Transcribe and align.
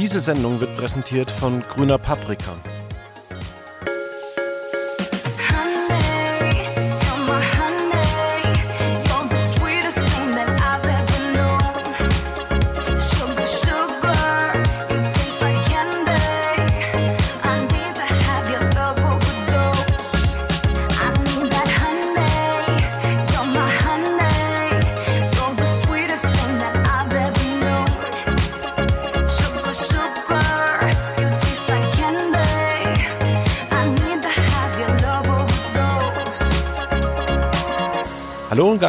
Diese 0.00 0.18
Sendung 0.18 0.60
wird 0.60 0.74
präsentiert 0.78 1.30
von 1.30 1.60
Grüner 1.60 1.98
Paprika. 1.98 2.56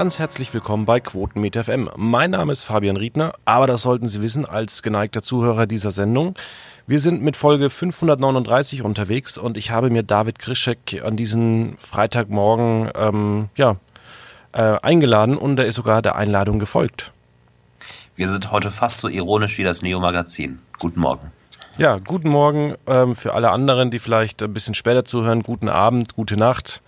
Ganz 0.01 0.17
herzlich 0.17 0.51
willkommen 0.51 0.85
bei 0.85 0.99
Quotenmeter 0.99 1.63
FM. 1.63 1.87
Mein 1.95 2.31
Name 2.31 2.51
ist 2.51 2.63
Fabian 2.63 2.97
Riedner, 2.97 3.33
aber 3.45 3.67
das 3.67 3.83
sollten 3.83 4.07
Sie 4.07 4.19
wissen 4.23 4.45
als 4.45 4.81
geneigter 4.81 5.21
Zuhörer 5.21 5.67
dieser 5.67 5.91
Sendung. 5.91 6.33
Wir 6.87 6.99
sind 6.99 7.21
mit 7.21 7.35
Folge 7.35 7.69
539 7.69 8.81
unterwegs 8.81 9.37
und 9.37 9.57
ich 9.57 9.69
habe 9.69 9.91
mir 9.91 10.01
David 10.01 10.39
Krischek 10.39 11.03
an 11.05 11.17
diesem 11.17 11.77
Freitagmorgen 11.77 12.89
ähm, 12.95 13.49
ja, 13.55 13.75
äh, 14.53 14.79
eingeladen 14.81 15.37
und 15.37 15.59
er 15.59 15.67
ist 15.67 15.75
sogar 15.75 16.02
der 16.02 16.15
Einladung 16.15 16.57
gefolgt. 16.57 17.11
Wir 18.15 18.27
sind 18.27 18.52
heute 18.52 18.71
fast 18.71 19.02
so 19.02 19.07
ironisch 19.07 19.59
wie 19.59 19.63
das 19.63 19.83
Neo-Magazin. 19.83 20.57
Guten 20.79 20.99
Morgen. 20.99 21.31
Ja, 21.77 21.97
guten 21.99 22.30
Morgen 22.30 22.73
ähm, 22.88 23.13
für 23.13 23.36
alle 23.36 23.52
anderen, 23.52 23.91
die 23.91 23.99
vielleicht 23.99 24.41
ein 24.41 24.52
bisschen 24.52 24.73
später 24.73 25.05
zuhören. 25.05 25.43
Guten 25.43 25.69
Abend, 25.69 26.15
gute 26.15 26.38
Nacht 26.38 26.81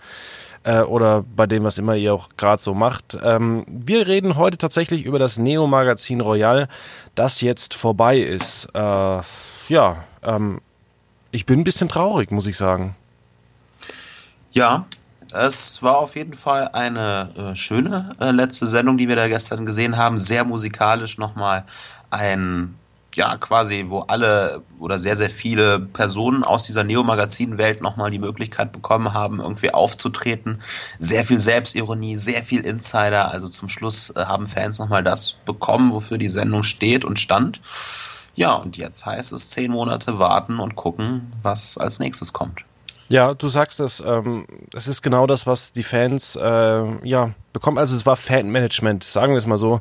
äh, 0.64 0.80
oder 0.80 1.24
bei 1.36 1.46
dem, 1.46 1.62
was 1.62 1.78
immer 1.78 1.94
ihr 1.94 2.12
auch 2.12 2.30
gerade 2.36 2.62
so 2.62 2.74
macht. 2.74 3.16
Ähm, 3.22 3.64
wir 3.68 4.06
reden 4.06 4.36
heute 4.36 4.58
tatsächlich 4.58 5.04
über 5.04 5.18
das 5.18 5.38
Neo-Magazin 5.38 6.20
Royal, 6.20 6.68
das 7.14 7.40
jetzt 7.40 7.74
vorbei 7.74 8.18
ist. 8.18 8.68
Äh, 8.74 9.20
ja, 9.68 10.04
ähm, 10.22 10.60
ich 11.30 11.46
bin 11.46 11.60
ein 11.60 11.64
bisschen 11.64 11.88
traurig, 11.88 12.30
muss 12.30 12.46
ich 12.46 12.56
sagen. 12.56 12.96
Ja, 14.52 14.86
es 15.32 15.82
war 15.82 15.98
auf 15.98 16.16
jeden 16.16 16.34
Fall 16.34 16.68
eine 16.72 17.30
äh, 17.36 17.56
schöne 17.56 18.14
äh, 18.20 18.30
letzte 18.30 18.66
Sendung, 18.66 18.98
die 18.98 19.08
wir 19.08 19.16
da 19.16 19.28
gestern 19.28 19.66
gesehen 19.66 19.96
haben. 19.96 20.18
Sehr 20.18 20.44
musikalisch 20.44 21.18
nochmal 21.18 21.64
ein 22.10 22.74
ja 23.16 23.36
quasi, 23.36 23.86
wo 23.88 24.00
alle 24.00 24.62
oder 24.78 24.98
sehr, 24.98 25.16
sehr 25.16 25.30
viele 25.30 25.80
Personen 25.80 26.44
aus 26.44 26.66
dieser 26.66 26.84
Neo-Magazin-Welt 26.84 27.80
nochmal 27.80 28.10
die 28.10 28.18
Möglichkeit 28.18 28.72
bekommen 28.72 29.12
haben, 29.12 29.40
irgendwie 29.40 29.72
aufzutreten. 29.72 30.60
Sehr 30.98 31.24
viel 31.24 31.38
Selbstironie, 31.38 32.16
sehr 32.16 32.42
viel 32.42 32.60
Insider. 32.60 33.30
Also 33.30 33.48
zum 33.48 33.68
Schluss 33.68 34.10
äh, 34.10 34.24
haben 34.24 34.46
Fans 34.46 34.78
nochmal 34.78 35.02
das 35.02 35.32
bekommen, 35.32 35.92
wofür 35.92 36.18
die 36.18 36.28
Sendung 36.28 36.62
steht 36.62 37.04
und 37.04 37.18
stand. 37.18 37.60
Ja, 38.34 38.54
und 38.54 38.76
jetzt 38.76 39.06
heißt 39.06 39.32
es 39.32 39.50
zehn 39.50 39.70
Monate 39.70 40.18
warten 40.18 40.58
und 40.58 40.74
gucken, 40.74 41.32
was 41.42 41.78
als 41.78 42.00
nächstes 42.00 42.32
kommt. 42.32 42.64
Ja, 43.08 43.34
du 43.34 43.48
sagst 43.48 43.80
es, 43.80 44.02
ähm, 44.04 44.46
ist 44.74 45.02
genau 45.02 45.26
das, 45.26 45.46
was 45.46 45.72
die 45.72 45.82
Fans 45.82 46.36
äh, 46.36 47.06
ja 47.06 47.30
bekommen. 47.52 47.78
Also 47.78 47.94
es 47.94 48.06
war 48.06 48.16
Fanmanagement, 48.16 49.04
sagen 49.04 49.32
wir 49.32 49.38
es 49.38 49.46
mal 49.46 49.58
so. 49.58 49.80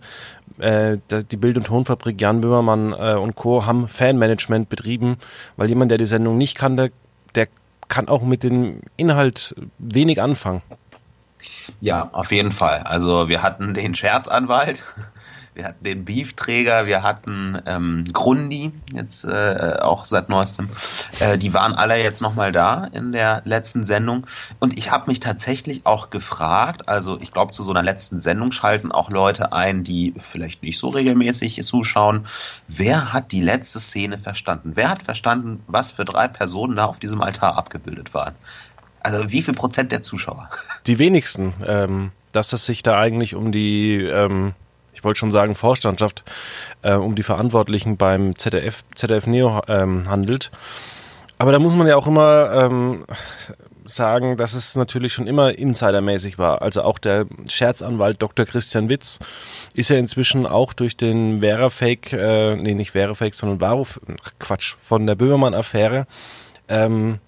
Äh, 0.59 0.97
die 1.09 1.37
Bild- 1.37 1.57
und 1.57 1.65
Tonfabrik 1.65 2.19
Jan 2.21 2.41
Böhmermann 2.41 2.93
äh, 2.93 3.15
und 3.15 3.35
Co. 3.35 3.65
haben 3.65 3.87
Fanmanagement 3.87 4.69
betrieben, 4.69 5.17
weil 5.57 5.69
jemand, 5.69 5.89
der 5.91 5.97
die 5.97 6.05
Sendung 6.05 6.37
nicht 6.37 6.57
kannte, 6.57 6.91
der 7.35 7.47
kann 7.87 8.07
auch 8.07 8.21
mit 8.21 8.43
dem 8.43 8.81
Inhalt 8.97 9.55
wenig 9.77 10.21
anfangen. 10.21 10.61
Ja, 11.81 12.09
auf 12.11 12.31
jeden 12.31 12.51
Fall. 12.51 12.79
Also 12.79 13.29
wir 13.29 13.41
hatten 13.41 13.73
den 13.73 13.95
Scherzanwalt, 13.95 14.83
wir 15.55 15.65
hatten 15.65 15.83
den 15.83 16.05
Beefträger, 16.05 16.85
wir 16.85 17.03
hatten 17.03 17.61
ähm, 17.65 18.05
Grundi, 18.11 18.71
jetzt 18.91 19.23
äh, 19.25 19.77
auch 19.81 20.05
seit 20.05 20.29
neuestem. 20.29 20.69
Äh, 21.19 21.37
die 21.37 21.53
waren 21.53 21.73
alle 21.73 22.01
jetzt 22.01 22.21
nochmal 22.21 22.51
da 22.51 22.85
in 22.85 23.11
der 23.11 23.41
letzten 23.45 23.83
Sendung. 23.83 24.25
Und 24.59 24.77
ich 24.77 24.91
habe 24.91 25.07
mich 25.07 25.19
tatsächlich 25.19 25.85
auch 25.85 26.09
gefragt, 26.09 26.87
also 26.87 27.19
ich 27.19 27.31
glaube, 27.31 27.51
zu 27.51 27.63
so 27.63 27.71
einer 27.71 27.83
letzten 27.83 28.19
Sendung 28.19 28.51
schalten 28.51 28.91
auch 28.91 29.09
Leute 29.09 29.53
ein, 29.53 29.83
die 29.83 30.13
vielleicht 30.17 30.63
nicht 30.63 30.79
so 30.79 30.89
regelmäßig 30.89 31.63
zuschauen. 31.63 32.25
Wer 32.67 33.13
hat 33.13 33.31
die 33.31 33.41
letzte 33.41 33.79
Szene 33.79 34.17
verstanden? 34.17 34.71
Wer 34.75 34.89
hat 34.89 35.03
verstanden, 35.03 35.63
was 35.67 35.91
für 35.91 36.05
drei 36.05 36.27
Personen 36.27 36.75
da 36.75 36.85
auf 36.85 36.99
diesem 36.99 37.21
Altar 37.21 37.57
abgebildet 37.57 38.13
waren? 38.13 38.35
Also 39.01 39.31
wie 39.31 39.41
viel 39.41 39.53
Prozent 39.53 39.91
der 39.91 40.01
Zuschauer? 40.01 40.49
Die 40.87 40.97
wenigsten. 40.97 41.53
Ähm, 41.65 42.11
dass 42.33 42.51
es 42.51 42.65
sich 42.65 42.83
da 42.83 42.99
eigentlich 42.99 43.35
um 43.35 43.51
die 43.51 44.01
ähm, 44.01 44.53
ich 45.03 45.05
wollte 45.05 45.19
schon 45.19 45.31
sagen 45.31 45.53
Vorstandschaft, 45.53 46.23
äh, 46.81 46.93
um 46.93 47.15
die 47.15 47.23
Verantwortlichen 47.23 47.97
beim 47.97 48.37
ZDF, 48.37 48.85
ZDF 48.95 49.27
Neo 49.27 49.61
ähm, 49.67 50.03
handelt. 50.07 50.49
Aber 51.37 51.51
da 51.51 51.59
muss 51.59 51.73
man 51.73 51.87
ja 51.87 51.97
auch 51.97 52.07
immer 52.07 52.53
ähm, 52.53 53.03
sagen, 53.83 54.37
dass 54.37 54.53
es 54.53 54.77
natürlich 54.77 55.11
schon 55.11 55.27
immer 55.27 55.57
insidermäßig 55.57 56.37
war. 56.37 56.61
Also 56.61 56.83
auch 56.83 56.99
der 56.99 57.25
Scherzanwalt 57.49 58.21
Dr. 58.21 58.45
Christian 58.45 58.87
Witz 58.87 59.19
ist 59.73 59.89
ja 59.89 59.97
inzwischen 59.97 60.45
auch 60.45 60.71
durch 60.71 60.95
den 60.95 61.41
Verafake, 61.41 62.15
äh, 62.17 62.55
nee, 62.55 62.73
nicht 62.73 62.91
Verafake, 62.91 63.35
sondern 63.35 63.59
Varuf, 63.59 63.99
Quatsch, 64.39 64.75
von 64.79 65.05
der 65.05 65.15
Böhmermann-Affäre 65.15 66.07
ähm, 66.69 67.19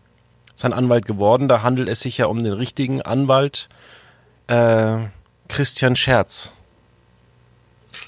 sein 0.56 0.72
Anwalt 0.72 1.06
geworden. 1.06 1.50
Da 1.50 1.62
handelt 1.62 1.90
es 1.90 2.00
sich 2.00 2.19
ja 2.19 2.28
um 2.28 2.42
den 2.42 2.53
richtigen 2.53 3.02
Anwalt 3.02 3.68
äh, 4.47 5.00
Christian 5.50 5.97
Scherz. 5.97 6.53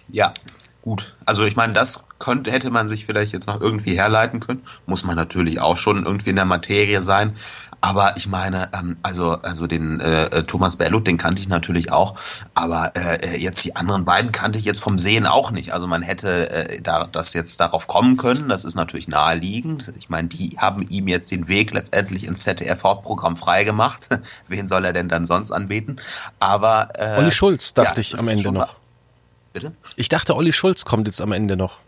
Ja, 0.09 0.33
gut. 0.81 1.15
Also 1.25 1.43
ich 1.43 1.55
meine, 1.55 1.73
das 1.73 2.05
könnte, 2.19 2.51
hätte 2.51 2.69
man 2.69 2.87
sich 2.87 3.05
vielleicht 3.05 3.33
jetzt 3.33 3.47
noch 3.47 3.59
irgendwie 3.59 3.95
herleiten 3.95 4.39
können. 4.39 4.63
Muss 4.85 5.03
man 5.03 5.15
natürlich 5.15 5.59
auch 5.59 5.77
schon 5.77 6.05
irgendwie 6.05 6.29
in 6.29 6.35
der 6.35 6.45
Materie 6.45 7.01
sein. 7.01 7.35
Aber 7.79 8.17
ich 8.17 8.27
meine, 8.27 8.69
ähm, 8.73 8.97
also, 9.03 9.33
also 9.33 9.67
den 9.67 9.99
äh, 9.99 10.43
Thomas 10.43 10.77
Bellut, 10.77 11.05
den 11.05 11.17
kannte 11.17 11.41
ich 11.41 11.47
natürlich 11.47 11.91
auch, 11.91 12.15
aber 12.55 12.93
äh, 12.95 13.37
jetzt 13.37 13.63
die 13.65 13.75
anderen 13.75 14.03
beiden 14.03 14.31
kannte 14.31 14.57
ich 14.57 14.65
jetzt 14.65 14.81
vom 14.81 14.97
Sehen 14.97 15.27
auch 15.27 15.51
nicht. 15.51 15.73
Also 15.73 15.85
man 15.85 16.01
hätte 16.01 16.49
äh, 16.49 16.81
da, 16.81 17.05
das 17.05 17.33
jetzt 17.35 17.59
darauf 17.59 17.87
kommen 17.87 18.17
können, 18.17 18.49
das 18.49 18.65
ist 18.65 18.75
natürlich 18.75 19.07
naheliegend. 19.07 19.93
Ich 19.97 20.09
meine, 20.09 20.27
die 20.27 20.57
haben 20.57 20.81
ihm 20.89 21.07
jetzt 21.07 21.29
den 21.29 21.47
Weg 21.47 21.71
letztendlich 21.71 22.25
ins 22.25 22.43
ZDF-Hauptprogramm 22.43 23.37
freigemacht. 23.37 24.09
Wen 24.47 24.67
soll 24.67 24.83
er 24.83 24.93
denn 24.93 25.07
dann 25.07 25.25
sonst 25.25 25.51
anbieten? 25.51 25.97
Aber 26.39 26.89
äh, 26.95 27.17
Olli 27.19 27.31
Schulz, 27.31 27.75
dachte 27.75 28.01
ja, 28.01 28.01
ich 28.01 28.17
am 28.17 28.27
Ende 28.27 28.51
noch. 28.51 28.75
Bitte? 29.61 29.73
Ich 29.95 30.09
dachte, 30.09 30.35
Olli 30.35 30.53
Schulz 30.53 30.85
kommt 30.85 31.07
jetzt 31.07 31.21
am 31.21 31.31
Ende 31.31 31.57
noch. 31.57 31.79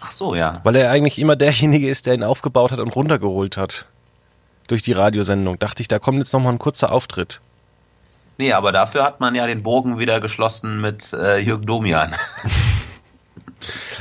Ach 0.00 0.10
so, 0.10 0.34
ja. 0.34 0.60
Weil 0.64 0.76
er 0.76 0.90
eigentlich 0.90 1.18
immer 1.18 1.36
derjenige 1.36 1.88
ist, 1.88 2.06
der 2.06 2.14
ihn 2.14 2.24
aufgebaut 2.24 2.72
hat 2.72 2.80
und 2.80 2.94
runtergeholt 2.96 3.56
hat. 3.56 3.86
Durch 4.66 4.82
die 4.82 4.92
Radiosendung. 4.92 5.58
Dachte 5.58 5.82
ich, 5.82 5.88
da 5.88 5.98
kommt 5.98 6.18
jetzt 6.18 6.32
nochmal 6.32 6.52
ein 6.52 6.58
kurzer 6.58 6.90
Auftritt. 6.90 7.40
Nee, 8.38 8.52
aber 8.52 8.72
dafür 8.72 9.04
hat 9.04 9.20
man 9.20 9.34
ja 9.34 9.46
den 9.46 9.62
Bogen 9.62 9.98
wieder 9.98 10.20
geschlossen 10.20 10.80
mit 10.80 11.12
äh, 11.12 11.38
Jürgen 11.38 11.66
Domian. 11.66 12.14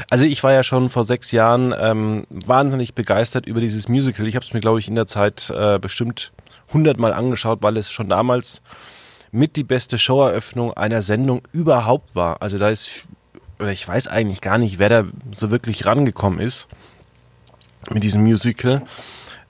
Also 0.10 0.26
ich 0.26 0.44
war 0.44 0.52
ja 0.52 0.64
schon 0.64 0.90
vor 0.90 1.04
sechs 1.04 1.32
Jahren 1.32 1.74
ähm, 1.78 2.26
wahnsinnig 2.30 2.96
begeistert 2.96 3.46
über 3.46 3.62
dieses 3.62 3.88
Musical. 3.88 4.28
Ich 4.28 4.36
habe 4.36 4.44
es 4.44 4.54
mir, 4.54 4.60
glaube 4.60 4.80
ich, 4.80 4.88
in 4.88 4.96
der 4.96 5.08
Zeit 5.08 5.50
äh, 5.56 5.80
bestimmt 5.80 6.32
hundertmal 6.74 7.14
angeschaut, 7.14 7.60
weil 7.62 7.78
es 7.78 7.92
schon 7.92 8.10
damals 8.10 8.62
mit 9.32 9.56
die 9.56 9.64
beste 9.64 9.98
Showeröffnung 9.98 10.74
einer 10.74 11.02
Sendung 11.02 11.42
überhaupt 11.54 12.16
war. 12.16 12.42
Also 12.42 12.58
da 12.58 12.70
ist, 12.70 13.08
ich 13.60 13.88
weiß 13.88 14.08
eigentlich 14.08 14.42
gar 14.42 14.58
nicht, 14.58 14.80
wer 14.80 14.90
da 14.90 15.04
so 15.32 15.52
wirklich 15.52 15.86
rangekommen 15.86 16.40
ist 16.40 16.68
mit 17.90 18.04
diesem 18.04 18.24
Musical. 18.24 18.84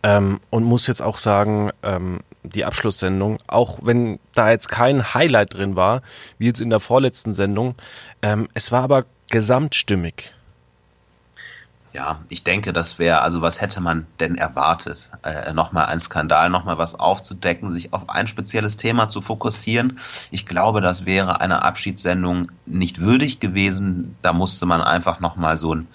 Ähm, 0.03 0.39
und 0.49 0.63
muss 0.63 0.87
jetzt 0.87 1.01
auch 1.01 1.19
sagen, 1.19 1.69
ähm, 1.83 2.21
die 2.43 2.65
Abschlusssendung, 2.65 3.37
auch 3.45 3.79
wenn 3.83 4.19
da 4.33 4.49
jetzt 4.49 4.67
kein 4.67 5.13
Highlight 5.13 5.53
drin 5.53 5.75
war, 5.75 6.01
wie 6.39 6.47
jetzt 6.47 6.61
in 6.61 6.71
der 6.71 6.79
vorletzten 6.79 7.33
Sendung, 7.33 7.75
ähm, 8.23 8.49
es 8.55 8.71
war 8.71 8.83
aber 8.83 9.05
gesamtstimmig. 9.29 10.33
Ja, 11.93 12.21
ich 12.29 12.45
denke, 12.45 12.71
das 12.71 12.99
wäre, 12.99 13.21
also 13.21 13.41
was 13.41 13.59
hätte 13.59 13.81
man 13.81 14.07
denn 14.21 14.35
erwartet? 14.35 15.11
Äh, 15.23 15.51
nochmal 15.51 15.87
ein 15.87 15.99
Skandal, 15.99 16.49
nochmal 16.49 16.77
was 16.77 16.97
aufzudecken, 16.97 17.69
sich 17.69 17.91
auf 17.91 18.09
ein 18.09 18.27
spezielles 18.27 18.77
Thema 18.77 19.09
zu 19.09 19.21
fokussieren. 19.21 19.99
Ich 20.31 20.45
glaube, 20.45 20.79
das 20.79 21.05
wäre 21.05 21.41
einer 21.41 21.65
Abschiedssendung 21.65 22.51
nicht 22.65 23.01
würdig 23.01 23.41
gewesen. 23.41 24.15
Da 24.21 24.31
musste 24.31 24.65
man 24.65 24.81
einfach 24.81 25.19
nochmal 25.19 25.57
so 25.57 25.75
ein 25.75 25.87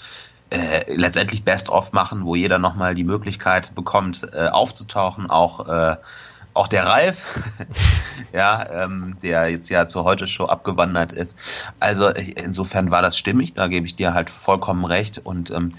äh, 0.51 0.95
letztendlich 0.95 1.45
Best-of 1.45 1.93
machen, 1.93 2.25
wo 2.25 2.35
jeder 2.35 2.59
nochmal 2.59 2.95
die 2.95 3.05
Möglichkeit 3.05 3.75
bekommt, 3.75 4.29
äh, 4.33 4.49
aufzutauchen, 4.49 5.31
auch 5.31 5.67
äh, 5.67 5.97
auch 6.56 6.69
der 6.69 6.87
Ralf, 6.87 7.38
ja, 8.32 8.85
ähm, 8.85 9.17
der 9.23 9.49
jetzt 9.49 9.69
ja 9.69 9.87
zur 9.87 10.05
Heute-Show 10.05 10.47
abgewandert 10.47 11.12
ist. 11.12 11.37
Also 11.81 12.08
insofern 12.08 12.91
war 12.91 13.03
das 13.03 13.19
stimmig, 13.19 13.55
da 13.55 13.69
gebe 13.69 13.87
ich 13.87 13.97
dir 13.97 14.14
halt 14.14 14.31
vollkommen 14.31 14.85
recht. 14.85 15.19
Und 15.19 15.50
ähm, 15.50 15.73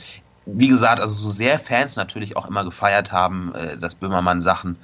wie 0.45 0.67
gesagt, 0.67 0.99
also 0.99 1.13
so 1.13 1.29
sehr 1.29 1.59
Fans 1.59 1.95
natürlich 1.95 2.37
auch 2.37 2.45
immer 2.45 2.63
gefeiert 2.63 3.11
haben, 3.11 3.53
äh, 3.55 3.77
dass 3.77 3.95
Böhmermann 3.95 4.41
Sachen 4.41 4.77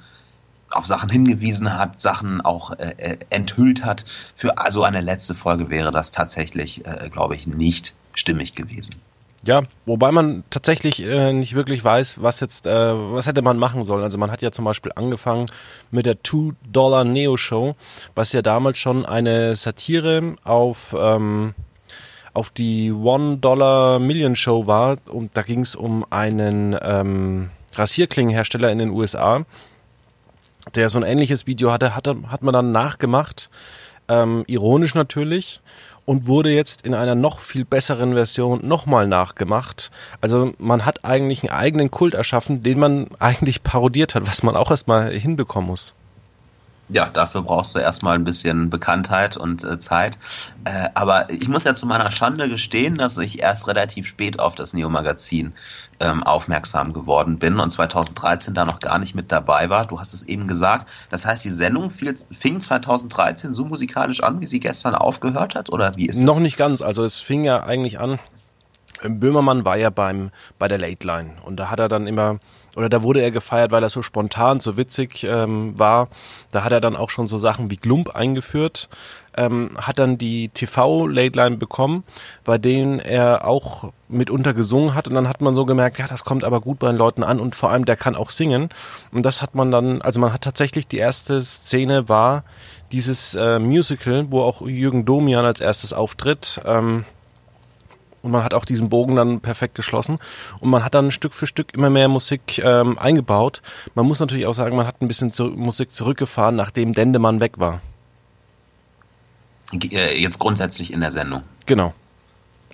auf 0.70 0.86
Sachen 0.86 1.08
hingewiesen 1.08 1.78
hat, 1.78 2.00
Sachen 2.00 2.40
auch 2.40 2.72
äh, 2.72 2.94
äh 2.98 3.18
enthüllt 3.30 3.84
hat. 3.84 4.04
Für 4.34 4.58
also 4.58 4.82
eine 4.82 5.00
letzte 5.00 5.34
Folge 5.34 5.70
wäre 5.70 5.90
das 5.90 6.10
tatsächlich, 6.10 6.84
äh, 6.84 7.08
glaube 7.10 7.36
ich, 7.36 7.46
nicht 7.46 7.94
stimmig 8.12 8.54
gewesen. 8.54 9.00
Ja, 9.46 9.62
wobei 9.84 10.10
man 10.10 10.42
tatsächlich 10.48 11.02
äh, 11.02 11.32
nicht 11.32 11.54
wirklich 11.54 11.84
weiß, 11.84 12.22
was 12.22 12.40
jetzt, 12.40 12.66
äh, 12.66 12.72
was 13.12 13.26
hätte 13.26 13.42
man 13.42 13.58
machen 13.58 13.84
sollen. 13.84 14.02
Also 14.02 14.16
man 14.16 14.30
hat 14.30 14.40
ja 14.40 14.50
zum 14.50 14.64
Beispiel 14.64 14.92
angefangen 14.94 15.50
mit 15.90 16.06
der 16.06 16.22
Two 16.22 16.52
Dollar 16.66 17.04
Neo 17.04 17.36
Show, 17.36 17.76
was 18.14 18.32
ja 18.32 18.40
damals 18.40 18.78
schon 18.78 19.04
eine 19.04 19.54
Satire 19.54 20.36
auf 20.44 20.96
ähm, 20.98 21.54
auf 22.32 22.50
die 22.50 22.90
One 22.90 23.36
Dollar 23.36 23.98
Million 23.98 24.34
Show 24.34 24.66
war. 24.66 24.96
Und 25.06 25.36
da 25.36 25.42
ging 25.42 25.60
es 25.60 25.76
um 25.76 26.04
einen 26.10 26.76
ähm, 26.82 27.50
Rasierklingenhersteller 27.74 28.70
in 28.70 28.78
den 28.78 28.90
USA, 28.90 29.44
der 30.74 30.88
so 30.88 30.98
ein 30.98 31.04
ähnliches 31.04 31.46
Video 31.46 31.70
hatte, 31.70 31.94
hat, 31.94 32.06
hat 32.06 32.42
man 32.42 32.54
dann 32.54 32.72
nachgemacht, 32.72 33.50
ähm, 34.08 34.44
ironisch 34.46 34.94
natürlich 34.94 35.60
und 36.04 36.26
wurde 36.26 36.50
jetzt 36.50 36.82
in 36.82 36.94
einer 36.94 37.14
noch 37.14 37.38
viel 37.38 37.64
besseren 37.64 38.14
Version 38.14 38.66
nochmal 38.66 39.06
nachgemacht. 39.06 39.90
Also 40.20 40.52
man 40.58 40.84
hat 40.84 41.04
eigentlich 41.04 41.42
einen 41.42 41.58
eigenen 41.58 41.90
Kult 41.90 42.14
erschaffen, 42.14 42.62
den 42.62 42.78
man 42.78 43.06
eigentlich 43.18 43.62
parodiert 43.62 44.14
hat, 44.14 44.26
was 44.26 44.42
man 44.42 44.56
auch 44.56 44.70
erstmal 44.70 45.12
hinbekommen 45.12 45.70
muss. 45.70 45.94
Ja, 46.90 47.06
dafür 47.06 47.42
brauchst 47.42 47.74
du 47.74 47.78
erstmal 47.78 48.14
ein 48.14 48.24
bisschen 48.24 48.68
Bekanntheit 48.68 49.36
und 49.36 49.64
äh, 49.64 49.78
Zeit. 49.78 50.18
Äh, 50.64 50.90
aber 50.94 51.30
ich 51.30 51.48
muss 51.48 51.64
ja 51.64 51.74
zu 51.74 51.86
meiner 51.86 52.10
Schande 52.10 52.48
gestehen, 52.48 52.96
dass 52.96 53.16
ich 53.16 53.42
erst 53.42 53.68
relativ 53.68 54.06
spät 54.06 54.38
auf 54.38 54.54
das 54.54 54.74
Neo-Magazin 54.74 55.54
ähm, 56.00 56.22
aufmerksam 56.22 56.92
geworden 56.92 57.38
bin 57.38 57.58
und 57.58 57.70
2013 57.70 58.52
da 58.52 58.66
noch 58.66 58.80
gar 58.80 58.98
nicht 58.98 59.14
mit 59.14 59.32
dabei 59.32 59.70
war. 59.70 59.86
Du 59.86 59.98
hast 59.98 60.12
es 60.12 60.24
eben 60.24 60.46
gesagt. 60.46 60.90
Das 61.10 61.24
heißt, 61.24 61.44
die 61.44 61.50
Sendung 61.50 61.90
fiel, 61.90 62.14
fing 62.30 62.60
2013 62.60 63.54
so 63.54 63.64
musikalisch 63.64 64.22
an, 64.22 64.40
wie 64.40 64.46
sie 64.46 64.60
gestern 64.60 64.94
aufgehört 64.94 65.54
hat? 65.54 65.70
Oder 65.70 65.96
wie 65.96 66.06
ist 66.06 66.20
Noch 66.22 66.34
das? 66.34 66.42
nicht 66.42 66.58
ganz. 66.58 66.82
Also 66.82 67.02
es 67.02 67.18
fing 67.18 67.44
ja 67.44 67.62
eigentlich 67.62 67.98
an. 67.98 68.18
Böhmermann 69.02 69.64
war 69.64 69.76
ja 69.76 69.90
beim 69.90 70.30
bei 70.58 70.68
der 70.68 70.78
Late 70.78 71.06
Line 71.06 71.32
und 71.44 71.56
da 71.56 71.70
hat 71.70 71.78
er 71.78 71.88
dann 71.88 72.06
immer 72.06 72.38
oder 72.76 72.88
da 72.88 73.02
wurde 73.02 73.20
er 73.20 73.30
gefeiert, 73.30 73.70
weil 73.70 73.82
er 73.82 73.90
so 73.90 74.02
spontan, 74.02 74.60
so 74.60 74.76
witzig 74.76 75.24
ähm, 75.24 75.78
war. 75.78 76.08
Da 76.50 76.64
hat 76.64 76.72
er 76.72 76.80
dann 76.80 76.96
auch 76.96 77.10
schon 77.10 77.26
so 77.26 77.38
Sachen 77.38 77.70
wie 77.70 77.76
Glump 77.76 78.10
eingeführt, 78.10 78.88
ähm, 79.36 79.70
hat 79.76 79.98
dann 79.98 80.18
die 80.18 80.48
TV-Late 80.48 81.36
Line 81.36 81.56
bekommen, 81.56 82.04
bei 82.44 82.58
denen 82.58 82.98
er 82.98 83.46
auch 83.46 83.92
mitunter 84.08 84.54
gesungen 84.54 84.94
hat 84.94 85.08
und 85.08 85.14
dann 85.14 85.28
hat 85.28 85.40
man 85.40 85.54
so 85.54 85.64
gemerkt, 85.64 85.98
ja, 85.98 86.06
das 86.06 86.24
kommt 86.24 86.44
aber 86.44 86.60
gut 86.60 86.78
bei 86.78 86.88
den 86.88 86.96
Leuten 86.96 87.22
an 87.22 87.40
und 87.40 87.56
vor 87.56 87.70
allem 87.70 87.84
der 87.84 87.96
kann 87.96 88.14
auch 88.14 88.30
singen 88.30 88.68
und 89.12 89.26
das 89.26 89.42
hat 89.42 89.54
man 89.54 89.70
dann, 89.70 90.02
also 90.02 90.20
man 90.20 90.32
hat 90.32 90.42
tatsächlich 90.42 90.86
die 90.86 90.98
erste 90.98 91.42
Szene 91.42 92.08
war 92.08 92.44
dieses 92.92 93.34
äh, 93.34 93.58
Musical, 93.58 94.26
wo 94.30 94.42
auch 94.42 94.62
Jürgen 94.62 95.04
Domian 95.04 95.44
als 95.44 95.58
erstes 95.60 95.92
auftritt. 95.92 96.60
Ähm, 96.64 97.04
und 98.24 98.30
man 98.30 98.42
hat 98.42 98.54
auch 98.54 98.64
diesen 98.64 98.88
Bogen 98.88 99.16
dann 99.16 99.40
perfekt 99.40 99.74
geschlossen 99.74 100.18
und 100.60 100.70
man 100.70 100.82
hat 100.82 100.94
dann 100.94 101.10
Stück 101.10 101.34
für 101.34 101.46
Stück 101.46 101.74
immer 101.74 101.90
mehr 101.90 102.08
Musik 102.08 102.58
ähm, 102.58 102.98
eingebaut. 102.98 103.60
Man 103.94 104.06
muss 104.06 104.18
natürlich 104.18 104.46
auch 104.46 104.54
sagen, 104.54 104.76
man 104.76 104.86
hat 104.86 105.02
ein 105.02 105.08
bisschen 105.08 105.30
zu 105.30 105.44
Musik 105.44 105.92
zurückgefahren, 105.92 106.56
nachdem 106.56 106.94
Dendemann 106.94 107.40
weg 107.40 107.58
war. 107.58 107.80
Äh, 109.72 110.20
jetzt 110.20 110.38
grundsätzlich 110.38 110.92
in 110.92 111.00
der 111.00 111.12
Sendung. 111.12 111.42
Genau. 111.66 111.92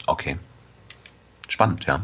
Okay. 0.06 0.38
Spannend, 1.48 1.84
ja. 1.84 1.98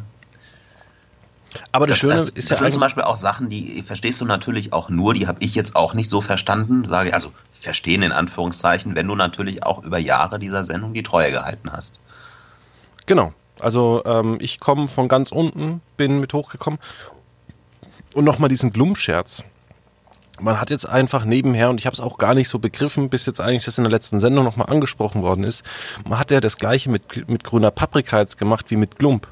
Aber 1.70 1.86
das, 1.86 1.94
das 1.94 2.00
Schöne 2.00 2.14
das, 2.14 2.24
ist 2.26 2.50
das 2.50 2.58
ja 2.58 2.64
sind 2.64 2.72
zum 2.72 2.80
Beispiel 2.80 3.04
auch 3.04 3.16
Sachen, 3.16 3.48
die 3.48 3.82
verstehst 3.82 4.20
du 4.20 4.24
natürlich 4.24 4.72
auch 4.72 4.90
nur, 4.90 5.14
die 5.14 5.28
habe 5.28 5.38
ich 5.40 5.54
jetzt 5.54 5.76
auch 5.76 5.94
nicht 5.94 6.10
so 6.10 6.20
verstanden, 6.20 6.84
sage 6.86 7.10
ich, 7.10 7.14
also 7.14 7.32
verstehen 7.52 8.02
in 8.02 8.12
Anführungszeichen, 8.12 8.96
wenn 8.96 9.06
du 9.06 9.14
natürlich 9.14 9.62
auch 9.62 9.84
über 9.84 9.98
Jahre 9.98 10.40
dieser 10.40 10.64
Sendung 10.64 10.94
die 10.94 11.04
Treue 11.04 11.30
gehalten 11.30 11.70
hast. 11.72 12.00
Genau. 13.06 13.32
Also 13.58 14.02
ähm, 14.04 14.38
ich 14.40 14.60
komme 14.60 14.88
von 14.88 15.08
ganz 15.08 15.32
unten, 15.32 15.80
bin 15.96 16.20
mit 16.20 16.32
hochgekommen. 16.34 16.78
Und 18.14 18.24
nochmal 18.24 18.48
diesen 18.48 18.72
Glum-Scherz. 18.72 19.44
Man 20.38 20.60
hat 20.60 20.70
jetzt 20.70 20.86
einfach 20.86 21.24
nebenher, 21.24 21.70
und 21.70 21.80
ich 21.80 21.86
habe 21.86 21.94
es 21.94 22.00
auch 22.00 22.18
gar 22.18 22.34
nicht 22.34 22.48
so 22.48 22.58
begriffen, 22.58 23.08
bis 23.08 23.24
jetzt 23.24 23.40
eigentlich 23.40 23.64
das 23.64 23.78
in 23.78 23.84
der 23.84 23.90
letzten 23.90 24.20
Sendung 24.20 24.44
nochmal 24.44 24.68
angesprochen 24.68 25.22
worden 25.22 25.44
ist, 25.44 25.64
man 26.06 26.18
hat 26.18 26.30
ja 26.30 26.40
das 26.40 26.58
gleiche 26.58 26.90
mit, 26.90 27.28
mit 27.28 27.42
grüner 27.42 27.70
Paprika 27.70 28.18
jetzt 28.18 28.36
gemacht 28.36 28.70
wie 28.70 28.76
mit 28.76 28.98
Glump. 28.98 29.28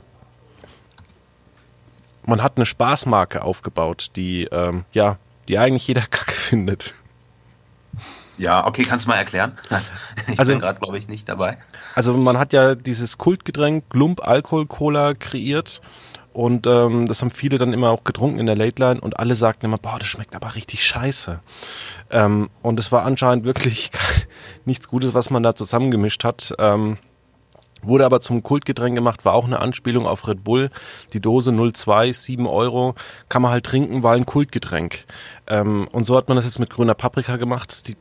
Man 2.24 2.42
hat 2.42 2.56
eine 2.56 2.64
Spaßmarke 2.64 3.42
aufgebaut, 3.42 4.12
die, 4.16 4.44
ähm, 4.44 4.84
ja, 4.92 5.18
die 5.48 5.58
eigentlich 5.58 5.86
jeder 5.86 6.02
Kacke 6.10 6.34
findet. 6.34 6.94
Ja, 8.36 8.66
okay, 8.66 8.82
kannst 8.82 9.06
du 9.06 9.10
mal 9.10 9.16
erklären? 9.16 9.52
Ich 10.26 10.38
also, 10.38 10.52
bin 10.52 10.60
gerade, 10.60 10.78
glaube 10.78 10.98
ich, 10.98 11.08
nicht 11.08 11.28
dabei. 11.28 11.58
Also 11.94 12.14
man 12.14 12.38
hat 12.38 12.52
ja 12.52 12.74
dieses 12.74 13.18
Kultgetränk 13.18 13.90
Glump 13.90 14.26
Alkohol 14.26 14.66
Cola 14.66 15.14
kreiert 15.14 15.80
und 16.32 16.66
ähm, 16.66 17.06
das 17.06 17.20
haben 17.20 17.30
viele 17.30 17.58
dann 17.58 17.72
immer 17.72 17.90
auch 17.90 18.02
getrunken 18.02 18.40
in 18.40 18.46
der 18.46 18.56
Late 18.56 18.82
Line 18.82 19.00
und 19.00 19.18
alle 19.18 19.36
sagten 19.36 19.66
immer, 19.66 19.78
boah, 19.78 19.98
das 19.98 20.08
schmeckt 20.08 20.34
aber 20.34 20.56
richtig 20.56 20.84
scheiße. 20.84 21.40
Ähm, 22.10 22.50
und 22.62 22.80
es 22.80 22.90
war 22.90 23.04
anscheinend 23.04 23.44
wirklich 23.44 23.92
nichts 24.64 24.88
Gutes, 24.88 25.14
was 25.14 25.30
man 25.30 25.42
da 25.42 25.54
zusammengemischt 25.54 26.24
hat. 26.24 26.54
Ähm, 26.58 26.98
Wurde 27.86 28.06
aber 28.06 28.20
zum 28.20 28.42
Kultgetränk 28.42 28.94
gemacht, 28.94 29.24
war 29.24 29.34
auch 29.34 29.44
eine 29.44 29.60
Anspielung 29.60 30.06
auf 30.06 30.26
Red 30.26 30.42
Bull. 30.42 30.70
Die 31.12 31.20
Dose 31.20 31.52
02, 31.52 32.12
7 32.12 32.46
Euro, 32.46 32.94
kann 33.28 33.42
man 33.42 33.50
halt 33.50 33.66
trinken, 33.66 34.02
war 34.02 34.14
ein 34.14 34.26
Kultgetränk. 34.26 35.04
Ähm, 35.46 35.86
und 35.92 36.04
so 36.04 36.16
hat 36.16 36.28
man 36.28 36.36
das 36.36 36.46
jetzt 36.46 36.58
mit 36.58 36.70
grüner 36.70 36.94
Paprika 36.94 37.36
gemacht. 37.36 37.86
Die 37.88 37.96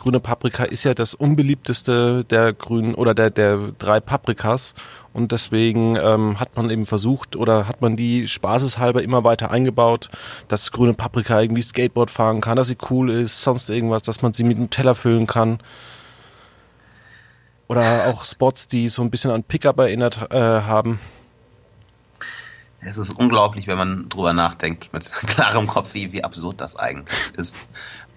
grüne 0.00 0.18
Paprika 0.18 0.64
ist 0.64 0.84
ja 0.84 0.94
das 0.94 1.14
unbeliebteste 1.14 2.24
der 2.24 2.52
grünen 2.52 2.94
oder 2.94 3.14
der, 3.14 3.30
der 3.30 3.72
drei 3.78 4.00
Paprikas. 4.00 4.74
Und 5.12 5.32
deswegen 5.32 5.96
ähm, 5.96 6.40
hat 6.40 6.56
man 6.56 6.70
eben 6.70 6.86
versucht 6.86 7.36
oder 7.36 7.68
hat 7.68 7.80
man 7.80 7.96
die 7.96 8.26
spaßeshalber 8.26 9.02
immer 9.02 9.24
weiter 9.24 9.50
eingebaut, 9.50 10.10
dass 10.48 10.72
grüne 10.72 10.94
Paprika 10.94 11.40
irgendwie 11.40 11.62
Skateboard 11.62 12.10
fahren 12.10 12.40
kann, 12.40 12.56
dass 12.56 12.68
sie 12.68 12.78
cool 12.90 13.10
ist, 13.10 13.42
sonst 13.42 13.70
irgendwas, 13.70 14.02
dass 14.02 14.22
man 14.22 14.34
sie 14.34 14.44
mit 14.44 14.56
einem 14.56 14.70
Teller 14.70 14.94
füllen 14.94 15.26
kann. 15.26 15.58
Oder 17.68 18.08
auch 18.08 18.24
Spots, 18.24 18.66
die 18.66 18.88
so 18.88 19.02
ein 19.02 19.10
bisschen 19.10 19.30
an 19.30 19.44
Pickup 19.44 19.78
erinnert 19.78 20.32
äh, 20.32 20.36
haben. 20.36 20.98
Es 22.80 22.96
ist 22.96 23.12
unglaublich, 23.12 23.66
wenn 23.66 23.76
man 23.76 24.08
drüber 24.08 24.32
nachdenkt, 24.32 24.92
mit 24.92 25.04
klarem 25.26 25.66
Kopf, 25.66 25.94
wie, 25.94 26.12
wie 26.12 26.24
absurd 26.24 26.60
das 26.60 26.76
eigentlich 26.76 27.16
ist. 27.36 27.54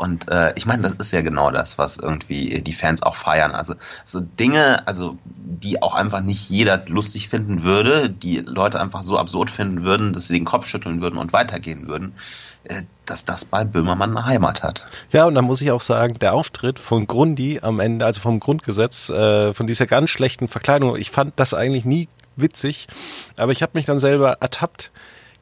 Und 0.04 0.30
äh, 0.30 0.52
ich 0.58 0.66
meine, 0.66 0.82
das 0.82 0.96
ist 0.96 1.14
ja 1.14 1.22
genau 1.22 1.50
das, 1.50 1.78
was 1.78 1.98
irgendwie 1.98 2.62
die 2.62 2.74
Fans 2.74 3.04
auch 3.04 3.16
feiern. 3.16 3.52
Also 3.52 3.76
so 4.04 4.20
Dinge, 4.20 4.86
also 4.86 5.18
die 5.26 5.82
auch 5.82 5.96
einfach 5.96 6.20
nicht 6.20 6.50
jeder 6.50 6.84
lustig 6.88 7.30
finden 7.30 7.64
würde, 7.64 8.10
die 8.10 8.40
Leute 8.40 8.82
einfach 8.82 9.02
so 9.02 9.18
absurd 9.18 9.50
finden 9.50 9.86
würden, 9.86 10.12
dass 10.12 10.28
sie 10.28 10.34
den 10.34 10.44
Kopf 10.44 10.68
schütteln 10.68 11.00
würden 11.02 11.18
und 11.18 11.32
weitergehen 11.32 11.88
würden, 11.88 12.16
äh, 12.66 12.84
dass 13.06 13.24
das 13.24 13.46
bei 13.46 13.64
Böhmermann 13.64 14.18
eine 14.18 14.26
Heimat 14.26 14.62
hat. 14.62 14.86
Ja, 15.12 15.24
und 15.24 15.36
da 15.36 15.42
muss 15.42 15.62
ich 15.62 15.72
auch 15.72 15.80
sagen, 15.80 16.16
der 16.20 16.34
Auftritt 16.34 16.80
von 16.80 17.08
Grundi 17.08 17.60
am 17.62 17.80
Ende, 17.80 18.06
also 18.06 18.20
vom 18.20 18.42
Grundgesetz, 18.42 19.10
äh, 19.10 19.54
von 19.54 19.68
dieser 19.68 19.88
ganz 19.88 20.10
schlechten 20.10 20.50
Verkleidung, 20.50 20.98
ich 20.98 21.12
fand 21.12 21.32
das 21.38 21.54
eigentlich 21.54 21.86
nie 21.86 22.10
witzig, 22.36 22.88
aber 23.38 23.54
ich 23.54 23.62
habe 23.62 23.72
mich 23.76 23.86
dann 23.86 24.00
selber 24.00 24.34
ertappt. 24.42 24.92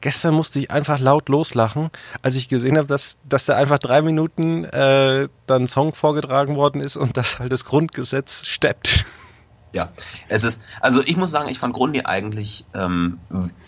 Gestern 0.02 0.34
musste 0.34 0.58
ich 0.58 0.70
einfach 0.70 0.98
laut 0.98 1.28
loslachen, 1.28 1.90
als 2.22 2.34
ich 2.34 2.48
gesehen 2.48 2.76
habe, 2.76 2.88
dass, 2.88 3.18
dass 3.26 3.46
da 3.46 3.54
einfach 3.56 3.78
drei 3.78 4.02
Minuten 4.02 4.64
äh, 4.64 5.28
dann 5.46 5.68
Song 5.68 5.94
vorgetragen 5.94 6.56
worden 6.56 6.80
ist 6.80 6.96
und 6.96 7.16
dass 7.16 7.38
halt 7.38 7.52
das 7.52 7.64
Grundgesetz 7.64 8.44
steppt. 8.44 9.06
Ja, 9.74 9.90
es 10.28 10.44
ist, 10.44 10.66
also 10.80 11.02
ich 11.02 11.16
muss 11.16 11.30
sagen, 11.30 11.48
ich 11.48 11.58
fand 11.58 11.72
Grundi 11.72 12.02
eigentlich 12.02 12.66
ähm, 12.74 13.18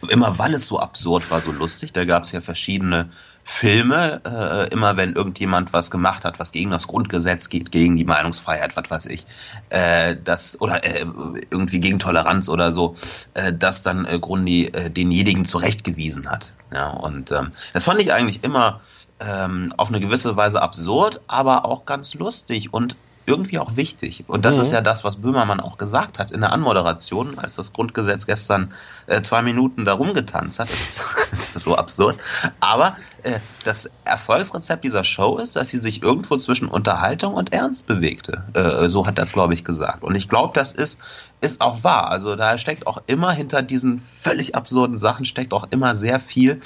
immer, 0.09 0.39
weil 0.39 0.53
es 0.53 0.67
so 0.67 0.79
absurd 0.79 1.31
war, 1.31 1.41
so 1.41 1.51
lustig. 1.51 1.95
Da 1.95 2.05
gab 2.05 2.25
es 2.25 2.33
ja 2.33 2.43
verschiedene 2.43 3.11
Filme, 3.43 4.21
äh, 4.25 4.73
immer 4.73 4.99
wenn 4.99 5.15
irgendjemand 5.15 5.73
was 5.73 5.91
gemacht 5.91 6.25
hat, 6.25 6.39
was 6.39 6.53
gegen 6.53 6.71
das 6.71 6.89
Grundgesetz 6.89 7.49
geht, 7.49 7.73
gegen 7.73 7.97
die 7.97 8.05
Meinungsfreiheit, 8.05 8.77
was 8.77 8.91
weiß 8.91 9.07
ich, 9.07 9.27
äh, 9.71 10.17
das 10.23 10.61
oder 10.61 10.85
äh, 10.85 11.07
irgendwie 11.51 11.81
gegen 11.81 11.99
Toleranz 11.99 12.51
oder 12.51 12.71
so, 12.71 12.95
äh, 13.33 13.53
dass 13.53 13.83
dann 13.83 14.05
äh, 14.05 14.19
Grundi 14.19 14.67
äh, 14.67 14.91
denjenigen 14.91 15.47
zurechtgewiesen 15.47 16.31
hat. 16.31 16.53
Ja, 16.73 16.89
und 16.89 17.33
ähm, 17.33 17.53
das 17.73 17.85
fand 17.85 18.01
ich 18.01 18.13
eigentlich 18.13 18.45
immer 18.45 18.81
ähm, 19.21 19.73
auf 19.77 19.89
eine 19.89 20.01
gewisse 20.01 20.37
Weise 20.37 20.61
absurd, 20.61 21.21
aber 21.27 21.65
auch 21.65 21.85
ganz 21.87 22.15
lustig 22.15 22.73
und 22.75 22.97
irgendwie 23.27 23.59
auch 23.59 23.77
wichtig. 23.77 24.25
Und 24.27 24.45
das 24.45 24.57
mhm. 24.57 24.63
ist 24.63 24.73
ja 24.73 24.81
das, 24.81 25.05
was 25.05 25.17
Böhmermann 25.17 25.61
auch 25.61 25.79
gesagt 25.79 26.19
hat 26.19 26.31
in 26.31 26.41
der 26.41 26.53
Anmoderation, 26.53 27.39
als 27.39 27.57
das 27.57 27.73
Grundgesetz 27.73 28.27
gestern 28.27 28.73
äh, 29.07 29.21
zwei 29.23 29.43
Minuten 29.43 29.85
darum 29.85 30.15
getanzt 30.15 30.61
hat. 30.61 30.71
Das 30.71 30.85
ist, 30.85 31.05
das 31.31 31.57
ist 31.57 31.63
so 31.63 31.77
absurd. 31.77 32.19
Aber 32.61 32.97
äh, 33.23 33.39
das 33.65 33.91
Erfolgsrezept 34.05 34.85
dieser 34.85 35.05
Show 35.05 35.39
ist, 35.39 35.57
dass 35.57 35.71
sie 35.71 35.79
sich 35.79 36.03
irgendwo 36.03 36.37
zwischen 36.37 36.69
Unterhaltung 36.69 37.35
und 37.35 37.53
Ernst 37.53 37.87
bewegte. 37.87 38.45
Äh, 38.53 38.89
so 38.89 39.07
hat 39.07 39.19
das, 39.19 39.33
glaube 39.33 39.55
ich, 39.55 39.65
gesagt. 39.65 40.03
Und 40.03 40.15
ich 40.15 40.29
glaube, 40.29 40.53
das 40.55 40.73
ist, 40.73 41.01
ist 41.41 41.61
auch 41.61 41.85
wahr. 41.85 42.11
Also 42.11 42.37
da 42.37 42.59
steckt 42.59 42.87
auch 42.87 43.03
immer 43.07 43.33
hinter 43.33 43.63
diesen 43.63 44.01
völlig 44.01 44.55
absurden 44.55 44.99
Sachen, 44.99 45.25
steckt 45.25 45.53
auch 45.53 45.67
immer 45.71 45.95
sehr 45.95 46.21
viel 46.21 46.61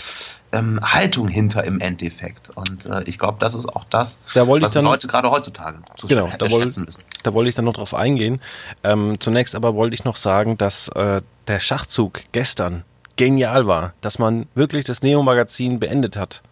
ähm, 0.52 0.80
Haltung 0.82 1.28
hinter 1.28 1.64
im 1.64 1.80
Endeffekt. 1.80 2.50
Und 2.50 2.86
äh, 2.86 3.02
ich 3.04 3.18
glaube, 3.18 3.38
das 3.40 3.54
ist 3.54 3.66
auch 3.66 3.84
das, 3.84 4.20
da 4.34 4.46
was 4.48 4.72
dann, 4.72 4.84
Leute 4.84 5.06
gerade 5.08 5.30
heutzutage 5.30 5.78
zu 5.96 6.06
genau, 6.06 6.30
da 6.38 6.48
schätzen 6.48 6.84
müssen. 6.84 7.04
Da 7.22 7.34
wollte 7.34 7.48
ich 7.48 7.54
dann 7.54 7.64
noch 7.64 7.74
drauf 7.74 7.94
eingehen. 7.94 8.40
Ähm, 8.84 9.16
zunächst 9.20 9.54
aber 9.54 9.74
wollte 9.74 9.94
ich 9.94 10.04
noch 10.04 10.16
sagen, 10.16 10.58
dass 10.58 10.88
äh, 10.88 11.22
der 11.46 11.60
Schachzug 11.60 12.20
gestern 12.32 12.84
genial 13.16 13.66
war, 13.66 13.92
dass 14.00 14.18
man 14.18 14.46
wirklich 14.54 14.84
das 14.84 15.02
Neo-Magazin 15.02 15.80
beendet 15.80 16.16
hat. 16.16 16.42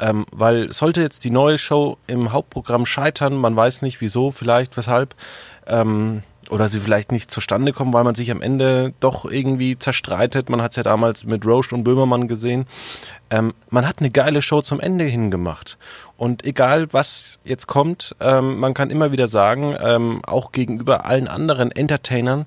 Ähm, 0.00 0.26
weil 0.30 0.72
sollte 0.72 1.02
jetzt 1.02 1.24
die 1.24 1.30
neue 1.30 1.58
Show 1.58 1.98
im 2.06 2.32
Hauptprogramm 2.32 2.86
scheitern, 2.86 3.36
man 3.36 3.56
weiß 3.56 3.82
nicht 3.82 4.00
wieso, 4.00 4.30
vielleicht 4.30 4.76
weshalb, 4.76 5.16
ähm, 5.66 6.22
oder 6.50 6.68
sie 6.68 6.80
vielleicht 6.80 7.12
nicht 7.12 7.30
zustande 7.30 7.72
kommen, 7.72 7.92
weil 7.92 8.04
man 8.04 8.14
sich 8.14 8.30
am 8.30 8.42
Ende 8.42 8.92
doch 9.00 9.24
irgendwie 9.24 9.78
zerstreitet. 9.78 10.48
Man 10.48 10.62
hat 10.62 10.72
es 10.72 10.76
ja 10.76 10.82
damals 10.82 11.24
mit 11.24 11.44
Roche 11.46 11.74
und 11.74 11.84
Böhmermann 11.84 12.28
gesehen. 12.28 12.66
Ähm, 13.30 13.54
man 13.70 13.86
hat 13.86 14.00
eine 14.00 14.10
geile 14.10 14.42
Show 14.42 14.62
zum 14.62 14.80
Ende 14.80 15.04
hingemacht. 15.04 15.78
Und 16.16 16.44
egal, 16.44 16.92
was 16.92 17.38
jetzt 17.44 17.66
kommt, 17.66 18.16
ähm, 18.20 18.58
man 18.58 18.74
kann 18.74 18.90
immer 18.90 19.12
wieder 19.12 19.28
sagen, 19.28 19.76
ähm, 19.80 20.22
auch 20.24 20.52
gegenüber 20.52 21.04
allen 21.04 21.28
anderen 21.28 21.70
Entertainern, 21.70 22.46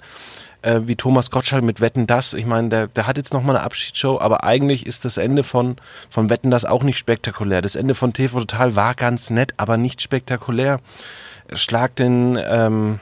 äh, 0.62 0.81
wie 0.86 0.96
Thomas 0.96 1.31
Gottschall 1.31 1.62
mit 1.62 1.81
Wetten 1.81 2.08
das. 2.08 2.34
Ich 2.34 2.46
meine, 2.46 2.70
der, 2.70 2.88
der 2.88 3.08
hat 3.08 3.17
jetzt 3.17 3.34
nochmal 3.34 3.55
eine 3.55 3.65
Abschiedsshow, 3.65 4.20
aber 4.20 4.43
eigentlich 4.43 4.86
ist 4.86 5.05
das 5.05 5.17
Ende 5.17 5.43
von, 5.43 5.77
von 6.10 6.29
Wetten 6.29 6.51
das 6.51 6.65
auch 6.65 6.84
nicht 6.84 6.98
spektakulär. 6.98 7.62
Das 7.62 7.75
Ende 7.75 7.96
von 7.96 8.13
TV 8.13 8.39
Total 8.39 8.75
war 8.75 8.96
ganz 8.96 9.29
nett, 9.29 9.53
aber 9.58 9.77
nicht 9.77 10.01
spektakulär. 10.01 10.79
Schlag 11.53 11.96
den, 11.96 12.39
ähm, 12.41 13.00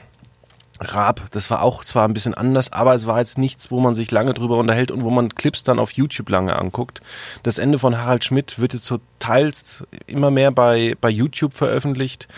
Raab, 0.80 1.30
das 1.30 1.50
war 1.50 1.62
auch 1.62 1.84
zwar 1.84 2.08
ein 2.08 2.14
bisschen 2.14 2.34
anders, 2.34 2.72
aber 2.72 2.94
es 2.94 3.06
war 3.06 3.18
jetzt 3.18 3.36
nichts, 3.36 3.70
wo 3.70 3.80
man 3.80 3.94
sich 3.94 4.10
lange 4.10 4.32
drüber 4.32 4.56
unterhält 4.56 4.90
und 4.90 5.04
wo 5.04 5.10
man 5.10 5.28
Clips 5.28 5.62
dann 5.62 5.78
auf 5.78 5.92
YouTube 5.92 6.30
lange 6.30 6.56
anguckt. 6.56 7.02
Das 7.42 7.58
Ende 7.58 7.78
von 7.78 7.98
Harald 7.98 8.24
Schmidt 8.24 8.58
wird 8.58 8.72
jetzt 8.72 8.86
so 8.86 8.98
teils 9.18 9.84
immer 10.06 10.30
mehr 10.30 10.50
bei, 10.50 10.96
bei 11.00 11.10
YouTube 11.10 11.52
veröffentlicht. 11.52 12.28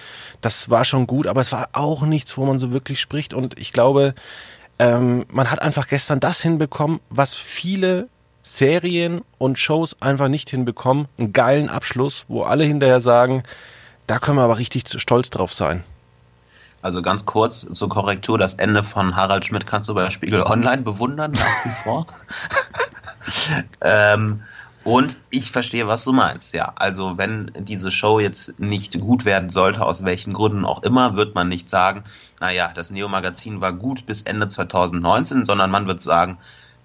Das 0.40 0.70
war 0.70 0.84
schon 0.84 1.06
gut, 1.06 1.26
aber 1.26 1.40
es 1.40 1.52
war 1.52 1.68
auch 1.72 2.02
nichts, 2.02 2.37
wo 2.37 2.44
man 2.44 2.58
so 2.58 2.72
wirklich 2.72 3.00
spricht 3.00 3.32
und 3.32 3.58
ich 3.58 3.72
glaube, 3.72 4.14
ähm, 4.78 5.25
man 5.28 5.50
hat 5.50 5.62
einfach 5.62 5.87
gestern 5.87 6.18
das 6.18 6.42
hinbekommen, 6.42 7.00
was 7.11 7.34
viele 7.34 8.08
Serien 8.42 9.22
und 9.38 9.58
Shows 9.58 10.02
einfach 10.02 10.28
nicht 10.28 10.50
hinbekommen. 10.50 11.06
Einen 11.16 11.32
geilen 11.32 11.68
Abschluss, 11.68 12.25
wo 12.26 12.42
alle 12.42 12.64
hinterher 12.64 13.00
sagen, 13.00 13.44
da 14.08 14.18
können 14.18 14.38
wir 14.38 14.42
aber 14.42 14.58
richtig 14.58 14.84
stolz 15.00 15.30
drauf 15.30 15.54
sein. 15.54 15.84
Also 16.83 17.01
ganz 17.01 17.25
kurz 17.25 17.61
zur 17.61 17.89
Korrektur, 17.89 18.39
das 18.39 18.55
Ende 18.55 18.83
von 18.83 19.15
Harald 19.15 19.47
Schmidt 19.47 19.67
kannst 19.67 19.89
du 19.89 19.95
bei 19.95 20.11
Spiegel 20.11 20.43
Online 20.43 20.83
bewundern, 20.83 21.33
nach 21.33 21.65
wie 21.65 21.83
vor. 21.85 22.07
ähm, 23.81 24.43
und 24.85 25.19
ich 25.31 25.53
verstehe, 25.53 25.87
was 25.87 26.05
du 26.05 26.12
meinst, 26.12 26.55
ja. 26.55 26.73
Also 26.75 27.17
wenn 27.17 27.53
diese 27.57 27.93
Show 27.93 28.19
jetzt 28.19 28.59
nicht 28.59 28.99
gut 28.99 29.25
werden 29.25 29.49
sollte, 29.49 29.87
aus 29.87 30.05
welchen 30.05 30.33
Gründen 30.33 30.65
auch 30.65 30.83
immer, 30.83 31.15
wird 31.17 31.37
man 31.37 31.49
nicht 31.49 31.71
sagen, 31.71 32.03
naja, 32.41 32.73
das 32.75 32.91
Neo-Magazin 32.91 33.61
war 33.61 33.73
gut 33.73 34.07
bis 34.07 34.23
Ende 34.23 34.49
2019, 34.49 35.45
sondern 35.45 35.71
man 35.71 35.87
wird 35.87 36.01
sagen, 36.01 36.39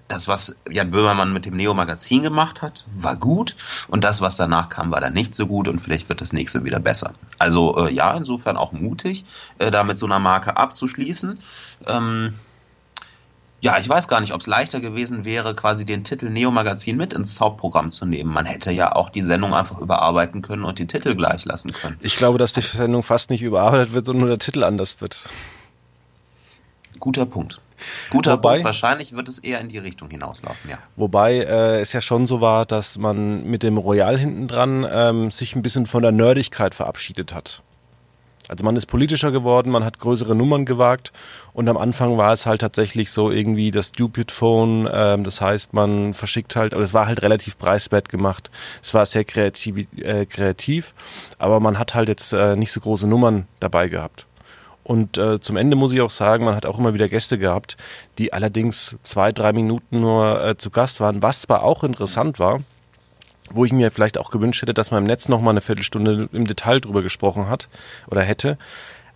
das, 0.08 0.28
was 0.28 0.60
Jan 0.70 0.92
Böhmermann 0.92 1.34
mit 1.34 1.46
dem 1.46 1.56
Neo-Magazin 1.56 2.22
gemacht 2.22 2.62
hat, 2.62 2.86
war 2.96 3.16
gut 3.16 3.56
und 3.88 4.04
das, 4.04 4.22
was 4.22 4.36
danach 4.36 4.70
kam, 4.70 4.92
war 4.92 5.02
dann 5.02 5.14
nicht 5.14 5.36
so 5.36 5.48
gut 5.48 5.68
und 5.68 5.80
vielleicht 5.80 6.10
wird 6.10 6.22
das 6.22 6.34
nächste 6.34 6.64
wieder 6.64 6.80
besser. 6.80 7.14
Also 7.38 7.86
äh, 7.86 7.94
ja, 7.94 8.16
insofern 8.16 8.58
auch 8.58 8.72
mutig, 8.72 9.26
äh, 9.60 9.72
da 9.72 9.84
mit 9.84 9.98
so 9.98 10.06
einer 10.06 10.20
Marke 10.20 10.56
abzuschließen. 10.56 11.38
Ähm, 11.88 12.34
ja, 13.60 13.80
ich 13.80 13.90
weiß 13.90 14.08
gar 14.08 14.22
nicht, 14.22 14.34
ob 14.34 14.42
es 14.42 14.48
leichter 14.48 14.80
gewesen 14.80 15.26
wäre, 15.26 15.56
quasi 15.56 15.86
den 15.86 16.04
Titel 16.04 16.30
Neo-Magazin 16.30 16.96
mit 16.96 17.14
ins 17.14 17.42
Hauptprogramm 17.42 17.92
zu 17.92 18.06
nehmen. 18.06 18.32
Man 18.32 18.46
hätte 18.46 18.72
ja 18.72 18.96
auch 18.96 19.10
die 19.10 19.24
Sendung 19.24 19.56
einfach 19.56 19.80
überarbeiten 19.80 20.44
können 20.44 20.64
und 20.64 20.78
den 20.78 20.88
Titel 20.88 21.16
gleich 21.16 21.44
lassen 21.44 21.74
können. 21.74 21.98
Ich 22.02 22.18
glaube, 22.18 22.38
dass 22.38 22.54
die 22.54 22.62
Sendung 22.62 23.02
fast 23.02 23.32
nicht 23.32 23.42
überarbeitet 23.42 23.94
wird, 23.94 24.06
sondern 24.06 24.28
nur 24.28 24.30
der 24.30 24.40
Titel 24.40 24.64
anders 24.64 25.02
wird. 25.02 25.26
Guter 27.00 27.26
Punkt. 27.26 27.60
Guter 28.10 28.34
wobei, 28.34 28.50
Punkt. 28.54 28.66
Wahrscheinlich 28.66 29.16
wird 29.16 29.30
es 29.30 29.40
eher 29.40 29.60
in 29.60 29.70
die 29.70 29.78
Richtung 29.78 30.10
hinauslaufen, 30.10 30.70
ja. 30.70 30.78
Wobei 30.96 31.38
äh, 31.38 31.80
es 31.80 31.94
ja 31.94 32.02
schon 32.02 32.28
so 32.28 32.42
war, 32.42 32.66
dass 32.66 32.98
man 32.98 33.44
mit 33.46 33.64
dem 33.64 33.78
Royal 33.78 34.18
hinten 34.18 34.48
dran 34.48 34.86
ähm, 34.90 35.32
sich 35.32 35.56
ein 35.56 35.62
bisschen 35.62 35.86
von 35.86 36.02
der 36.02 36.12
Nerdigkeit 36.12 36.76
verabschiedet 36.76 37.34
hat. 37.34 37.62
Also 38.48 38.64
man 38.64 38.76
ist 38.78 38.86
politischer 38.86 39.32
geworden, 39.32 39.70
man 39.72 39.84
hat 39.84 40.00
größere 40.00 40.34
Nummern 40.34 40.66
gewagt 40.66 41.12
und 41.54 41.68
am 41.68 41.76
Anfang 41.76 42.18
war 42.18 42.32
es 42.32 42.46
halt 42.46 42.62
tatsächlich 42.62 43.12
so 43.12 43.30
irgendwie 43.30 43.72
das 43.72 43.90
Stupid 43.90 44.32
Phone, 44.32 44.88
ähm, 44.92 45.24
das 45.24 45.42
heißt 45.42 45.74
man 45.74 46.14
verschickt 46.14 46.56
halt, 46.56 46.74
oder 46.74 46.84
es 46.84 46.94
war 46.94 47.08
halt 47.08 47.22
relativ 47.22 47.58
preiswert 47.58 48.08
gemacht, 48.08 48.50
es 48.82 48.94
war 48.94 49.06
sehr 49.06 49.26
kreativ, 49.26 49.88
äh, 49.98 50.26
kreativ 50.26 50.94
aber 51.38 51.60
man 51.60 51.78
hat 51.78 51.94
halt 51.94 52.08
jetzt 52.08 52.32
äh, 52.32 52.56
nicht 52.56 52.72
so 52.72 52.80
große 52.80 53.08
Nummern 53.08 53.48
dabei 53.60 53.90
gehabt. 53.90 54.27
Und 54.88 55.18
äh, 55.18 55.42
zum 55.42 55.58
Ende 55.58 55.76
muss 55.76 55.92
ich 55.92 56.00
auch 56.00 56.10
sagen, 56.10 56.46
man 56.46 56.56
hat 56.56 56.66
auch 56.66 56.80
immer 56.80 56.94
wieder 56.94 57.10
Gäste 57.10 57.38
gehabt, 57.38 57.76
die 58.18 58.32
allerdings 58.32 58.96
zwei, 59.04 59.34
drei 59.34 59.52
Minuten 59.52 60.00
nur 60.00 60.42
äh, 60.42 60.58
zu 60.58 60.70
Gast 60.70 61.02
waren, 61.02 61.22
was 61.22 61.42
zwar 61.42 61.64
auch 61.64 61.84
interessant 61.84 62.40
war, 62.40 62.62
wo 63.52 63.66
ich 63.66 63.74
mir 63.74 63.92
vielleicht 63.92 64.18
auch 64.18 64.32
gewünscht 64.32 64.62
hätte, 64.62 64.74
dass 64.74 64.90
man 64.92 65.04
im 65.04 65.08
Netz 65.08 65.28
noch 65.28 65.42
mal 65.42 65.50
eine 65.50 65.60
Viertelstunde 65.60 66.30
im 66.32 66.48
Detail 66.48 66.80
drüber 66.80 67.02
gesprochen 67.02 67.50
hat 67.50 67.68
oder 68.10 68.22
hätte. 68.22 68.58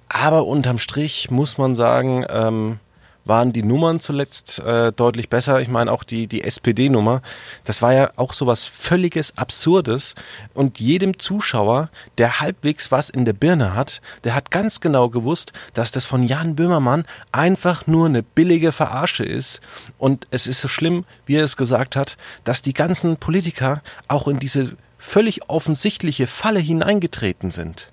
Aber 0.09 0.45
unterm 0.45 0.77
Strich 0.77 1.31
muss 1.31 1.57
man 1.57 1.73
sagen, 1.73 2.25
ähm, 2.27 2.79
waren 3.25 3.53
die 3.53 3.63
Nummern 3.63 3.99
zuletzt 3.99 4.59
äh, 4.59 4.91
deutlich 4.91 5.29
besser. 5.29 5.61
Ich 5.61 5.67
meine 5.67 5.91
auch 5.91 6.03
die, 6.03 6.27
die 6.27 6.43
SPD-Nummer, 6.43 7.21
das 7.63 7.81
war 7.81 7.93
ja 7.93 8.11
auch 8.15 8.33
so 8.33 8.47
was 8.47 8.65
völliges 8.65 9.37
Absurdes. 9.37 10.15
Und 10.53 10.79
jedem 10.79 11.19
Zuschauer, 11.19 11.89
der 12.17 12.39
halbwegs 12.39 12.91
was 12.91 13.09
in 13.09 13.25
der 13.25 13.33
Birne 13.33 13.75
hat, 13.75 14.01
der 14.23 14.35
hat 14.35 14.51
ganz 14.51 14.81
genau 14.81 15.09
gewusst, 15.09 15.53
dass 15.73 15.91
das 15.91 16.05
von 16.05 16.23
Jan 16.23 16.55
Böhmermann 16.55 17.05
einfach 17.31 17.87
nur 17.87 18.07
eine 18.07 18.23
billige 18.23 18.71
Verarsche 18.71 19.23
ist. 19.23 19.61
Und 19.97 20.27
es 20.31 20.47
ist 20.47 20.61
so 20.61 20.67
schlimm, 20.67 21.05
wie 21.25 21.35
er 21.35 21.43
es 21.43 21.57
gesagt 21.57 21.95
hat, 21.95 22.17
dass 22.43 22.61
die 22.61 22.73
ganzen 22.73 23.17
Politiker 23.17 23.81
auch 24.07 24.27
in 24.27 24.39
diese 24.39 24.75
völlig 24.97 25.49
offensichtliche 25.49 26.27
Falle 26.27 26.59
hineingetreten 26.59 27.51
sind. 27.51 27.91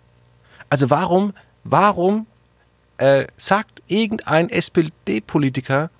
Also 0.68 0.90
warum, 0.90 1.32
warum 1.64 2.26
äh, 2.99 3.26
sagt 3.37 3.77
irgendein 3.88 4.49
SPD-Politiker 4.50 5.90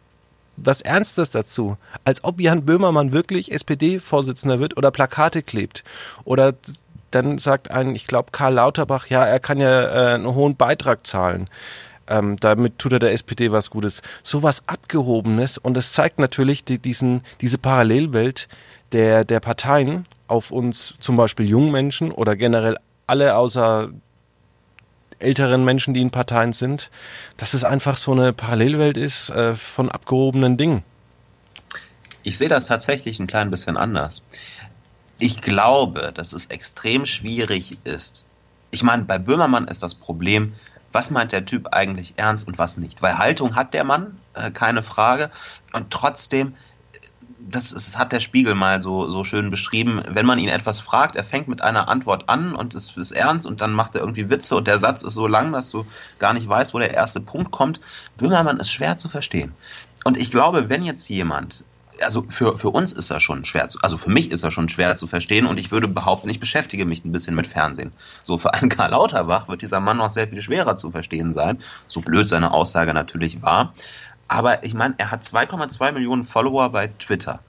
was 0.57 0.81
Ernstes 0.83 1.31
dazu, 1.31 1.77
als 2.05 2.25
ob 2.25 2.41
Jan 2.41 2.65
Böhmermann 2.65 3.13
wirklich 3.13 3.53
SPD-Vorsitzender 3.53 4.59
wird 4.59 4.77
oder 4.77 4.91
Plakate 4.91 5.43
klebt. 5.43 5.85
Oder 6.25 6.55
dann 7.11 7.39
sagt 7.39 7.71
ein, 7.71 7.95
ich 7.95 8.07
glaube, 8.07 8.33
Karl 8.33 8.55
Lauterbach, 8.55 9.07
ja, 9.07 9.25
er 9.25 9.41
kann 9.41 9.61
ja 9.61 9.83
äh, 9.83 10.15
einen 10.15 10.35
hohen 10.35 10.57
Beitrag 10.57 11.07
zahlen. 11.07 11.47
Ähm, 12.07 12.37
damit 12.37 12.79
tut 12.79 12.93
er 12.93 12.99
der 12.99 13.13
SPD 13.13 13.53
was 13.53 13.71
Gutes. 13.71 14.03
So 14.23 14.43
was 14.43 14.67
Abgehobenes 14.67 15.59
und 15.59 15.77
es 15.77 15.93
zeigt 15.93 16.19
natürlich 16.19 16.65
die, 16.65 16.79
diesen, 16.79 17.23
diese 17.41 17.59
Parallelwelt 17.59 18.49
der, 18.93 19.25
der 19.25 19.41
Parteien 19.41 20.07
auf 20.27 20.51
uns, 20.51 20.95
zum 21.01 21.17
Beispiel 21.17 21.49
jungen 21.49 21.71
Menschen 21.71 22.11
oder 22.11 22.37
generell 22.37 22.77
alle 23.07 23.37
außer 23.37 23.91
älteren 25.19 25.65
Menschen, 25.65 25.95
die 25.95 26.01
in 26.01 26.11
Parteien 26.11 26.53
sind, 26.53 26.91
dass 27.37 27.55
es 27.55 27.65
einfach 27.65 27.97
so 27.97 28.13
eine 28.13 28.33
Parallelwelt 28.33 28.97
ist 28.97 29.31
äh, 29.31 29.55
von 29.55 29.91
abgehobenen 29.91 30.57
Dingen. 30.57 30.83
Ich 32.23 32.39
sehe 32.39 32.49
das 32.49 32.67
tatsächlich 32.67 33.19
ein 33.19 33.27
klein 33.27 33.51
bisschen 33.51 33.77
anders. 33.77 34.25
Ich 35.19 35.41
glaube, 35.41 36.13
dass 36.15 36.33
es 36.33 36.47
extrem 36.47 37.07
schwierig 37.07 37.79
ist. 37.85 38.29
Ich 38.71 38.83
meine, 38.83 39.05
bei 39.05 39.19
Böhmermann 39.19 39.67
ist 39.67 39.83
das 39.83 39.95
Problem, 39.95 40.55
was 40.93 41.11
meint 41.11 41.33
der 41.33 41.45
Typ 41.45 41.69
eigentlich 41.73 42.15
ernst 42.17 42.49
und 42.49 42.59
was 42.59 42.77
nicht. 42.77 43.03
Weil 43.03 43.19
Haltung 43.19 43.57
hat 43.57 43.75
der 43.75 43.85
Mann, 43.85 44.19
äh, 44.35 44.51
keine 44.51 44.83
Frage. 44.83 45.31
Und 45.73 45.91
trotzdem 45.91 46.55
das 47.39 47.73
ist, 47.73 47.99
hat 47.99 48.13
der 48.13 48.21
Spiegel 48.21 48.55
mal 48.55 48.81
so, 48.81 49.09
so 49.09 49.25
schön 49.25 49.51
beschrieben, 49.51 50.03
wenn 50.09 50.27
man 50.27 50.39
ihn 50.39 50.49
etwas 50.49 50.81
fragt, 50.81 51.17
er 51.17 51.25
fängt 51.25 51.49
mit 51.49 51.63
einer 51.63 51.89
Antwort 51.89 52.29
an 52.29 52.55
und 52.55 52.75
es 52.75 52.97
ist 52.97 53.13
ernst 53.13 53.47
und 53.47 53.61
dann 53.61 53.73
macht 53.73 53.95
er 53.95 54.01
irgendwie 54.01 54.29
Witze 54.29 54.57
und 54.57 54.67
der 54.67 54.79
Satz 54.79 55.03
ist 55.03 55.15
so 55.15 55.27
lang, 55.27 55.53
dass 55.53 55.71
du 55.71 55.87
gar 56.19 56.33
nicht 56.33 56.49
weißt, 56.49 56.75
wo 56.75 56.79
der 56.79 56.95
erste 56.95 57.21
Punkt 57.21 57.51
kommt. 57.51 57.81
Böhmermann 58.17 58.59
ist 58.59 58.71
schwer 58.71 58.97
zu 58.97 59.09
verstehen. 59.09 59.53
Und 60.05 60.17
ich 60.17 60.31
glaube, 60.31 60.69
wenn 60.69 60.83
jetzt 60.83 61.09
jemand 61.09 61.65
also 62.03 62.25
für, 62.29 62.57
für 62.57 62.71
uns 62.71 62.93
ist 62.93 63.11
er 63.11 63.21
schon 63.21 63.45
schwer 63.45 63.69
zu, 63.69 63.81
also 63.83 63.99
für 63.99 64.11
mich 64.11 64.31
ist 64.31 64.43
er 64.43 64.51
schon 64.51 64.69
schwer 64.69 64.97
zu 64.97 65.07
verstehen 65.07 65.47
und 65.47 65.59
ich 65.59 65.71
würde 65.71 65.89
behaupten, 65.89 66.29
ich 66.29 66.41
beschäftige 66.41 66.85
mich 66.85 67.05
ein 67.05 67.13
bisschen 67.13 67.35
mit 67.35 67.47
Fernsehen. 67.47 67.93
So 68.23 68.39
für 68.39 68.55
einen 68.55 68.69
Karl 68.69 68.91
Lauterbach 68.91 69.49
wird 69.49 69.63
dieser 69.63 69.81
Mann 69.81 69.97
noch 69.97 70.13
sehr 70.13 70.29
viel 70.29 70.41
schwerer 70.41 70.77
zu 70.77 70.91
verstehen 70.91 71.33
sein, 71.33 71.59
so 71.87 72.01
blöd 72.01 72.29
seine 72.29 72.53
Aussage 72.53 72.95
natürlich 72.95 73.43
war. 73.43 73.75
Aber 74.29 74.63
ich 74.65 74.75
meine, 74.75 74.95
er 74.99 75.11
hat 75.11 75.23
2,2 75.23 75.93
Millionen 75.93 76.23
Follower 76.23 76.69
bei 76.71 76.89
Twitter. 76.89 77.41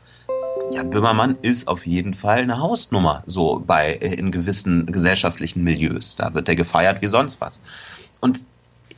Jan 0.72 0.90
Böhmermann 0.90 1.38
ist 1.42 1.68
auf 1.68 1.86
jeden 1.86 2.14
Fall 2.14 2.40
eine 2.40 2.60
Hausnummer, 2.60 3.24
so 3.26 3.62
bei 3.66 3.94
äh, 3.96 4.14
in 4.14 4.32
gewissen 4.32 4.86
gesellschaftlichen 4.86 5.64
Milieus. 5.64 6.16
Da 6.16 6.34
wird 6.34 6.48
er 6.48 6.56
gefeiert 6.56 7.02
wie 7.02 7.08
sonst 7.08 7.42
was. 7.42 7.60
Und 8.22 8.44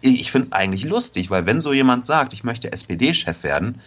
ich 0.02 0.32
finde 0.32 0.48
es 0.48 0.52
eigentlich 0.52 0.84
lustig, 0.84 1.30
weil 1.30 1.46
wenn 1.46 1.62
so 1.62 1.74
jemand 1.74 2.06
sagt, 2.06 2.34
ich 2.34 2.44
möchte 2.44 2.72
SPD-Chef 2.72 3.44
werden, 3.44 3.80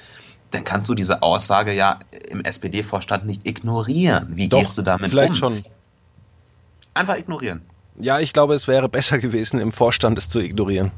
dann 0.50 0.64
kannst 0.64 0.88
du 0.88 0.94
diese 0.94 1.22
Aussage 1.22 1.72
ja 1.72 1.98
im 2.28 2.42
SPD-Vorstand 2.42 3.26
nicht 3.26 3.46
ignorieren. 3.46 4.28
Wie 4.30 4.48
Doch, 4.48 4.60
gehst 4.60 4.78
du 4.78 4.82
damit 4.82 5.10
vielleicht 5.10 5.42
um? 5.42 5.52
Vielleicht 5.52 5.64
schon. 5.64 5.72
Einfach 6.94 7.16
ignorieren. 7.16 7.62
Ja, 7.98 8.20
ich 8.20 8.32
glaube, 8.32 8.54
es 8.54 8.68
wäre 8.68 8.88
besser 8.88 9.18
gewesen, 9.18 9.60
im 9.60 9.72
Vorstand 9.72 10.16
es 10.18 10.28
zu 10.28 10.40
ignorieren. 10.40 10.92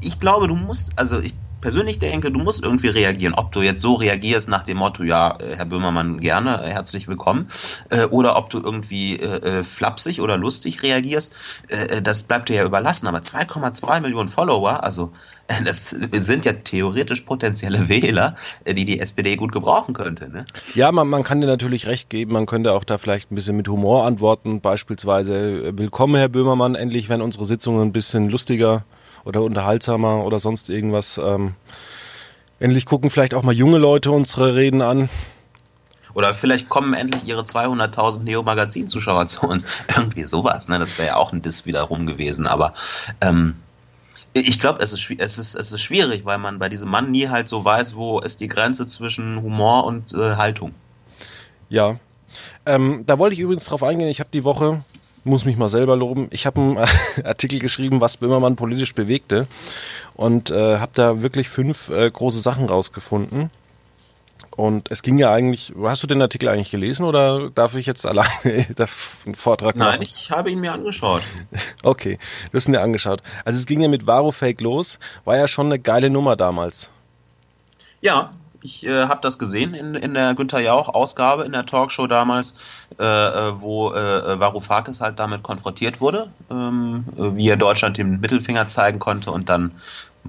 Ich 0.00 0.20
glaube, 0.20 0.48
du 0.48 0.54
musst, 0.54 0.98
also 0.98 1.20
ich 1.20 1.34
persönlich 1.60 1.98
denke, 1.98 2.30
du 2.30 2.38
musst 2.38 2.62
irgendwie 2.62 2.88
reagieren. 2.88 3.34
Ob 3.34 3.50
du 3.52 3.60
jetzt 3.60 3.82
so 3.82 3.94
reagierst 3.94 4.48
nach 4.48 4.62
dem 4.62 4.76
Motto, 4.76 5.02
ja, 5.02 5.36
äh, 5.40 5.56
Herr 5.56 5.64
Böhmermann, 5.64 6.20
gerne, 6.20 6.62
äh, 6.62 6.70
herzlich 6.70 7.08
willkommen, 7.08 7.48
äh, 7.90 8.04
oder 8.04 8.36
ob 8.36 8.50
du 8.50 8.60
irgendwie 8.60 9.18
äh, 9.18 9.64
flapsig 9.64 10.20
oder 10.20 10.36
lustig 10.36 10.82
reagierst, 10.82 11.34
äh, 11.68 12.00
das 12.02 12.22
bleibt 12.22 12.48
dir 12.48 12.56
ja 12.56 12.64
überlassen. 12.64 13.06
Aber 13.08 13.18
2,2 13.18 14.00
Millionen 14.00 14.28
Follower, 14.28 14.84
also 14.84 15.12
das 15.64 15.90
sind 15.90 16.44
ja 16.44 16.52
theoretisch 16.52 17.22
potenzielle 17.22 17.88
Wähler, 17.88 18.34
die 18.66 18.84
die 18.84 18.98
SPD 18.98 19.36
gut 19.36 19.52
gebrauchen 19.52 19.94
könnte. 19.94 20.28
Ne? 20.28 20.44
Ja, 20.74 20.90
man, 20.90 21.08
man 21.08 21.22
kann 21.22 21.40
dir 21.40 21.46
natürlich 21.46 21.86
recht 21.86 22.10
geben. 22.10 22.32
Man 22.32 22.46
könnte 22.46 22.72
auch 22.72 22.82
da 22.82 22.98
vielleicht 22.98 23.30
ein 23.30 23.36
bisschen 23.36 23.56
mit 23.56 23.68
Humor 23.68 24.06
antworten. 24.06 24.60
Beispielsweise, 24.60 25.76
willkommen, 25.78 26.16
Herr 26.16 26.28
Böhmermann, 26.28 26.74
endlich 26.74 27.08
werden 27.08 27.22
unsere 27.22 27.44
Sitzungen 27.44 27.82
ein 27.82 27.92
bisschen 27.92 28.28
lustiger 28.28 28.84
oder 29.26 29.42
unterhaltsamer 29.42 30.24
oder 30.24 30.38
sonst 30.38 30.70
irgendwas. 30.70 31.20
Ähm, 31.22 31.54
endlich 32.60 32.86
gucken 32.86 33.10
vielleicht 33.10 33.34
auch 33.34 33.42
mal 33.42 33.54
junge 33.54 33.78
Leute 33.78 34.12
unsere 34.12 34.54
Reden 34.54 34.80
an. 34.80 35.10
Oder 36.14 36.32
vielleicht 36.32 36.70
kommen 36.70 36.94
endlich 36.94 37.26
ihre 37.26 37.42
200.000 37.42 38.22
Neo-Magazin-Zuschauer 38.22 39.26
zu 39.26 39.46
uns. 39.46 39.66
Irgendwie 39.94 40.22
sowas, 40.22 40.68
ne? 40.68 40.78
Das 40.78 40.96
wäre 40.96 41.08
ja 41.08 41.16
auch 41.16 41.32
ein 41.32 41.42
Diss 41.42 41.66
wiederum 41.66 42.06
gewesen. 42.06 42.46
Aber 42.46 42.72
ähm, 43.20 43.56
ich 44.32 44.60
glaube, 44.60 44.80
es 44.80 44.92
ist, 44.94 45.10
es, 45.18 45.38
ist, 45.38 45.54
es 45.56 45.72
ist 45.72 45.82
schwierig, 45.82 46.24
weil 46.24 46.38
man 46.38 46.58
bei 46.58 46.68
diesem 46.70 46.88
Mann 46.88 47.10
nie 47.10 47.28
halt 47.28 47.48
so 47.48 47.64
weiß, 47.64 47.96
wo 47.96 48.20
ist 48.20 48.40
die 48.40 48.48
Grenze 48.48 48.86
zwischen 48.86 49.42
Humor 49.42 49.84
und 49.84 50.14
äh, 50.14 50.36
Haltung. 50.36 50.72
Ja. 51.68 51.98
Ähm, 52.64 53.02
da 53.06 53.18
wollte 53.18 53.34
ich 53.34 53.40
übrigens 53.40 53.66
drauf 53.66 53.82
eingehen. 53.82 54.08
Ich 54.08 54.20
habe 54.20 54.30
die 54.32 54.44
Woche 54.44 54.84
muss 55.26 55.44
mich 55.44 55.56
mal 55.56 55.68
selber 55.68 55.96
loben. 55.96 56.28
Ich 56.30 56.46
habe 56.46 56.60
einen 56.60 56.78
Artikel 57.24 57.58
geschrieben, 57.58 58.00
was 58.00 58.16
Böhmermann 58.16 58.56
politisch 58.56 58.94
bewegte 58.94 59.46
und 60.14 60.50
äh, 60.50 60.78
habe 60.78 60.92
da 60.94 61.22
wirklich 61.22 61.48
fünf 61.48 61.90
äh, 61.90 62.10
große 62.10 62.40
Sachen 62.40 62.66
rausgefunden. 62.66 63.48
Und 64.56 64.90
es 64.90 65.02
ging 65.02 65.18
ja 65.18 65.32
eigentlich, 65.32 65.74
hast 65.82 66.02
du 66.02 66.06
den 66.06 66.22
Artikel 66.22 66.48
eigentlich 66.48 66.70
gelesen 66.70 67.04
oder 67.04 67.50
darf 67.50 67.74
ich 67.74 67.84
jetzt 67.84 68.06
alleine 68.06 68.30
einen 68.44 69.34
Vortrag 69.34 69.76
machen? 69.76 69.98
Nein, 69.98 70.02
ich 70.02 70.30
habe 70.30 70.50
ihn 70.50 70.60
mir 70.60 70.72
angeschaut. 70.72 71.22
Okay, 71.82 72.18
du 72.50 72.56
hast 72.56 72.66
ihn 72.66 72.72
dir 72.72 72.80
angeschaut. 72.80 73.22
Also 73.44 73.60
es 73.60 73.66
ging 73.66 73.80
ja 73.80 73.88
mit 73.88 74.06
Varufake 74.06 74.62
los, 74.64 74.98
war 75.24 75.36
ja 75.36 75.46
schon 75.46 75.66
eine 75.66 75.78
geile 75.78 76.10
Nummer 76.10 76.34
damals. 76.34 76.90
Ja, 78.00 78.32
ich 78.66 78.84
äh, 78.84 79.06
habe 79.06 79.20
das 79.22 79.38
gesehen 79.38 79.74
in, 79.74 79.94
in 79.94 80.12
der 80.14 80.34
Günther 80.34 80.60
Jauch-Ausgabe 80.60 81.44
in 81.44 81.52
der 81.52 81.64
Talkshow 81.64 82.08
damals, 82.08 82.54
äh, 82.98 83.04
äh 83.04 83.60
wo 83.60 83.92
äh, 83.92 84.38
Varoufakis 84.40 85.00
halt 85.00 85.18
damit 85.20 85.44
konfrontiert 85.44 86.00
wurde, 86.00 86.32
ähm, 86.50 87.04
wie 87.16 87.48
er 87.48 87.56
Deutschland 87.56 87.96
den 87.96 88.20
Mittelfinger 88.20 88.66
zeigen 88.66 88.98
konnte 88.98 89.30
und 89.30 89.48
dann 89.48 89.70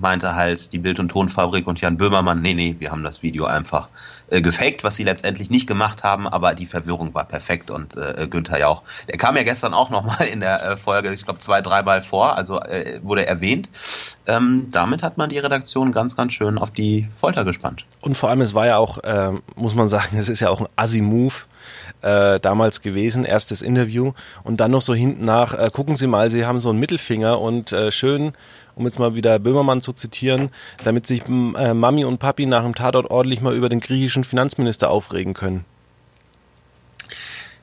meinte 0.02 0.36
halt 0.36 0.72
die 0.74 0.80
Bild- 0.80 1.00
und 1.00 1.10
Tonfabrik 1.10 1.68
und 1.68 1.82
Jan 1.82 1.98
Böhmermann, 1.98 2.42
nee, 2.42 2.54
nee, 2.54 2.76
wir 2.80 2.92
haben 2.92 3.04
das 3.04 3.24
Video 3.24 3.46
einfach 3.46 3.90
äh, 4.30 4.42
gefaked, 4.42 4.84
was 4.84 4.96
sie 4.96 5.04
letztendlich 5.04 5.50
nicht 5.50 5.68
gemacht 5.68 6.04
haben, 6.04 6.28
aber 6.28 6.54
die 6.54 6.66
Verwirrung 6.66 7.14
war 7.14 7.26
perfekt 7.26 7.72
und 7.72 7.96
äh, 7.96 8.28
Günther 8.30 8.60
ja 8.60 8.68
auch. 8.68 8.84
Der 9.08 9.18
kam 9.18 9.38
ja 9.38 9.44
gestern 9.44 9.74
auch 9.74 9.90
nochmal 9.90 10.28
in 10.32 10.40
der 10.40 10.64
äh, 10.64 10.78
Folge, 10.78 11.14
ich 11.14 11.24
glaube, 11.24 11.40
zwei, 11.40 11.62
dreimal 11.62 12.02
vor, 12.02 12.36
also 12.36 12.60
äh, 12.60 13.00
wurde 13.04 13.26
erwähnt. 13.26 13.70
Ähm, 14.26 14.68
damit 14.72 15.04
hat 15.04 15.18
man 15.18 15.30
die 15.30 15.40
Redaktion 15.40 15.92
ganz, 15.92 16.16
ganz 16.16 16.34
schön 16.34 16.58
auf 16.58 16.72
die 16.72 17.08
Folter 17.16 17.46
gespannt. 17.46 17.86
Und 18.02 18.16
vor 18.16 18.30
allem, 18.30 18.42
es 18.42 18.54
war 18.54 18.66
ja 18.66 18.78
auch, 18.78 18.98
äh, 19.00 19.32
muss 19.56 19.76
man 19.76 19.88
sagen, 19.88 20.18
es 20.18 20.30
ist 20.30 20.40
ja 20.40 20.50
auch 20.50 20.60
ein 20.60 20.68
Assi-Move 20.76 21.34
äh, 22.02 22.40
damals 22.40 22.82
gewesen, 22.82 23.26
erstes 23.26 23.62
Interview 23.62 24.14
und 24.44 24.58
dann 24.60 24.72
noch 24.72 24.82
so 24.82 24.94
hinten 24.94 25.26
nach, 25.26 25.54
äh, 25.54 25.70
gucken 25.72 25.96
Sie 25.96 26.08
mal, 26.08 26.30
Sie 26.30 26.46
haben 26.46 26.60
so 26.60 26.70
einen 26.70 26.80
Mittelfinger 26.80 27.40
und 27.40 27.72
äh, 27.72 27.92
schön 27.92 28.34
um 28.78 28.86
jetzt 28.86 29.00
mal 29.00 29.16
wieder 29.16 29.40
Böhmermann 29.40 29.82
zu 29.82 29.92
zitieren, 29.92 30.52
damit 30.84 31.08
sich 31.08 31.28
äh, 31.28 31.74
Mami 31.74 32.06
und 32.06 32.20
Papi 32.20 32.46
nach 32.46 32.64
dem 32.64 32.76
Tatort 32.76 33.10
ordentlich 33.10 33.42
mal 33.42 33.56
über 33.56 33.70
den 33.70 33.80
griechischen 33.80 34.24
Finanzminister 34.24 34.92
aufregen 34.92 35.34
können. 35.34 35.66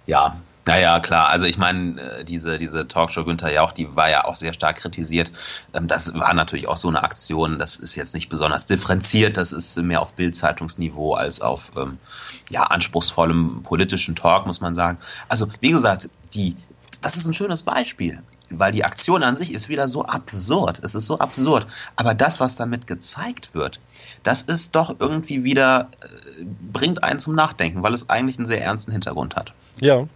Ja, 0.06 0.36
naja, 0.66 0.98
klar. 1.00 1.28
Also 1.28 1.46
ich 1.46 1.58
meine, 1.58 2.00
äh, 2.00 2.24
diese, 2.24 2.58
diese 2.58 2.88
Talkshow 2.88 3.24
Günther 3.24 3.52
Jauch, 3.52 3.72
die 3.72 3.94
war 3.94 4.08
ja 4.08 4.24
auch 4.24 4.36
sehr 4.36 4.52
stark 4.52 4.76
kritisiert. 4.76 5.30
Ähm, 5.74 5.88
das 5.88 6.14
war 6.14 6.32
natürlich 6.32 6.68
auch 6.68 6.76
so 6.76 6.88
eine 6.88 7.02
Aktion, 7.02 7.58
das 7.58 7.76
ist 7.76 7.96
jetzt 7.96 8.14
nicht 8.14 8.28
besonders 8.28 8.66
differenziert, 8.66 9.36
das 9.36 9.52
ist 9.52 9.76
mehr 9.78 10.00
auf 10.00 10.14
Bildzeitungsniveau 10.14 11.14
als 11.14 11.40
auf 11.40 11.72
ähm, 11.76 11.98
ja, 12.48 12.62
anspruchsvollem 12.62 13.62
politischen 13.62 14.16
Talk, 14.16 14.46
muss 14.46 14.60
man 14.60 14.74
sagen. 14.74 14.98
Also, 15.28 15.48
wie 15.60 15.70
gesagt, 15.70 16.08
die, 16.32 16.56
das 17.02 17.16
ist 17.16 17.26
ein 17.26 17.34
schönes 17.34 17.62
Beispiel 17.62 18.22
weil 18.50 18.72
die 18.72 18.84
Aktion 18.84 19.22
an 19.22 19.36
sich 19.36 19.52
ist 19.52 19.68
wieder 19.68 19.88
so 19.88 20.04
absurd. 20.04 20.80
Es 20.82 20.94
ist 20.94 21.06
so 21.06 21.18
absurd. 21.18 21.66
Aber 21.96 22.14
das, 22.14 22.40
was 22.40 22.56
damit 22.56 22.86
gezeigt 22.86 23.54
wird, 23.54 23.80
das 24.22 24.42
ist 24.42 24.74
doch 24.74 24.96
irgendwie 24.98 25.44
wieder, 25.44 25.88
äh, 26.02 26.44
bringt 26.44 27.02
einen 27.02 27.18
zum 27.18 27.34
Nachdenken, 27.34 27.82
weil 27.82 27.94
es 27.94 28.10
eigentlich 28.10 28.36
einen 28.38 28.46
sehr 28.46 28.62
ernsten 28.62 28.92
Hintergrund 28.92 29.34
hat. 29.34 29.52
Ja. 29.80 30.06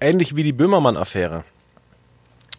Ähnlich 0.00 0.36
wie 0.36 0.42
die 0.42 0.52
Böhmermann-Affäre. 0.52 1.44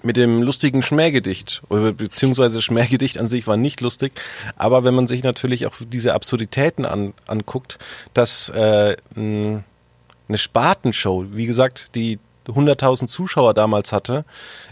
Mit 0.03 0.15
dem 0.15 0.43
lustigen 0.43 0.83
Schmähgedicht, 0.83 1.63
beziehungsweise 1.69 2.61
Schmähgedicht 2.61 3.19
an 3.19 3.25
sich 3.25 3.47
war 3.47 3.57
nicht 3.57 3.81
lustig, 3.81 4.13
aber 4.55 4.83
wenn 4.83 4.93
man 4.93 5.07
sich 5.07 5.23
natürlich 5.23 5.65
auch 5.65 5.73
diese 5.79 6.13
Absurditäten 6.13 6.85
an, 6.85 7.13
anguckt, 7.25 7.79
dass 8.13 8.49
äh, 8.49 8.95
eine 9.15 9.63
Spartenshow, 10.35 11.25
wie 11.31 11.47
gesagt, 11.47 11.95
die 11.95 12.19
100.000 12.47 13.07
Zuschauer 13.07 13.53
damals 13.53 13.91
hatte, 13.91 14.25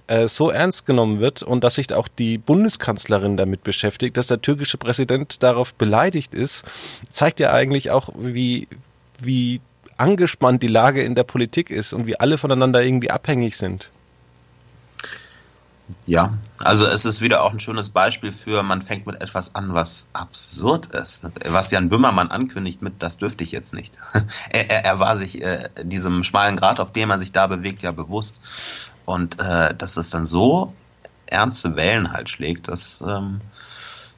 äh, 0.07 0.27
so 0.27 0.49
ernst 0.49 0.85
genommen 0.85 1.19
wird 1.19 1.43
und 1.43 1.63
dass 1.63 1.75
sich 1.75 1.91
auch 1.93 2.07
die 2.07 2.37
Bundeskanzlerin 2.37 3.37
damit 3.37 3.63
beschäftigt, 3.63 4.17
dass 4.17 4.27
der 4.27 4.41
türkische 4.41 4.77
Präsident 4.77 5.43
darauf 5.43 5.73
beleidigt 5.73 6.33
ist, 6.33 6.63
zeigt 7.11 7.39
ja 7.39 7.51
eigentlich 7.51 7.91
auch, 7.91 8.09
wie, 8.15 8.67
wie 9.19 9.61
angespannt 9.97 10.63
die 10.63 10.67
Lage 10.67 11.03
in 11.03 11.15
der 11.15 11.23
Politik 11.23 11.69
ist 11.69 11.93
und 11.93 12.07
wie 12.07 12.19
alle 12.19 12.37
voneinander 12.37 12.83
irgendwie 12.83 13.11
abhängig 13.11 13.57
sind. 13.57 13.91
Ja, 16.07 16.33
also 16.63 16.87
es 16.87 17.05
ist 17.05 17.21
wieder 17.21 17.43
auch 17.43 17.51
ein 17.51 17.59
schönes 17.59 17.89
Beispiel 17.89 18.31
für, 18.31 18.63
man 18.63 18.81
fängt 18.81 19.05
mit 19.05 19.21
etwas 19.21 19.53
an, 19.53 19.73
was 19.73 20.09
absurd 20.13 20.87
ist. 20.87 21.27
Was 21.45 21.69
Jan 21.69 21.89
Böhmermann 21.89 22.31
ankündigt 22.31 22.81
mit, 22.81 23.03
das 23.03 23.17
dürfte 23.17 23.43
ich 23.43 23.51
jetzt 23.51 23.73
nicht. 23.73 23.99
er, 24.49 24.69
er, 24.69 24.85
er, 24.85 24.99
war 24.99 25.15
sich 25.15 25.41
äh, 25.41 25.69
diesem 25.83 26.23
schmalen 26.23 26.55
Grad, 26.55 26.79
auf 26.79 26.91
dem 26.91 27.11
er 27.11 27.19
sich 27.19 27.31
da 27.31 27.45
bewegt, 27.45 27.83
ja 27.83 27.91
bewusst. 27.91 28.39
Und 29.05 29.39
äh, 29.39 29.75
dass 29.75 29.97
es 29.97 30.09
dann 30.09 30.25
so 30.25 30.73
ernste 31.27 31.75
Wellen 31.75 32.11
halt 32.11 32.29
schlägt, 32.29 32.67
das 32.67 33.03
ähm, 33.05 33.41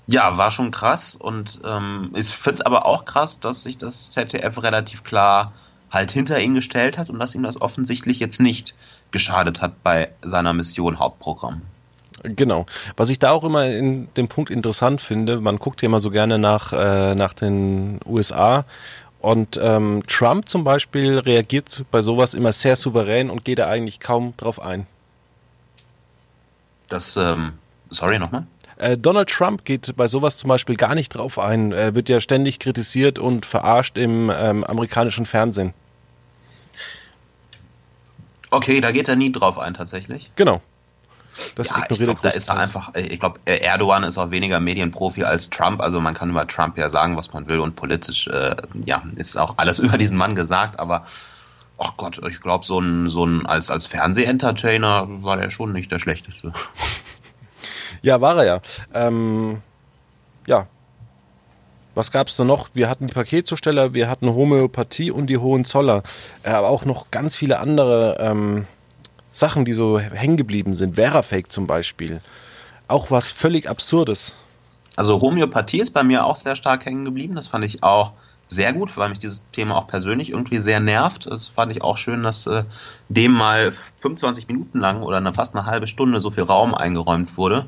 ja, 0.08 0.38
war 0.38 0.52
schon 0.52 0.72
krass. 0.72 1.16
Und 1.16 1.60
ähm, 1.66 2.12
ich 2.16 2.30
finde 2.30 2.56
es 2.56 2.62
aber 2.62 2.86
auch 2.86 3.04
krass, 3.04 3.42
dass 3.42 3.64
sich 3.64 3.78
das 3.78 4.12
ZDF 4.12 4.64
relativ 4.64 5.04
klar 5.04 5.52
halt 5.90 6.12
hinter 6.12 6.40
ihn 6.40 6.54
gestellt 6.54 6.98
hat 6.98 7.10
und 7.10 7.20
dass 7.20 7.36
ihm 7.36 7.44
das 7.44 7.62
offensichtlich 7.62 8.20
jetzt 8.20 8.40
nicht 8.40 8.76
geschadet 9.12 9.62
hat 9.62 9.84
bei 9.84 10.10
seiner 10.22 10.54
Mission 10.54 11.00
Hauptprogramm. 11.00 11.62
Genau. 12.24 12.66
Was 12.96 13.10
ich 13.10 13.20
da 13.20 13.32
auch 13.32 13.44
immer 13.44 13.68
in 13.68 14.08
dem 14.16 14.28
Punkt 14.28 14.50
interessant 14.50 15.02
finde, 15.02 15.40
man 15.40 15.60
guckt 15.60 15.82
ja 15.82 15.86
immer 15.86 16.00
so 16.00 16.10
gerne 16.10 16.40
nach, 16.40 16.74
äh, 16.74 17.16
nach 17.16 17.34
den 17.34 18.00
USA 18.06 18.66
und 19.20 19.60
ähm, 19.62 20.04
Trump 20.08 20.50
zum 20.50 20.64
Beispiel 20.64 21.20
reagiert 21.20 21.86
bei 21.92 22.02
sowas 22.02 22.34
immer 22.34 22.52
sehr 22.52 22.76
souverän 22.76 23.30
und 23.30 23.46
geht 23.46 23.60
da 23.60 23.68
eigentlich 23.68 24.00
kaum 24.00 24.34
drauf 24.38 24.62
ein. 24.62 24.88
Das, 26.88 27.18
ähm, 27.18 27.54
sorry 27.90 28.20
nochmal? 28.20 28.46
Äh, 28.78 28.98
Donald 28.98 29.30
Trump 29.30 29.66
geht 29.66 29.96
bei 29.96 30.08
sowas 30.08 30.38
zum 30.38 30.50
Beispiel 30.50 30.76
gar 30.76 30.96
nicht 30.96 31.10
drauf 31.10 31.40
ein. 31.40 31.72
Er 31.72 31.96
wird 31.96 32.10
ja 32.10 32.20
ständig 32.20 32.60
kritisiert 32.60 33.20
und 33.20 33.46
verarscht 33.46 33.98
im 33.98 34.32
ähm, 34.34 34.64
amerikanischen 34.64 35.26
Fernsehen. 35.26 35.74
Okay, 38.50 38.80
da 38.80 38.92
geht 38.92 39.08
er 39.08 39.16
nie 39.16 39.32
drauf 39.32 39.60
ein, 39.60 39.74
tatsächlich. 39.74 40.32
Genau. 40.36 40.62
Das 41.56 41.70
ja, 41.70 41.84
ich 41.90 42.00
glaube, 42.00 42.20
da 42.24 42.30
ist 42.30 42.50
er 42.50 42.58
einfach, 42.58 42.96
ich 42.96 43.20
glaube, 43.20 43.40
Erdogan 43.46 44.04
ist 44.04 44.18
auch 44.18 44.32
weniger 44.32 44.60
Medienprofi 44.60 45.24
als 45.24 45.50
Trump. 45.50 45.82
Also 45.82 46.00
man 46.00 46.14
kann 46.14 46.32
über 46.32 46.48
Trump 46.48 46.78
ja 46.78 46.90
sagen, 46.90 47.16
was 47.16 47.34
man 47.34 47.48
will 47.48 47.60
und 47.60 47.76
politisch, 47.76 48.28
äh, 48.28 48.56
ja, 48.86 49.04
ist 49.16 49.38
auch 49.38 49.56
alles 49.58 49.80
über 49.80 49.98
diesen 49.98 50.18
Mann 50.18 50.34
gesagt, 50.34 50.80
aber 50.80 51.06
ach 51.78 51.94
Gott, 51.98 52.20
ich 52.28 52.42
glaube, 52.42 52.66
so 52.66 52.80
ein, 52.80 53.10
so 53.10 53.26
ein, 53.26 53.46
als, 53.46 53.70
als 53.70 53.86
Fernsehentertainer 53.86 55.08
war 55.24 55.38
der 55.38 55.50
schon 55.50 55.74
nicht 55.74 55.92
der 55.92 56.00
schlechteste. 56.00 56.54
Ja, 58.08 58.22
war 58.22 58.38
er 58.38 58.46
ja. 58.46 58.62
Ähm, 58.94 59.62
ja. 60.48 60.68
Was 61.94 62.10
gab 62.10 62.30
es 62.30 62.38
da 62.38 62.46
noch? 62.46 62.70
Wir 62.74 62.90
hatten 62.90 63.08
die 63.08 63.14
Paketzusteller, 63.14 63.94
wir 63.94 64.10
hatten 64.10 64.34
Homöopathie 64.34 65.12
und 65.12 65.28
die 65.28 65.38
Hohenzoller. 65.38 66.04
Äh, 66.44 66.52
aber 66.52 66.70
auch 66.70 66.86
noch 66.86 67.12
ganz 67.12 67.36
viele 67.36 67.60
andere 67.60 68.16
ähm, 68.22 68.66
Sachen, 69.34 69.66
die 69.66 69.74
so 69.74 70.00
hängen 70.00 70.38
geblieben 70.38 70.74
sind. 70.74 70.96
Verafake 70.96 71.50
zum 71.50 71.68
Beispiel. 71.68 72.22
Auch 72.88 73.12
was 73.12 73.30
völlig 73.30 73.68
Absurdes. 73.68 74.34
Also 74.96 75.20
Homöopathie 75.20 75.82
ist 75.82 75.92
bei 75.92 76.04
mir 76.04 76.26
auch 76.26 76.38
sehr 76.38 76.56
stark 76.56 76.86
hängen 76.86 77.04
geblieben. 77.04 77.36
Das 77.36 77.50
fand 77.50 77.66
ich 77.66 77.84
auch 77.84 78.14
sehr 78.48 78.74
gut, 78.74 78.96
weil 78.98 79.10
mich 79.10 79.20
dieses 79.20 79.50
Thema 79.52 79.76
auch 79.76 79.88
persönlich 79.88 80.30
irgendwie 80.30 80.60
sehr 80.60 80.80
nervt. 80.80 81.26
Das 81.26 81.48
fand 81.50 81.72
ich 81.72 81.82
auch 81.82 81.98
schön, 81.98 82.24
dass 82.24 82.48
äh, 82.48 82.64
dem 83.10 83.34
mal 83.34 83.72
25 84.00 84.48
Minuten 84.48 84.80
lang 84.80 85.04
oder 85.04 85.18
eine, 85.18 85.34
fast 85.34 85.56
eine 85.56 85.66
halbe 85.66 85.88
Stunde 85.88 86.20
so 86.20 86.32
viel 86.32 86.44
Raum 86.44 86.74
eingeräumt 86.74 87.38
wurde. 87.38 87.68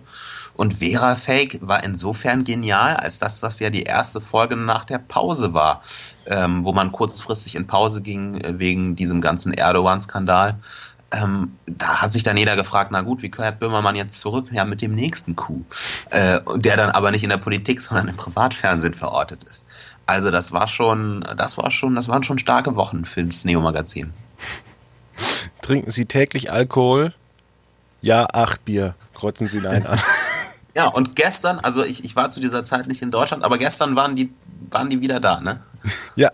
Und 0.56 0.80
Vera 0.80 1.16
Fake 1.16 1.60
war 1.62 1.84
insofern 1.86 2.44
genial, 2.44 2.98
als 2.98 3.20
dass 3.20 3.40
das 3.40 3.60
ja 3.62 3.70
die 3.70 3.84
erste 3.84 4.20
Folge 4.20 4.58
nach 4.58 4.84
der 4.84 4.98
Pause 4.98 5.54
war, 5.54 5.84
ähm, 6.26 6.66
wo 6.66 6.74
man 6.74 6.92
kurzfristig 6.92 7.56
in 7.56 7.66
Pause 7.66 8.02
ging 8.02 8.42
äh, 8.42 8.60
wegen 8.60 8.96
diesem 8.96 9.22
ganzen 9.22 9.54
Erdogan-Skandal. 9.54 10.60
Ähm, 11.12 11.54
da 11.66 12.02
hat 12.02 12.14
sich 12.14 12.24
dann 12.24 12.38
jeder 12.38 12.56
gefragt, 12.56 12.92
na 12.92 13.02
gut, 13.02 13.22
wie 13.22 13.32
kehrt 13.32 13.60
Böhmermann 13.60 13.96
jetzt 13.96 14.20
zurück? 14.20 14.48
Ja, 14.52 14.66
mit 14.66 14.82
dem 14.82 14.94
nächsten 14.94 15.36
Coup, 15.36 15.66
äh, 16.12 16.40
der 16.56 16.78
dann 16.78 16.92
aber 16.92 17.12
nicht 17.12 17.24
in 17.24 17.30
der 17.30 17.38
Politik, 17.38 17.82
sondern 17.82 18.10
im 18.10 18.16
Privatfernsehen 18.16 18.94
verortet 18.94 19.44
ist. 19.46 19.66
Also 20.10 20.32
das 20.32 20.52
war 20.52 20.68
schon, 20.68 21.24
das 21.38 21.60
war 21.60 21.70
schon, 21.70 21.94
das 21.94 22.10
waren 22.10 22.24
schon 22.24 22.40
starke 22.40 22.76
Wochen 22.76 23.06
für 23.06 23.24
das 23.24 23.46
Neo-Magazin. 23.46 24.12
Trinken 25.62 25.92
Sie 25.92 26.06
täglich 26.06 26.52
Alkohol? 26.52 27.14
Ja, 28.02 28.26
acht 28.34 28.66
Bier. 28.66 28.96
Kreuzen 29.14 29.46
Sie 29.46 29.62
Nein 29.62 29.86
an. 29.86 30.00
ja, 30.76 30.88
und 30.88 31.16
gestern, 31.16 31.60
also 31.60 31.84
ich, 31.84 32.04
ich 32.04 32.16
war 32.16 32.32
zu 32.32 32.40
dieser 32.40 32.64
Zeit 32.64 32.88
nicht 32.88 33.04
in 33.04 33.12
Deutschland, 33.12 33.44
aber 33.44 33.60
gestern 33.60 33.96
waren 33.96 34.16
die, 34.16 34.34
waren 34.72 34.90
die 34.90 35.00
wieder 35.00 35.20
da, 35.20 35.42
ne? 35.42 35.62
Ja. 36.16 36.32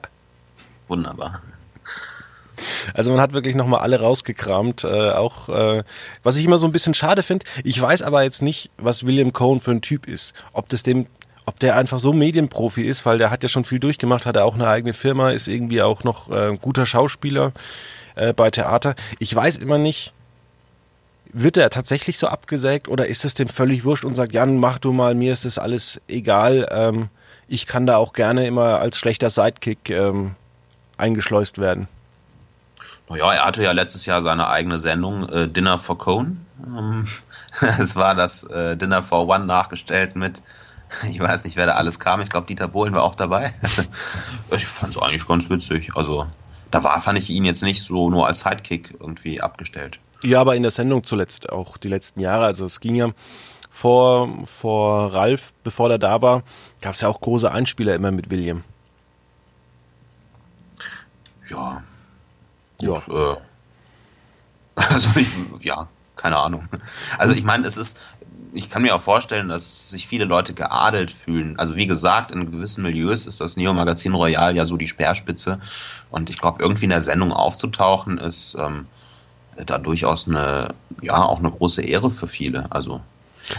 Wunderbar. 0.88 1.42
Also 2.94 3.12
man 3.12 3.20
hat 3.20 3.34
wirklich 3.34 3.56
nochmal 3.56 3.82
alle 3.82 4.00
rausgekramt. 4.00 4.86
Äh, 4.86 5.12
auch 5.12 5.50
äh, 5.50 5.84
was 6.24 6.38
ich 6.38 6.46
immer 6.46 6.60
so 6.60 6.66
ein 6.66 6.72
bisschen 6.72 6.94
schade 6.94 7.24
finde, 7.24 7.46
ich 7.66 7.82
weiß 7.82 8.04
aber 8.04 8.24
jetzt 8.24 8.42
nicht, 8.42 8.72
was 8.78 9.06
William 9.06 9.34
Cohn 9.34 9.60
für 9.60 9.72
ein 9.72 9.82
Typ 9.82 10.08
ist. 10.08 10.34
Ob 10.54 10.70
das 10.70 10.84
dem 10.84 11.08
ob 11.46 11.60
der 11.60 11.76
einfach 11.76 12.00
so 12.00 12.14
Medienprofi 12.14 12.84
ist, 12.84 13.06
weil 13.06 13.18
der 13.18 13.30
hat 13.30 13.44
ja 13.44 13.50
schon 13.50 13.66
viel 13.66 13.80
durchgemacht, 13.80 14.26
hat 14.26 14.36
er 14.36 14.46
auch 14.46 14.56
eine 14.56 14.68
eigene 14.68 14.94
Firma, 14.94 15.32
ist 15.32 15.48
irgendwie 15.48 15.82
auch 15.82 16.04
noch 16.04 16.30
äh, 16.32 16.58
guter 16.60 16.86
Schauspieler 16.86 17.52
äh, 18.16 18.34
bei 18.34 18.50
Theater. 18.50 18.96
Ich 19.20 19.34
weiß 19.36 19.58
immer 19.58 19.78
nicht, 19.78 20.14
wird 21.32 21.58
er 21.58 21.70
tatsächlich 21.70 22.18
so 22.18 22.28
abgesägt 22.28 22.88
oder 22.88 23.08
ist 23.08 23.26
es 23.26 23.34
dem 23.34 23.50
völlig 23.50 23.84
wurscht 23.84 24.06
und 24.06 24.16
sagt, 24.16 24.34
Jan, 24.34 24.58
mach 24.58 24.80
du 24.80 24.94
mal, 24.94 25.16
mir 25.16 25.34
ist 25.34 25.46
das 25.46 25.58
alles 25.60 26.02
egal. 26.08 26.68
Ähm, 26.72 27.10
ich 27.48 27.68
kann 27.68 27.86
da 27.86 27.98
auch 27.98 28.14
gerne 28.14 28.48
immer 28.48 28.80
als 28.80 28.98
schlechter 28.98 29.30
Sidekick 29.30 29.90
ähm, 29.90 30.36
eingeschleust 30.98 31.60
werden. 31.60 31.88
Naja, 33.10 33.34
er 33.34 33.46
hatte 33.46 33.62
ja 33.62 33.72
letztes 33.72 34.06
Jahr 34.06 34.22
seine 34.22 34.48
eigene 34.48 34.80
Sendung, 34.80 35.30
äh, 35.30 35.48
Dinner 35.48 35.78
for 35.78 35.98
Cone. 35.98 36.38
Ähm, 36.66 37.06
es 37.80 37.96
war 37.96 38.16
das 38.16 38.46
äh, 38.46 38.76
Dinner 38.78 39.04
for 39.04 39.28
One 39.28 39.46
nachgestellt 39.46 40.16
mit 40.16 40.42
ich 41.10 41.20
weiß 41.20 41.46
nicht, 41.46 41.56
wer 41.56 41.66
da 41.66 41.74
alles 41.74 42.00
kam. 42.00 42.22
Ich 42.22 42.30
glaube, 42.30 42.48
Dieter 42.48 42.68
Bohlen 42.68 42.94
war 42.94 43.04
auch 43.04 43.16
dabei. 43.16 43.54
ich 44.52 44.68
fand 44.68 44.96
es 44.96 45.02
eigentlich 45.02 45.28
ganz 45.28 45.50
witzig. 45.50 45.92
Also, 45.96 46.28
da 46.72 46.84
war, 46.84 47.00
fand 47.02 47.18
ich 47.18 47.30
ihn 47.30 47.46
jetzt 47.46 47.64
nicht 47.64 47.84
so 47.84 48.10
nur 48.10 48.28
als 48.28 48.42
Sidekick 48.42 48.96
irgendwie 49.00 49.42
abgestellt. 49.42 50.00
Ja, 50.24 50.42
aber 50.42 50.56
in 50.56 50.64
der 50.64 50.72
Sendung 50.72 51.04
zuletzt 51.04 51.50
auch 51.50 51.78
die 51.78 51.88
letzten 51.88 52.20
Jahre. 52.20 52.46
Also, 52.46 52.66
es 52.66 52.80
ging 52.80 52.96
ja 52.96 53.12
vor, 53.70 54.46
vor 54.46 55.14
Ralf, 55.14 55.54
bevor 55.64 55.90
der 55.90 55.98
da 55.98 56.22
war, 56.22 56.44
gab 56.82 56.94
es 56.94 57.02
ja 57.02 57.10
auch 57.10 57.20
große 57.20 57.52
Einspieler 57.52 57.94
immer 57.96 58.12
mit 58.12 58.30
William. 58.30 58.64
Ja. 61.50 61.84
Gut, 62.80 63.04
ja. 63.08 63.34
Äh, 63.34 63.38
also, 64.94 65.10
ich, 65.16 65.28
ja, 65.62 65.88
keine 66.16 66.38
Ahnung. 66.38 66.68
Also, 67.18 67.34
ich 67.34 67.44
meine, 67.44 67.68
es 67.68 67.78
ist, 67.78 68.00
ich 68.56 68.70
kann 68.70 68.82
mir 68.82 68.96
auch 68.96 69.02
vorstellen, 69.02 69.50
dass 69.50 69.90
sich 69.90 70.08
viele 70.08 70.26
Leute 70.26 70.54
geadelt 70.54 71.12
fühlen. 71.12 71.60
Also 71.60 71.76
wie 71.76 71.88
gesagt, 71.88 72.32
in 72.32 72.52
gewissen 72.52 72.84
Milieus 72.84 73.28
ist 73.28 73.42
das 73.42 73.58
Neo-Magazin 73.58 74.14
Royal 74.14 74.56
ja 74.56 74.66
so 74.66 74.78
die 74.78 74.88
Speerspitze. 74.88 75.60
Und 76.10 76.30
ich 76.30 76.40
glaube, 76.40 76.64
irgendwie 76.64 76.86
in 76.86 76.90
der 76.92 77.02
Sendung 77.02 77.34
aufzutauchen, 77.34 78.18
ist 78.18 78.58
ähm, 78.60 78.88
da 79.66 79.78
durchaus 79.78 80.28
eine, 80.28 80.74
ja, 81.02 81.22
auch 81.22 81.40
eine 81.40 81.52
große 81.52 81.84
Ehre 81.84 82.10
für 82.10 82.28
viele. 82.28 82.72
Also 82.72 83.02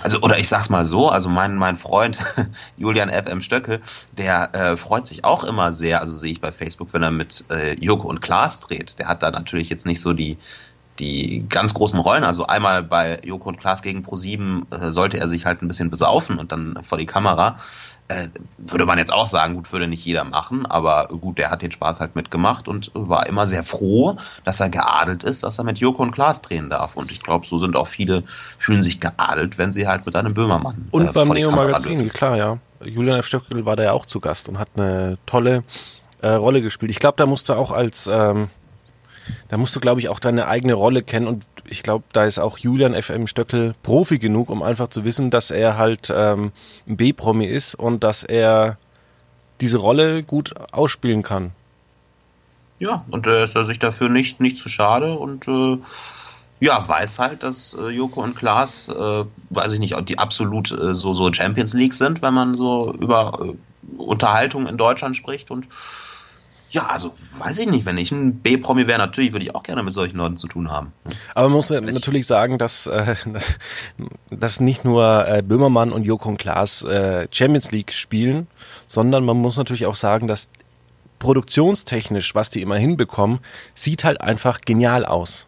also, 0.03 0.21
oder 0.21 0.39
ich 0.39 0.49
sag's 0.49 0.69
mal 0.69 0.85
so, 0.85 1.09
also 1.09 1.29
mein, 1.29 1.55
mein 1.57 1.77
Freund 1.77 2.19
Julian 2.77 3.11
FM 3.11 3.41
Stöcke, 3.41 3.81
der 4.19 4.55
äh, 4.55 4.77
freut 4.77 5.07
sich 5.07 5.25
auch 5.25 5.45
immer 5.45 5.73
sehr, 5.73 6.01
also 6.01 6.15
sehe 6.15 6.33
ich 6.33 6.41
bei 6.41 6.51
Facebook, 6.53 6.93
wenn 6.93 7.03
er 7.03 7.13
mit 7.13 7.45
äh, 7.51 7.75
Joko 7.75 8.09
und 8.09 8.21
Klaas 8.21 8.61
dreht. 8.61 8.99
Der 8.99 9.07
hat 9.07 9.23
da 9.23 9.31
natürlich 9.31 9.69
jetzt 9.69 9.87
nicht 9.87 10.01
so 10.01 10.13
die, 10.13 10.39
die 10.99 11.45
ganz 11.49 11.75
großen 11.75 11.99
Rollen, 11.99 12.25
also 12.25 12.47
einmal 12.47 12.83
bei 12.83 13.21
Joko 13.25 13.49
und 13.49 13.59
Klaas 13.59 13.83
gegen 13.83 14.05
Pro7 14.05 14.73
äh, 14.73 14.91
sollte 14.91 15.19
er 15.19 15.29
sich 15.29 15.47
halt 15.47 15.63
ein 15.63 15.69
bisschen 15.69 15.91
besaufen 15.91 16.39
und 16.39 16.53
dann 16.53 16.79
vor 16.83 16.99
die 16.99 17.07
Kamera. 17.07 17.59
Äh, 18.09 18.29
würde 18.59 18.87
man 18.87 18.99
jetzt 18.99 19.13
auch 19.13 19.27
sagen, 19.27 19.55
gut, 19.55 19.73
würde 19.73 19.89
nicht 19.89 20.05
jeder 20.05 20.23
machen, 20.23 20.65
aber 20.65 21.09
gut, 21.09 21.39
der 21.39 21.51
hat 21.51 21.63
den 21.63 21.73
Spaß 21.73 22.01
halt 22.01 22.15
mitgemacht 22.15 22.69
und 22.69 22.93
war 22.95 23.27
immer 23.27 23.49
sehr 23.49 23.65
froh, 23.65 24.17
dass 24.45 24.61
er 24.61 24.69
geadelt 24.69 25.25
ist, 25.25 25.43
dass 25.43 25.59
er 25.59 25.65
mit 25.65 25.79
Joko 25.79 26.03
und 26.05 26.13
Klaas 26.13 26.41
drehen 26.41 26.71
darf. 26.71 26.97
Und 26.97 27.11
ich 27.11 27.21
glaube, 27.21 27.47
so 27.47 27.59
sind 27.59 27.75
auch 27.75 27.89
viele, 27.89 28.23
fühlen 28.27 28.81
sich 28.81 29.01
geadelt, 29.01 29.59
wenn 29.59 29.73
sie 29.73 29.89
halt 29.89 30.07
mit 30.07 30.15
einem 30.15 30.35
Böhmermann. 30.35 30.87
Und 30.93 31.09
äh, 31.09 31.13
beim 31.13 31.29
Neo-Magazin, 31.29 32.09
klar, 32.11 32.37
ja. 32.37 32.59
Julian 32.85 33.19
F. 33.19 33.27
Stöckel 33.27 33.67
war 33.67 33.75
da 33.75 33.83
ja 33.83 33.93
auch 33.93 34.07
zu 34.07 34.21
Gast 34.21 34.49
und 34.49 34.59
hat 34.59 34.69
eine 34.77 35.19
tolle 35.27 35.65
äh, 36.23 36.29
Rolle 36.29 36.63
gespielt. 36.63 36.91
Ich 36.91 37.01
glaube, 37.01 37.17
da 37.17 37.27
musste 37.27 37.57
auch 37.57 37.73
als 37.73 38.07
ähm, 38.07 38.51
da 39.49 39.57
musst 39.57 39.75
du, 39.77 39.81
glaube 39.81 40.01
ich, 40.01 40.09
auch 40.09 40.21
deine 40.21 40.47
eigene 40.47 40.75
Rolle 40.75 41.03
kennen 41.03 41.27
und 41.27 41.45
ich 41.69 41.83
glaube, 41.83 42.05
da 42.13 42.25
ist 42.25 42.39
auch 42.39 42.59
Julian 42.59 43.01
FM 43.01 43.27
Stöckel 43.27 43.75
Profi 43.83 44.19
genug, 44.19 44.51
um 44.51 44.63
einfach 44.63 44.89
zu 44.89 45.05
wissen, 45.05 45.31
dass 45.31 45.51
er 45.51 45.77
halt 45.77 46.13
ähm, 46.15 46.53
ein 46.87 46.97
B-Promi 46.97 47.47
ist 47.47 47.75
und 47.75 48.05
dass 48.05 48.23
er 48.23 48.79
diese 49.61 49.79
Rolle 49.79 50.23
gut 50.23 50.55
ausspielen 50.73 51.23
kann. 51.23 51.53
Ja, 52.79 53.05
und 53.11 53.27
er 53.27 53.45
ist 53.45 53.53
sich 53.55 53.79
dafür 53.79 54.09
nicht, 54.09 54.41
nicht 54.41 54.59
zu 54.59 54.69
schade 54.69 55.15
und 55.15 55.49
äh, 55.49 55.79
ja, 56.61 56.87
weiß 56.87 57.19
halt, 57.19 57.43
dass 57.43 57.75
äh, 57.75 57.89
Joko 57.89 58.23
und 58.23 58.37
Klaas, 58.37 58.89
äh, 58.89 59.25
weiß 59.51 59.73
ich 59.73 59.79
nicht, 59.79 59.95
die 60.09 60.19
absolut 60.19 60.73
äh, 60.73 60.95
so, 60.95 61.13
so 61.13 61.33
Champions 61.33 61.75
League 61.75 61.95
sind, 61.95 62.23
wenn 62.23 62.35
man 62.35 62.57
so 62.57 62.93
über 62.95 63.39
äh, 63.43 63.99
Unterhaltung 63.99 64.67
in 64.67 64.77
Deutschland 64.77 65.17
spricht 65.17 65.51
und 65.51 65.69
ja, 66.71 66.87
also 66.87 67.15
weiß 67.39 67.59
ich 67.61 67.69
nicht, 67.69 67.87
wenn 67.87 67.97
ich 67.97 68.11
ein 68.11 68.41
B-Promi 68.41 68.87
wäre, 68.87 68.99
natürlich 68.99 69.33
würde 69.33 69.45
ich 69.45 69.55
auch 69.55 69.63
gerne 69.63 69.83
mit 69.83 69.93
solchen 69.93 70.17
Leuten 70.17 70.37
zu 70.37 70.49
tun 70.49 70.71
haben. 70.71 70.93
Aber 71.35 71.49
man 71.49 71.57
muss 71.57 71.69
Vielleicht. 71.69 71.95
natürlich 71.95 72.27
sagen, 72.27 72.59
dass, 72.59 72.87
äh, 72.87 73.15
dass 74.31 74.61
nicht 74.61 74.85
nur 74.85 75.27
äh, 75.29 75.43
Böhmermann 75.43 75.93
und 75.93 76.05
Joko 76.05 76.29
und 76.29 76.39
Klaas 76.39 76.83
äh, 76.83 77.29
Champions 77.31 77.71
League 77.71 77.93
spielen, 77.93 78.49
sondern 78.89 79.25
man 79.25 79.37
muss 79.37 79.57
natürlich 79.57 79.87
auch 79.87 79.95
sagen, 79.95 80.27
dass 80.27 80.49
produktionstechnisch, 81.19 82.35
was 82.35 82.51
die 82.51 82.63
immer 82.63 82.77
hinbekommen, 82.77 83.39
sieht 83.75 84.05
halt 84.05 84.21
einfach 84.21 84.61
genial 84.61 85.07
aus. 85.07 85.47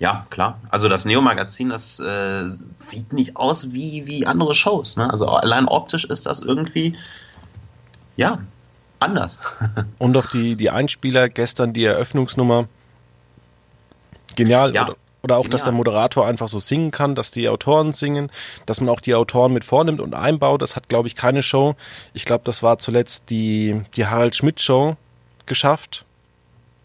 Ja, 0.00 0.26
klar. 0.30 0.58
Also 0.70 0.88
das 0.88 1.04
Neo-Magazin, 1.04 1.68
das 1.68 2.00
äh, 2.00 2.48
sieht 2.74 3.12
nicht 3.12 3.36
aus 3.36 3.72
wie, 3.72 4.06
wie 4.06 4.26
andere 4.26 4.54
Shows. 4.54 4.96
Ne? 4.96 5.08
Also 5.10 5.26
allein 5.28 5.68
optisch 5.68 6.06
ist 6.06 6.26
das 6.26 6.40
irgendwie, 6.40 6.96
ja, 8.16 8.40
anders. 9.00 9.40
Und 9.98 10.16
auch 10.16 10.26
die, 10.26 10.56
die 10.56 10.70
Einspieler 10.70 11.28
gestern, 11.28 11.72
die 11.72 11.84
Eröffnungsnummer. 11.84 12.68
Genial. 14.36 14.74
Ja. 14.74 14.84
Oder, 14.84 14.96
oder 15.22 15.36
auch, 15.36 15.42
Genial. 15.42 15.52
dass 15.52 15.64
der 15.64 15.72
Moderator 15.72 16.26
einfach 16.26 16.48
so 16.48 16.58
singen 16.58 16.90
kann, 16.90 17.14
dass 17.14 17.30
die 17.30 17.48
Autoren 17.48 17.92
singen, 17.92 18.30
dass 18.66 18.80
man 18.80 18.88
auch 18.88 19.00
die 19.00 19.14
Autoren 19.14 19.52
mit 19.52 19.64
vornimmt 19.64 20.00
und 20.00 20.14
einbaut. 20.14 20.62
Das 20.62 20.76
hat, 20.76 20.88
glaube 20.88 21.08
ich, 21.08 21.16
keine 21.16 21.42
Show. 21.42 21.74
Ich 22.14 22.24
glaube, 22.24 22.44
das 22.44 22.62
war 22.62 22.78
zuletzt 22.78 23.24
die, 23.30 23.82
die 23.96 24.06
Harald 24.06 24.36
Schmidt 24.36 24.60
Show 24.60 24.96
geschafft. 25.46 26.04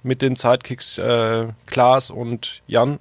Mit 0.03 0.21
den 0.21 0.35
Sidekicks 0.35 0.99
äh, 0.99 1.47
Klaas 1.65 2.11
und 2.11 2.61
Jan. 2.67 2.99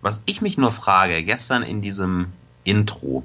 Was 0.00 0.22
ich 0.26 0.40
mich 0.42 0.56
nur 0.58 0.70
frage, 0.70 1.24
gestern 1.24 1.62
in 1.62 1.82
diesem 1.82 2.32
Intro, 2.62 3.24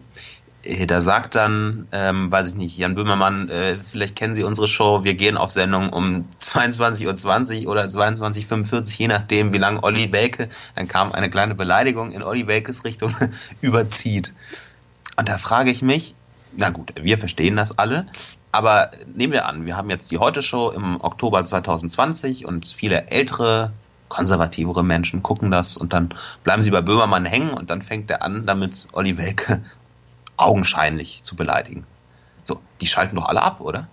da 0.87 1.01
sagt 1.01 1.35
dann, 1.35 1.87
ähm, 1.91 2.31
weiß 2.31 2.47
ich 2.47 2.55
nicht, 2.55 2.77
Jan 2.77 2.95
Böhmermann, 2.95 3.49
äh, 3.49 3.77
vielleicht 3.77 4.15
kennen 4.15 4.33
Sie 4.33 4.43
unsere 4.43 4.67
Show, 4.67 5.03
wir 5.03 5.15
gehen 5.15 5.37
auf 5.37 5.51
Sendung 5.51 5.89
um 5.89 6.25
22.20 6.39 7.65
Uhr 7.65 7.71
oder 7.71 7.85
22.45 7.85 8.73
Uhr, 8.73 8.83
je 8.85 9.07
nachdem, 9.07 9.53
wie 9.53 9.57
lange 9.57 9.83
Olli 9.83 10.11
Welke, 10.11 10.49
dann 10.75 10.87
kam 10.87 11.11
eine 11.11 11.29
kleine 11.29 11.55
Beleidigung 11.55 12.11
in 12.11 12.21
Olli 12.21 12.47
Welkes 12.47 12.85
Richtung, 12.85 13.15
überzieht. 13.61 14.33
Und 15.17 15.29
da 15.29 15.37
frage 15.37 15.71
ich 15.71 15.81
mich, 15.81 16.15
na 16.55 16.69
gut, 16.69 16.93
wir 17.01 17.17
verstehen 17.17 17.55
das 17.55 17.79
alle, 17.79 18.07
aber 18.51 18.91
nehmen 19.15 19.33
wir 19.33 19.45
an, 19.45 19.65
wir 19.65 19.77
haben 19.77 19.89
jetzt 19.89 20.11
die 20.11 20.17
Heute-Show 20.17 20.69
im 20.71 21.01
Oktober 21.01 21.43
2020 21.43 22.45
und 22.45 22.67
viele 22.67 23.07
ältere 23.07 23.71
konservativere 24.09 24.83
Menschen 24.83 25.23
gucken 25.23 25.51
das 25.51 25.77
und 25.77 25.93
dann 25.93 26.13
bleiben 26.43 26.61
sie 26.61 26.69
bei 26.69 26.81
Böhmermann 26.81 27.25
hängen 27.25 27.51
und 27.51 27.69
dann 27.69 27.81
fängt 27.81 28.11
er 28.11 28.21
an, 28.21 28.45
damit 28.45 28.89
Olli 28.91 29.17
Welke 29.17 29.63
augenscheinlich 30.41 31.23
zu 31.23 31.35
beleidigen. 31.35 31.85
So, 32.43 32.59
die 32.81 32.87
schalten 32.87 33.15
doch 33.15 33.25
alle 33.25 33.41
ab, 33.41 33.61
oder? 33.61 33.87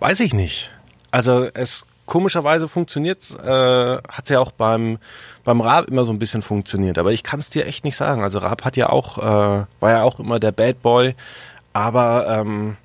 Weiß 0.00 0.20
ich 0.20 0.34
nicht. 0.34 0.70
Also 1.10 1.48
es 1.52 1.86
komischerweise 2.06 2.68
funktioniert, 2.68 3.30
äh, 3.42 3.96
hat 3.96 4.28
ja 4.28 4.40
auch 4.40 4.52
beim 4.52 4.98
beim 5.44 5.60
Raab 5.60 5.86
immer 5.86 6.04
so 6.04 6.12
ein 6.12 6.18
bisschen 6.18 6.42
funktioniert, 6.42 6.98
aber 6.98 7.12
ich 7.12 7.22
kann 7.22 7.40
es 7.40 7.50
dir 7.50 7.66
echt 7.66 7.84
nicht 7.84 7.96
sagen. 7.96 8.22
Also 8.22 8.38
Raab 8.38 8.64
hat 8.64 8.76
ja 8.76 8.90
auch 8.90 9.18
äh, 9.18 9.66
war 9.80 9.90
ja 9.90 10.02
auch 10.02 10.18
immer 10.18 10.38
der 10.38 10.52
Bad 10.52 10.82
Boy, 10.82 11.14
aber 11.72 12.28
ähm, 12.28 12.76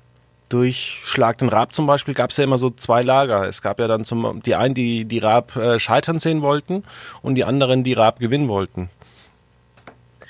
durch 0.48 1.00
Schlag 1.04 1.38
den 1.38 1.48
Raab 1.48 1.74
zum 1.74 1.86
Beispiel 1.86 2.14
gab 2.14 2.30
es 2.30 2.36
ja 2.38 2.44
immer 2.44 2.58
so 2.58 2.70
zwei 2.70 3.02
Lager. 3.02 3.46
Es 3.46 3.60
gab 3.60 3.78
ja 3.78 3.86
dann 3.86 4.04
zum 4.04 4.42
die 4.42 4.54
einen, 4.54 4.74
die 4.74 5.04
die 5.04 5.18
Raab 5.18 5.56
äh, 5.56 5.78
scheitern 5.78 6.18
sehen 6.18 6.42
wollten 6.42 6.84
und 7.22 7.34
die 7.34 7.44
anderen, 7.44 7.84
die 7.84 7.92
Raab 7.92 8.18
gewinnen 8.18 8.48
wollten. 8.48 8.88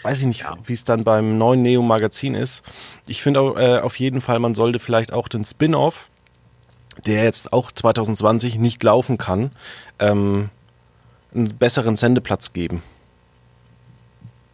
Weiß 0.02 0.20
ich 0.20 0.26
nicht, 0.26 0.40
ja. 0.40 0.56
wie 0.64 0.72
es 0.72 0.84
dann 0.84 1.04
beim 1.04 1.38
neuen 1.38 1.62
Neo-Magazin 1.62 2.34
ist. 2.34 2.62
Ich 3.06 3.22
finde 3.22 3.40
äh, 3.56 3.80
auf 3.80 3.98
jeden 3.98 4.20
Fall, 4.20 4.38
man 4.38 4.54
sollte 4.54 4.78
vielleicht 4.78 5.12
auch 5.12 5.28
den 5.28 5.44
Spin-off, 5.44 6.08
der 7.06 7.24
jetzt 7.24 7.52
auch 7.52 7.72
2020 7.72 8.56
nicht 8.56 8.82
laufen 8.82 9.18
kann, 9.18 9.50
ähm, 9.98 10.50
einen 11.34 11.56
besseren 11.56 11.96
Sendeplatz 11.96 12.52
geben. 12.52 12.82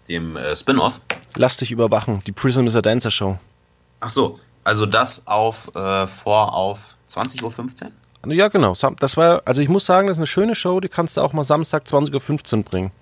Dem 0.09 0.37
äh, 0.37 0.57
Spin-off? 0.57 1.01
Lass 1.37 1.57
dich 1.57 1.71
überwachen, 1.71 2.21
die 2.27 2.33
Prism 2.33 2.67
is 2.67 2.77
a 2.77 2.83
Dancer 2.83 3.11
Show. 3.11 3.39
Ach 4.01 4.11
so, 4.11 4.39
also 4.63 4.87
das 4.87 5.27
auf 5.27 5.75
äh, 5.75 6.07
vor 6.07 6.55
auf 6.55 6.97
20.15 7.09 7.85
Uhr? 7.85 8.33
Ja, 8.33 8.49
genau. 8.49 8.75
Das 8.99 9.17
war, 9.17 9.43
also 9.45 9.61
ich 9.61 9.69
muss 9.69 9.85
sagen, 9.85 10.09
das 10.09 10.17
ist 10.17 10.21
eine 10.21 10.27
schöne 10.27 10.55
Show, 10.55 10.81
die 10.81 10.89
kannst 10.89 11.17
du 11.17 11.21
auch 11.21 11.33
mal 11.33 11.45
Samstag 11.45 11.85
20.15 11.85 12.57
Uhr 12.57 12.63
bringen. 12.63 12.93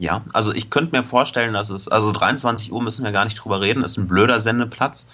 Ja, 0.00 0.22
also 0.32 0.52
ich 0.52 0.70
könnte 0.70 0.96
mir 0.96 1.02
vorstellen, 1.02 1.54
dass 1.54 1.70
es, 1.70 1.88
also 1.88 2.12
23 2.12 2.72
Uhr 2.72 2.82
müssen 2.82 3.04
wir 3.04 3.12
gar 3.12 3.24
nicht 3.24 3.36
drüber 3.36 3.60
reden, 3.60 3.82
ist 3.82 3.96
ein 3.96 4.06
blöder 4.06 4.38
Sendeplatz. 4.38 5.10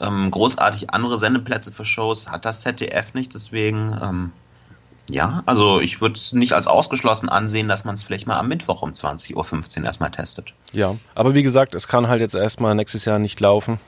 Ähm, 0.00 0.30
großartig 0.30 0.90
andere 0.90 1.16
Sendeplätze 1.16 1.70
für 1.70 1.84
Shows 1.84 2.30
hat 2.30 2.44
das 2.44 2.62
ZDF 2.62 3.14
nicht, 3.14 3.32
deswegen, 3.32 3.96
ähm, 4.02 4.32
ja, 5.08 5.44
also 5.46 5.80
ich 5.80 6.00
würde 6.00 6.16
es 6.16 6.32
nicht 6.32 6.52
als 6.52 6.66
ausgeschlossen 6.66 7.28
ansehen, 7.28 7.68
dass 7.68 7.84
man 7.84 7.94
es 7.94 8.02
vielleicht 8.02 8.26
mal 8.26 8.38
am 8.38 8.48
Mittwoch 8.48 8.82
um 8.82 8.90
20.15 8.90 9.78
Uhr 9.78 9.84
erstmal 9.84 10.10
testet. 10.10 10.52
Ja, 10.72 10.96
aber 11.14 11.34
wie 11.34 11.44
gesagt, 11.44 11.76
es 11.76 11.86
kann 11.86 12.08
halt 12.08 12.20
jetzt 12.20 12.34
erstmal 12.34 12.74
nächstes 12.74 13.04
Jahr 13.04 13.20
nicht 13.20 13.38
laufen. 13.38 13.78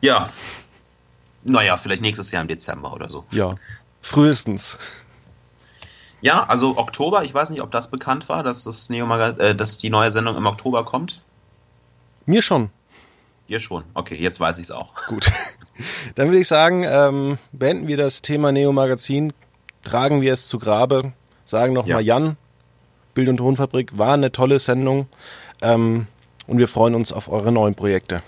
Ja. 0.00 0.28
Naja, 1.44 1.76
vielleicht 1.76 2.02
nächstes 2.02 2.30
Jahr 2.30 2.42
im 2.42 2.48
Dezember 2.48 2.92
oder 2.92 3.08
so. 3.08 3.24
Ja, 3.32 3.56
frühestens. 4.00 4.78
Ja, 6.22 6.44
also 6.44 6.78
Oktober, 6.78 7.24
ich 7.24 7.34
weiß 7.34 7.50
nicht, 7.50 7.62
ob 7.62 7.72
das 7.72 7.90
bekannt 7.90 8.28
war, 8.28 8.44
dass, 8.44 8.64
das 8.64 8.88
Neo 8.88 9.12
äh, 9.12 9.54
dass 9.54 9.78
die 9.78 9.90
neue 9.90 10.10
Sendung 10.12 10.36
im 10.36 10.46
Oktober 10.46 10.84
kommt. 10.84 11.20
Mir 12.26 12.42
schon. 12.42 12.70
Dir 13.48 13.58
schon. 13.58 13.82
Okay, 13.94 14.14
jetzt 14.14 14.38
weiß 14.38 14.58
ich 14.58 14.64
es 14.64 14.70
auch. 14.70 14.94
Gut. 15.08 15.30
Dann 16.14 16.28
würde 16.28 16.38
ich 16.38 16.46
sagen, 16.46 16.84
ähm, 16.84 17.38
beenden 17.50 17.88
wir 17.88 17.96
das 17.96 18.22
Thema 18.22 18.52
Neo 18.52 18.72
Magazin, 18.72 19.32
tragen 19.82 20.20
wir 20.20 20.32
es 20.32 20.46
zu 20.46 20.60
Grabe, 20.60 21.12
sagen 21.44 21.72
nochmal 21.72 22.02
ja. 22.02 22.18
Jan, 22.18 22.36
Bild- 23.14 23.28
und 23.28 23.38
Tonfabrik 23.38 23.98
war 23.98 24.14
eine 24.14 24.30
tolle 24.30 24.60
Sendung 24.60 25.08
ähm, 25.60 26.06
und 26.46 26.58
wir 26.58 26.68
freuen 26.68 26.94
uns 26.94 27.12
auf 27.12 27.28
eure 27.28 27.50
neuen 27.50 27.74
Projekte. 27.74 28.22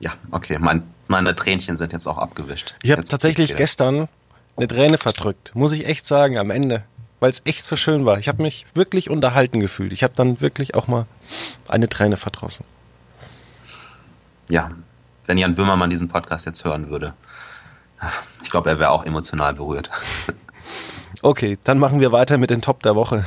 Ja, 0.00 0.14
okay, 0.32 0.58
mein, 0.58 0.82
meine 1.06 1.36
Tränchen 1.36 1.76
sind 1.76 1.92
jetzt 1.92 2.08
auch 2.08 2.18
abgewischt. 2.18 2.74
Ich 2.82 2.90
habe 2.90 3.04
tatsächlich 3.04 3.54
gestern 3.54 4.08
eine 4.56 4.68
Träne 4.68 4.98
verdrückt, 4.98 5.52
muss 5.54 5.72
ich 5.72 5.86
echt 5.86 6.06
sagen, 6.06 6.38
am 6.38 6.50
Ende. 6.50 6.84
Weil 7.20 7.30
es 7.30 7.42
echt 7.44 7.64
so 7.64 7.76
schön 7.76 8.04
war. 8.04 8.18
Ich 8.18 8.28
habe 8.28 8.42
mich 8.42 8.66
wirklich 8.74 9.08
unterhalten 9.08 9.60
gefühlt. 9.60 9.92
Ich 9.92 10.02
habe 10.02 10.14
dann 10.14 10.40
wirklich 10.40 10.74
auch 10.74 10.88
mal 10.88 11.06
eine 11.68 11.88
Träne 11.88 12.16
verdrossen. 12.16 12.66
Ja, 14.50 14.70
wenn 15.24 15.38
Jan 15.38 15.54
Böhmermann 15.54 15.90
diesen 15.90 16.08
Podcast 16.08 16.44
jetzt 16.44 16.64
hören 16.64 16.90
würde. 16.90 17.14
Ich 18.42 18.50
glaube, 18.50 18.68
er 18.68 18.78
wäre 18.78 18.90
auch 18.90 19.06
emotional 19.06 19.54
berührt. 19.54 19.90
Okay, 21.22 21.56
dann 21.64 21.78
machen 21.78 22.00
wir 22.00 22.12
weiter 22.12 22.36
mit 22.36 22.50
den 22.50 22.60
Top 22.60 22.82
der 22.82 22.94
Woche. 22.96 23.24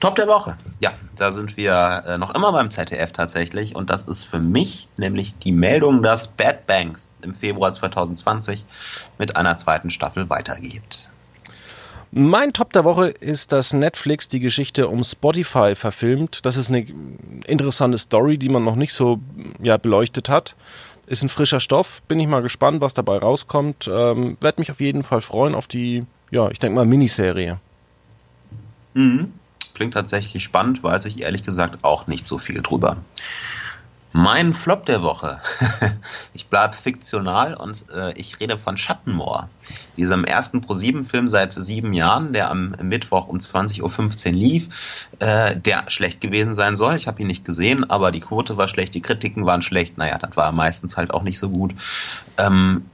Top 0.00 0.16
der 0.16 0.28
Woche. 0.28 0.56
Ja, 0.78 0.92
da 1.16 1.32
sind 1.32 1.56
wir 1.56 2.04
äh, 2.06 2.18
noch 2.18 2.34
immer 2.34 2.52
beim 2.52 2.68
ZDF 2.68 3.12
tatsächlich 3.12 3.74
und 3.74 3.88
das 3.88 4.02
ist 4.02 4.24
für 4.24 4.38
mich 4.38 4.88
nämlich 4.98 5.38
die 5.38 5.52
Meldung, 5.52 6.02
dass 6.02 6.28
Bad 6.28 6.66
Banks 6.66 7.14
im 7.22 7.34
Februar 7.34 7.72
2020 7.72 8.64
mit 9.18 9.36
einer 9.36 9.56
zweiten 9.56 9.88
Staffel 9.88 10.28
weitergeht. 10.28 11.08
Mein 12.12 12.52
Top 12.52 12.72
der 12.72 12.84
Woche 12.84 13.08
ist, 13.08 13.52
dass 13.52 13.72
Netflix 13.72 14.28
die 14.28 14.40
Geschichte 14.40 14.88
um 14.88 15.02
Spotify 15.02 15.74
verfilmt. 15.74 16.46
Das 16.46 16.56
ist 16.56 16.68
eine 16.68 16.86
interessante 17.46 17.98
Story, 17.98 18.38
die 18.38 18.48
man 18.48 18.64
noch 18.64 18.76
nicht 18.76 18.92
so 18.92 19.18
ja, 19.62 19.76
beleuchtet 19.76 20.28
hat. 20.28 20.56
Ist 21.06 21.22
ein 21.22 21.28
frischer 21.28 21.60
Stoff. 21.60 22.02
Bin 22.02 22.20
ich 22.20 22.26
mal 22.26 22.42
gespannt, 22.42 22.80
was 22.80 22.94
dabei 22.94 23.18
rauskommt. 23.18 23.88
Ähm, 23.88 24.36
Werde 24.40 24.60
mich 24.60 24.70
auf 24.70 24.80
jeden 24.80 25.02
Fall 25.02 25.20
freuen 25.20 25.54
auf 25.54 25.66
die, 25.68 26.04
ja, 26.30 26.50
ich 26.50 26.58
denke 26.58 26.76
mal, 26.76 26.86
Miniserie. 26.86 27.58
Mhm. 28.94 29.32
Klingt 29.76 29.92
tatsächlich 29.92 30.42
spannend, 30.42 30.82
weiß 30.82 31.04
ich 31.04 31.20
ehrlich 31.20 31.42
gesagt 31.42 31.84
auch 31.84 32.06
nicht 32.06 32.26
so 32.26 32.38
viel 32.38 32.62
drüber. 32.62 32.96
Mein 34.10 34.54
Flop 34.54 34.86
der 34.86 35.02
Woche. 35.02 35.42
ich 36.32 36.46
bleibe 36.46 36.74
fiktional 36.74 37.52
und 37.52 37.84
äh, 37.94 38.14
ich 38.14 38.40
rede 38.40 38.56
von 38.56 38.78
Schattenmoor. 38.78 39.50
Diesem 39.98 40.24
ersten 40.24 40.62
Pro-7-Film 40.62 41.28
seit 41.28 41.52
sieben 41.52 41.92
Jahren, 41.92 42.32
der 42.32 42.50
am 42.50 42.74
Mittwoch 42.80 43.28
um 43.28 43.36
20.15 43.36 44.28
Uhr 44.28 44.32
lief, 44.32 45.08
äh, 45.18 45.54
der 45.54 45.90
schlecht 45.90 46.22
gewesen 46.22 46.54
sein 46.54 46.74
soll. 46.74 46.96
Ich 46.96 47.06
habe 47.06 47.20
ihn 47.20 47.26
nicht 47.26 47.44
gesehen, 47.44 47.90
aber 47.90 48.12
die 48.12 48.20
Quote 48.20 48.56
war 48.56 48.68
schlecht, 48.68 48.94
die 48.94 49.02
Kritiken 49.02 49.44
waren 49.44 49.60
schlecht. 49.60 49.98
Naja, 49.98 50.16
das 50.16 50.38
war 50.38 50.52
meistens 50.52 50.96
halt 50.96 51.10
auch 51.12 51.22
nicht 51.22 51.38
so 51.38 51.50
gut. 51.50 51.74
Ähm, 52.38 52.86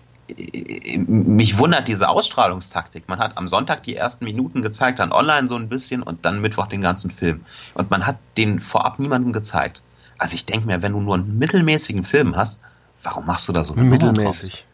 mich 1.07 1.59
wundert 1.59 1.89
diese 1.89 2.09
Ausstrahlungstaktik. 2.09 3.09
Man 3.09 3.19
hat 3.19 3.37
am 3.37 3.47
Sonntag 3.47 3.83
die 3.83 3.97
ersten 3.97 4.25
Minuten 4.25 4.63
gezeigt, 4.63 4.99
dann 4.99 5.13
online 5.13 5.49
so 5.49 5.57
ein 5.57 5.69
bisschen 5.69 6.03
und 6.03 6.25
dann 6.25 6.41
Mittwoch 6.41 6.67
den 6.67 6.81
ganzen 6.81 7.11
Film. 7.11 7.45
Und 7.75 7.91
man 7.91 8.07
hat 8.07 8.19
den 8.37 8.61
vorab 8.61 8.99
niemandem 8.99 9.33
gezeigt. 9.33 9.83
Also 10.19 10.35
ich 10.35 10.47
denke 10.47 10.67
mir, 10.67 10.83
wenn 10.83 10.93
du 10.93 11.01
nur 11.01 11.15
einen 11.15 11.39
mittelmäßigen 11.39 12.05
Film 12.05 12.37
hast, 12.37 12.63
warum 13.03 13.27
machst 13.27 13.49
du 13.49 13.53
da 13.53 13.65
so 13.65 13.75
eine 13.75 13.85
Mittelmäßig. 13.85 14.67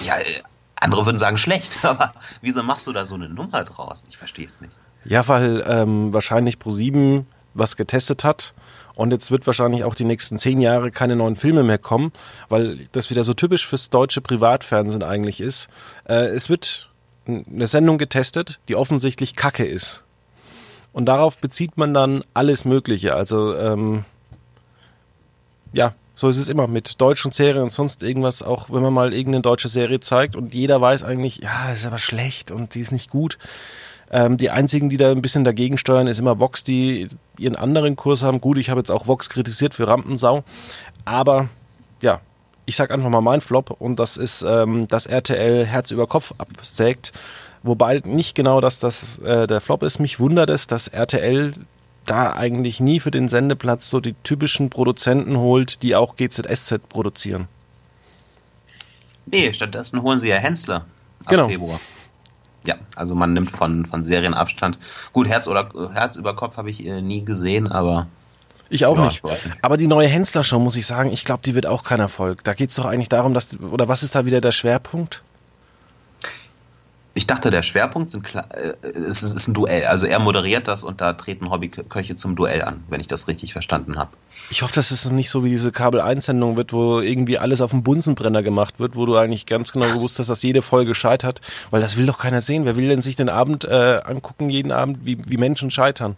draus? 0.00 0.06
Ja, 0.06 0.18
äh, 0.18 0.42
andere 0.76 1.06
würden 1.06 1.18
sagen 1.18 1.36
schlecht, 1.36 1.78
aber 1.84 2.14
wieso 2.40 2.62
machst 2.62 2.86
du 2.86 2.92
da 2.92 3.04
so 3.04 3.14
eine 3.14 3.28
Nummer 3.28 3.64
draus? 3.64 4.06
Ich 4.08 4.16
verstehe 4.16 4.46
es 4.46 4.60
nicht. 4.60 4.72
Ja, 5.04 5.26
weil 5.28 5.64
ähm, 5.66 6.12
wahrscheinlich 6.12 6.56
Pro7 6.56 7.24
was 7.54 7.76
getestet 7.76 8.24
hat 8.24 8.54
und 8.98 9.12
jetzt 9.12 9.30
wird 9.30 9.46
wahrscheinlich 9.46 9.84
auch 9.84 9.94
die 9.94 10.04
nächsten 10.04 10.38
zehn 10.38 10.60
Jahre 10.60 10.90
keine 10.90 11.14
neuen 11.14 11.36
Filme 11.36 11.62
mehr 11.62 11.78
kommen, 11.78 12.10
weil 12.48 12.88
das 12.90 13.10
wieder 13.10 13.22
so 13.22 13.32
typisch 13.32 13.64
fürs 13.64 13.90
deutsche 13.90 14.20
Privatfernsehen 14.20 15.04
eigentlich 15.04 15.40
ist. 15.40 15.68
Äh, 16.08 16.26
es 16.26 16.50
wird 16.50 16.90
eine 17.24 17.68
Sendung 17.68 17.98
getestet, 17.98 18.58
die 18.66 18.74
offensichtlich 18.74 19.36
Kacke 19.36 19.64
ist. 19.64 20.02
Und 20.92 21.06
darauf 21.06 21.38
bezieht 21.38 21.76
man 21.76 21.94
dann 21.94 22.24
alles 22.34 22.64
Mögliche. 22.64 23.14
Also, 23.14 23.54
ähm, 23.54 24.04
ja, 25.72 25.94
so 26.16 26.28
ist 26.28 26.38
es 26.38 26.48
immer 26.48 26.66
mit 26.66 27.00
deutschen 27.00 27.30
Serien 27.30 27.62
und 27.62 27.72
sonst 27.72 28.02
irgendwas, 28.02 28.42
auch 28.42 28.68
wenn 28.68 28.82
man 28.82 28.92
mal 28.92 29.14
irgendeine 29.14 29.42
deutsche 29.42 29.68
Serie 29.68 30.00
zeigt 30.00 30.34
und 30.34 30.54
jeder 30.54 30.80
weiß 30.80 31.04
eigentlich, 31.04 31.36
ja, 31.36 31.70
ist 31.70 31.86
aber 31.86 31.98
schlecht 31.98 32.50
und 32.50 32.74
die 32.74 32.80
ist 32.80 32.90
nicht 32.90 33.10
gut. 33.10 33.38
Ähm, 34.10 34.36
die 34.36 34.50
einzigen, 34.50 34.88
die 34.88 34.96
da 34.96 35.10
ein 35.10 35.22
bisschen 35.22 35.44
dagegen 35.44 35.76
steuern, 35.78 36.06
ist 36.06 36.18
immer 36.18 36.40
Vox, 36.40 36.64
die 36.64 37.08
ihren 37.38 37.56
anderen 37.56 37.96
Kurs 37.96 38.22
haben. 38.22 38.40
Gut, 38.40 38.58
ich 38.58 38.70
habe 38.70 38.80
jetzt 38.80 38.90
auch 38.90 39.06
Vox 39.06 39.28
kritisiert 39.28 39.74
für 39.74 39.86
Rampensau, 39.86 40.44
aber 41.04 41.48
ja, 42.00 42.20
ich 42.64 42.76
sag 42.76 42.90
einfach 42.90 43.10
mal 43.10 43.20
mein 43.20 43.40
Flop 43.40 43.70
und 43.70 43.98
das 43.98 44.16
ist, 44.16 44.42
ähm, 44.42 44.88
dass 44.88 45.06
RTL 45.06 45.66
Herz 45.66 45.90
über 45.90 46.06
Kopf 46.06 46.34
absägt. 46.38 47.12
Wobei 47.62 48.00
nicht 48.04 48.34
genau 48.34 48.60
dass 48.60 48.78
das 48.78 49.18
äh, 49.18 49.46
der 49.46 49.60
Flop 49.60 49.82
ist. 49.82 49.98
Mich 49.98 50.20
wundert 50.20 50.48
es, 50.48 50.66
dass 50.66 50.88
RTL 50.88 51.52
da 52.06 52.32
eigentlich 52.32 52.80
nie 52.80 53.00
für 53.00 53.10
den 53.10 53.28
Sendeplatz 53.28 53.90
so 53.90 54.00
die 54.00 54.14
typischen 54.22 54.70
Produzenten 54.70 55.38
holt, 55.38 55.82
die 55.82 55.96
auch 55.96 56.16
GZSZ 56.16 56.88
produzieren. 56.88 57.48
Nee, 59.26 59.52
stattdessen 59.52 60.02
holen 60.02 60.18
sie 60.18 60.28
ja 60.28 60.36
Hensler 60.36 60.86
ab 61.24 61.28
genau. 61.28 61.48
Februar. 61.48 61.80
Ja, 62.68 62.74
also 62.96 63.14
man 63.14 63.32
nimmt 63.32 63.50
von, 63.50 63.86
von 63.86 64.02
Serien 64.02 64.34
Abstand. 64.34 64.78
Gut, 65.14 65.26
Herz 65.26 65.48
oder 65.48 65.70
Herz 65.94 66.16
über 66.16 66.36
Kopf 66.36 66.58
habe 66.58 66.68
ich 66.68 66.86
äh, 66.86 67.00
nie 67.00 67.24
gesehen, 67.24 67.66
aber. 67.66 68.08
Ich 68.68 68.84
auch 68.84 68.98
ja, 68.98 69.06
nicht. 69.06 69.24
Ich 69.24 69.52
Aber 69.62 69.78
die 69.78 69.86
neue 69.86 70.06
Hensler-Show, 70.06 70.58
muss 70.58 70.76
ich 70.76 70.86
sagen, 70.86 71.10
ich 71.10 71.24
glaube, 71.24 71.40
die 71.46 71.54
wird 71.54 71.64
auch 71.64 71.82
kein 71.82 71.98
Erfolg. 71.98 72.44
Da 72.44 72.52
geht 72.52 72.68
es 72.68 72.76
doch 72.76 72.84
eigentlich 72.84 73.08
darum, 73.08 73.32
dass, 73.32 73.58
oder 73.58 73.88
was 73.88 74.02
ist 74.02 74.14
da 74.14 74.26
wieder 74.26 74.42
der 74.42 74.52
Schwerpunkt? 74.52 75.22
Ich 77.18 77.26
dachte, 77.26 77.50
der 77.50 77.62
Schwerpunkt 77.62 78.10
sind 78.10 78.32
äh, 78.32 78.74
es 78.82 79.24
ist 79.24 79.48
ein 79.48 79.54
Duell. 79.54 79.86
Also 79.86 80.06
er 80.06 80.20
moderiert 80.20 80.68
das 80.68 80.84
und 80.84 81.00
da 81.00 81.14
treten 81.14 81.50
Hobbyköche 81.50 82.14
zum 82.14 82.36
Duell 82.36 82.62
an, 82.62 82.84
wenn 82.88 83.00
ich 83.00 83.08
das 83.08 83.26
richtig 83.26 83.54
verstanden 83.54 83.98
habe. 83.98 84.12
Ich 84.50 84.62
hoffe, 84.62 84.72
dass 84.76 84.92
es 84.92 85.10
nicht 85.10 85.28
so 85.28 85.42
wie 85.42 85.50
diese 85.50 85.72
Kabel-1-Sendung 85.72 86.56
wird, 86.56 86.72
wo 86.72 87.00
irgendwie 87.00 87.36
alles 87.36 87.60
auf 87.60 87.72
dem 87.72 87.82
Bunsenbrenner 87.82 88.44
gemacht 88.44 88.78
wird, 88.78 88.94
wo 88.94 89.04
du 89.04 89.16
eigentlich 89.16 89.46
ganz 89.46 89.72
genau 89.72 89.86
gewusst 89.86 90.20
hast, 90.20 90.30
dass 90.30 90.44
jede 90.44 90.62
Folge 90.62 90.94
scheitert, 90.94 91.40
weil 91.72 91.80
das 91.80 91.96
will 91.96 92.06
doch 92.06 92.18
keiner 92.18 92.40
sehen. 92.40 92.64
Wer 92.64 92.76
will 92.76 92.88
denn 92.88 93.02
sich 93.02 93.16
den 93.16 93.30
Abend 93.30 93.64
äh, 93.64 94.00
angucken, 94.04 94.48
jeden 94.48 94.70
Abend, 94.70 95.00
wie, 95.02 95.18
wie 95.26 95.38
Menschen 95.38 95.72
scheitern? 95.72 96.16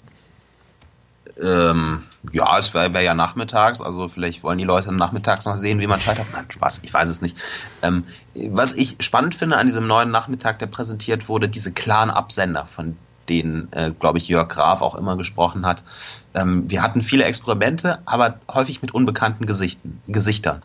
Ähm, 1.43 2.05
ja, 2.33 2.59
es 2.59 2.75
wäre 2.75 2.93
wär 2.93 3.01
ja 3.01 3.15
nachmittags, 3.15 3.81
also 3.81 4.09
vielleicht 4.09 4.43
wollen 4.43 4.59
die 4.59 4.65
Leute 4.65 4.93
nachmittags 4.93 5.47
noch 5.47 5.57
sehen, 5.57 5.81
wie 5.81 5.87
man 5.87 6.01
scheitert. 6.01 6.27
Nein, 6.33 6.47
was, 6.59 6.83
ich 6.83 6.93
weiß 6.93 7.09
es 7.09 7.23
nicht. 7.23 7.37
Ähm, 7.83 8.05
was 8.35 8.75
ich 8.75 8.97
spannend 9.01 9.35
finde 9.35 9.57
an 9.57 9.67
diesem 9.67 9.87
neuen 9.87 10.11
Nachmittag, 10.11 10.59
der 10.59 10.67
präsentiert 10.67 11.29
wurde, 11.29 11.49
diese 11.49 11.73
klaren 11.73 12.11
Absender, 12.11 12.67
von 12.67 12.97
denen, 13.29 13.73
äh, 13.73 13.93
glaube 13.99 14.19
ich, 14.19 14.29
Jörg 14.29 14.49
Graf 14.49 14.83
auch 14.83 14.95
immer 14.95 15.17
gesprochen 15.17 15.65
hat. 15.65 15.83
Ähm, 16.35 16.69
wir 16.69 16.83
hatten 16.83 17.01
viele 17.01 17.25
Experimente, 17.25 18.01
aber 18.05 18.39
häufig 18.53 18.83
mit 18.83 18.93
unbekannten 18.93 19.47
Gesichten, 19.47 20.03
Gesichtern. 20.09 20.63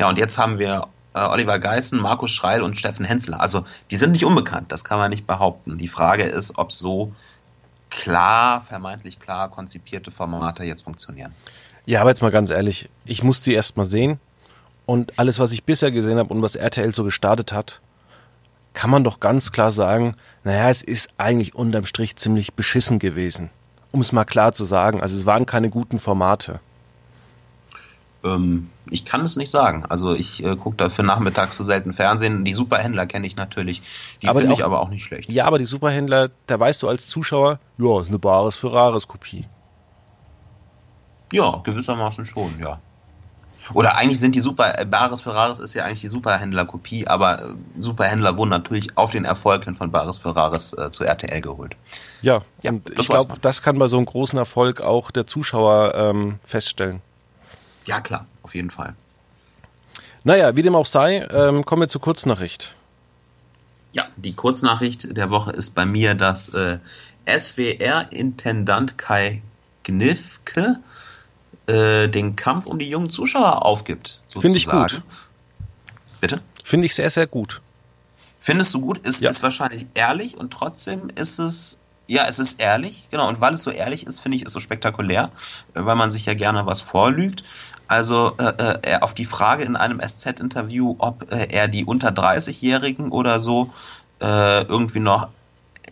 Ja, 0.00 0.08
und 0.08 0.18
jetzt 0.18 0.38
haben 0.38 0.58
wir 0.58 0.88
äh, 1.14 1.20
Oliver 1.20 1.58
Geissen, 1.58 2.00
Markus 2.00 2.32
Schreil 2.32 2.62
und 2.62 2.78
Steffen 2.78 3.04
Hensler. 3.04 3.40
Also 3.40 3.64
die 3.90 3.96
sind 3.96 4.12
nicht 4.12 4.24
unbekannt, 4.24 4.72
das 4.72 4.84
kann 4.84 4.98
man 4.98 5.10
nicht 5.10 5.26
behaupten. 5.26 5.78
Die 5.78 5.88
Frage 5.88 6.24
ist, 6.24 6.58
ob 6.58 6.72
so 6.72 7.12
klar, 7.96 8.60
vermeintlich 8.60 9.18
klar 9.18 9.50
konzipierte 9.50 10.12
Formate 10.12 10.62
jetzt 10.62 10.82
funktionieren. 10.82 11.34
Ja, 11.86 12.00
aber 12.00 12.10
jetzt 12.10 12.22
mal 12.22 12.30
ganz 12.30 12.50
ehrlich, 12.50 12.88
ich 13.04 13.24
muss 13.24 13.40
die 13.40 13.54
erst 13.54 13.76
mal 13.76 13.84
sehen 13.84 14.20
und 14.84 15.18
alles, 15.18 15.40
was 15.40 15.50
ich 15.50 15.64
bisher 15.64 15.90
gesehen 15.90 16.18
habe 16.18 16.32
und 16.32 16.42
was 16.42 16.54
RTL 16.54 16.94
so 16.94 17.02
gestartet 17.02 17.52
hat, 17.52 17.80
kann 18.74 18.90
man 18.90 19.02
doch 19.02 19.20
ganz 19.20 19.50
klar 19.50 19.70
sagen, 19.70 20.14
naja, 20.44 20.68
es 20.68 20.82
ist 20.82 21.10
eigentlich 21.16 21.54
unterm 21.54 21.86
Strich 21.86 22.16
ziemlich 22.16 22.54
beschissen 22.54 22.98
gewesen. 22.98 23.50
Um 23.90 24.02
es 24.02 24.12
mal 24.12 24.24
klar 24.24 24.52
zu 24.52 24.64
sagen. 24.64 25.00
Also 25.00 25.16
es 25.16 25.24
waren 25.24 25.46
keine 25.46 25.70
guten 25.70 25.98
Formate. 25.98 26.60
Ähm, 28.26 28.70
ich 28.90 29.04
kann 29.04 29.22
es 29.22 29.36
nicht 29.36 29.50
sagen. 29.50 29.84
Also 29.88 30.14
ich 30.14 30.44
äh, 30.44 30.56
gucke 30.56 30.76
dafür 30.76 31.04
nachmittags 31.04 31.56
so 31.56 31.64
selten 31.64 31.92
Fernsehen. 31.92 32.44
Die 32.44 32.54
Superhändler 32.54 33.06
kenne 33.06 33.26
ich 33.26 33.36
natürlich. 33.36 33.82
Die 34.22 34.28
finde 34.28 34.52
ich 34.52 34.64
aber 34.64 34.80
auch 34.80 34.88
nicht 34.88 35.04
schlecht. 35.04 35.30
Ja, 35.30 35.44
aber 35.46 35.58
die 35.58 35.64
Superhändler, 35.64 36.30
da 36.46 36.58
weißt 36.58 36.82
du 36.82 36.88
als 36.88 37.08
Zuschauer, 37.08 37.58
ja, 37.78 38.00
ist 38.00 38.08
eine 38.08 38.18
Bares 38.18 38.56
für 38.56 38.72
Rares 38.72 39.08
Kopie. 39.08 39.46
Ja, 41.32 41.60
gewissermaßen 41.64 42.24
schon, 42.24 42.54
ja. 42.60 42.80
Oder 43.74 43.96
eigentlich 43.96 44.20
sind 44.20 44.34
die 44.34 44.40
Super, 44.40 44.78
äh, 44.78 44.84
Bares 44.84 45.20
Ferraris 45.20 45.58
ist 45.58 45.74
ja 45.74 45.84
eigentlich 45.84 46.00
die 46.00 46.08
Superhändler-Kopie, 46.08 47.08
aber 47.08 47.42
äh, 47.42 47.54
Superhändler 47.78 48.36
wurden 48.36 48.50
natürlich 48.50 48.96
auf 48.96 49.10
den 49.10 49.24
Erfolg 49.24 49.64
hin 49.64 49.74
von 49.74 49.90
Bares 49.90 50.18
Ferraris 50.18 50.72
äh, 50.72 50.90
zu 50.90 51.04
RTL 51.04 51.40
geholt. 51.40 51.76
Ja, 52.22 52.42
ja 52.62 52.70
und 52.70 52.90
ich 52.96 53.08
glaube, 53.08 53.34
das 53.40 53.62
kann 53.62 53.78
bei 53.78 53.88
so 53.88 53.96
einem 53.96 54.06
großen 54.06 54.38
Erfolg 54.38 54.80
auch 54.80 55.10
der 55.10 55.26
Zuschauer 55.26 55.94
ähm, 55.94 56.38
feststellen. 56.44 57.02
Ja, 57.86 58.00
klar, 58.00 58.26
auf 58.42 58.54
jeden 58.54 58.70
Fall. 58.70 58.94
Naja, 60.24 60.56
wie 60.56 60.62
dem 60.62 60.74
auch 60.74 60.86
sei, 60.86 61.26
ähm, 61.30 61.64
kommen 61.64 61.82
wir 61.82 61.88
zur 61.88 62.00
Kurznachricht. 62.00 62.74
Ja, 63.92 64.06
die 64.16 64.34
Kurznachricht 64.34 65.16
der 65.16 65.30
Woche 65.30 65.52
ist 65.52 65.74
bei 65.74 65.86
mir, 65.86 66.14
dass 66.14 66.50
äh, 66.50 66.78
SWR-Intendant 67.26 68.98
Kai 68.98 69.42
Gnifke 69.84 70.80
äh, 71.66 72.08
den 72.08 72.36
Kampf 72.36 72.66
um 72.66 72.78
die 72.78 72.90
jungen 72.90 73.10
Zuschauer 73.10 73.64
aufgibt. 73.64 74.20
Finde 74.28 74.56
ich 74.56 74.66
gut. 74.66 75.02
Bitte? 76.20 76.40
Finde 76.64 76.86
ich 76.86 76.94
sehr, 76.94 77.10
sehr 77.10 77.26
gut. 77.26 77.62
Findest 78.40 78.74
du 78.74 78.80
gut? 78.80 78.98
Ist, 79.06 79.20
ja. 79.20 79.30
ist 79.30 79.42
wahrscheinlich 79.42 79.86
ehrlich 79.94 80.36
und 80.36 80.52
trotzdem 80.52 81.10
ist 81.14 81.38
es 81.38 81.82
ja, 82.06 82.26
es 82.28 82.38
ist 82.38 82.60
ehrlich, 82.60 83.08
genau. 83.10 83.28
Und 83.28 83.40
weil 83.40 83.54
es 83.54 83.62
so 83.62 83.70
ehrlich 83.70 84.06
ist, 84.06 84.20
finde 84.20 84.36
ich 84.36 84.44
es 84.44 84.52
so 84.52 84.60
spektakulär, 84.60 85.30
äh, 85.74 85.84
weil 85.84 85.96
man 85.96 86.12
sich 86.12 86.26
ja 86.26 86.34
gerne 86.34 86.66
was 86.66 86.80
vorlügt. 86.80 87.44
Also 87.88 88.36
äh, 88.38 88.78
äh, 88.82 89.00
auf 89.00 89.14
die 89.14 89.24
Frage 89.24 89.64
in 89.64 89.76
einem 89.76 90.00
SZ-Interview, 90.00 90.96
ob 90.98 91.30
äh, 91.32 91.46
er 91.50 91.68
die 91.68 91.84
unter 91.84 92.08
30-Jährigen 92.08 93.10
oder 93.10 93.38
so 93.38 93.70
äh, 94.20 94.62
irgendwie 94.62 95.00
noch 95.00 95.28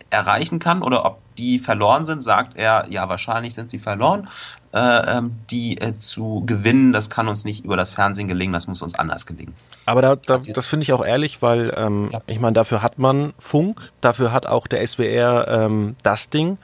erreichen 0.09 0.59
kann 0.59 0.81
oder 0.81 1.05
ob 1.05 1.19
die 1.37 1.59
verloren 1.59 2.05
sind, 2.05 2.21
sagt 2.23 2.55
er, 2.55 2.85
ja, 2.89 3.09
wahrscheinlich 3.09 3.53
sind 3.53 3.69
sie 3.69 3.79
verloren. 3.79 4.29
Äh, 4.73 5.17
ähm, 5.17 5.35
die 5.49 5.77
äh, 5.79 5.95
zu 5.95 6.43
gewinnen, 6.45 6.91
das 6.91 7.09
kann 7.09 7.27
uns 7.27 7.45
nicht 7.45 7.63
über 7.63 7.77
das 7.77 7.93
Fernsehen 7.93 8.27
gelingen, 8.27 8.53
das 8.53 8.67
muss 8.67 8.81
uns 8.81 8.95
anders 8.95 9.25
gelingen. 9.25 9.53
Aber 9.85 10.01
da, 10.01 10.15
da, 10.15 10.37
das 10.37 10.67
finde 10.67 10.83
ich 10.83 10.91
auch 10.91 11.05
ehrlich, 11.05 11.41
weil 11.41 11.73
ähm, 11.77 12.09
ja. 12.11 12.21
ich 12.27 12.39
meine, 12.39 12.53
dafür 12.53 12.81
hat 12.81 12.99
man 12.99 13.33
Funk, 13.39 13.91
dafür 14.01 14.31
hat 14.31 14.45
auch 14.45 14.67
der 14.67 14.85
SWR 14.85 15.47
ähm, 15.47 15.95
das 16.03 16.29
Ding. 16.29 16.57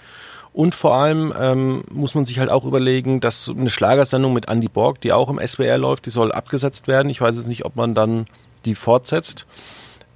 Und 0.54 0.76
vor 0.76 0.96
allem 0.96 1.34
ähm, 1.40 1.84
muss 1.90 2.14
man 2.14 2.26
sich 2.26 2.40
halt 2.40 2.50
auch 2.50 2.66
überlegen, 2.66 3.22
dass 3.22 3.48
eine 3.50 3.70
Schlagersendung 3.70 4.34
mit 4.34 4.50
Andy 4.50 4.68
Borg, 4.68 5.00
die 5.00 5.14
auch 5.14 5.30
im 5.30 5.40
SWR 5.40 5.78
läuft, 5.78 6.06
die 6.06 6.10
soll 6.10 6.34
abgesetzt 6.34 6.90
werden. 6.90 7.10
Ich 7.10 7.22
weiß 7.22 7.38
jetzt 7.38 7.48
nicht, 7.48 7.64
ob 7.64 7.78
man 7.78 7.96
dann 7.96 8.28
die 8.66 8.76
fortsetzt, 8.76 9.46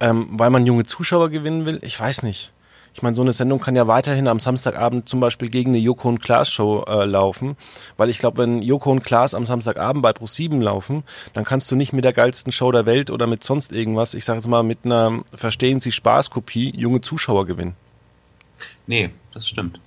ähm, 0.00 0.28
weil 0.32 0.50
man 0.50 0.66
junge 0.66 0.84
Zuschauer 0.84 1.30
gewinnen 1.30 1.64
will. 1.64 1.78
Ich 1.80 1.98
weiß 1.98 2.22
nicht. 2.22 2.52
Ich 2.96 3.02
meine, 3.02 3.14
so 3.14 3.20
eine 3.20 3.34
Sendung 3.34 3.60
kann 3.60 3.76
ja 3.76 3.86
weiterhin 3.86 4.26
am 4.26 4.40
Samstagabend 4.40 5.06
zum 5.06 5.20
Beispiel 5.20 5.50
gegen 5.50 5.72
eine 5.72 5.78
Joko 5.78 6.08
und 6.08 6.22
Klaas 6.22 6.48
Show 6.48 6.82
äh, 6.88 7.04
laufen, 7.04 7.58
weil 7.98 8.08
ich 8.08 8.18
glaube, 8.18 8.38
wenn 8.38 8.62
Joko 8.62 8.90
und 8.90 9.04
Klaas 9.04 9.34
am 9.34 9.44
Samstagabend 9.44 10.02
bei 10.02 10.12
Pro7 10.12 10.62
laufen, 10.62 11.04
dann 11.34 11.44
kannst 11.44 11.70
du 11.70 11.76
nicht 11.76 11.92
mit 11.92 12.04
der 12.06 12.14
geilsten 12.14 12.52
Show 12.52 12.72
der 12.72 12.86
Welt 12.86 13.10
oder 13.10 13.26
mit 13.26 13.44
sonst 13.44 13.70
irgendwas, 13.70 14.14
ich 14.14 14.24
sage 14.24 14.38
jetzt 14.38 14.48
mal 14.48 14.62
mit 14.62 14.86
einer 14.86 15.20
Verstehen 15.34 15.80
Sie 15.80 15.92
Spaß 15.92 16.30
Kopie 16.30 16.72
junge 16.74 17.02
Zuschauer 17.02 17.44
gewinnen. 17.44 17.76
Nee, 18.86 19.10
das 19.34 19.46
stimmt. 19.46 19.78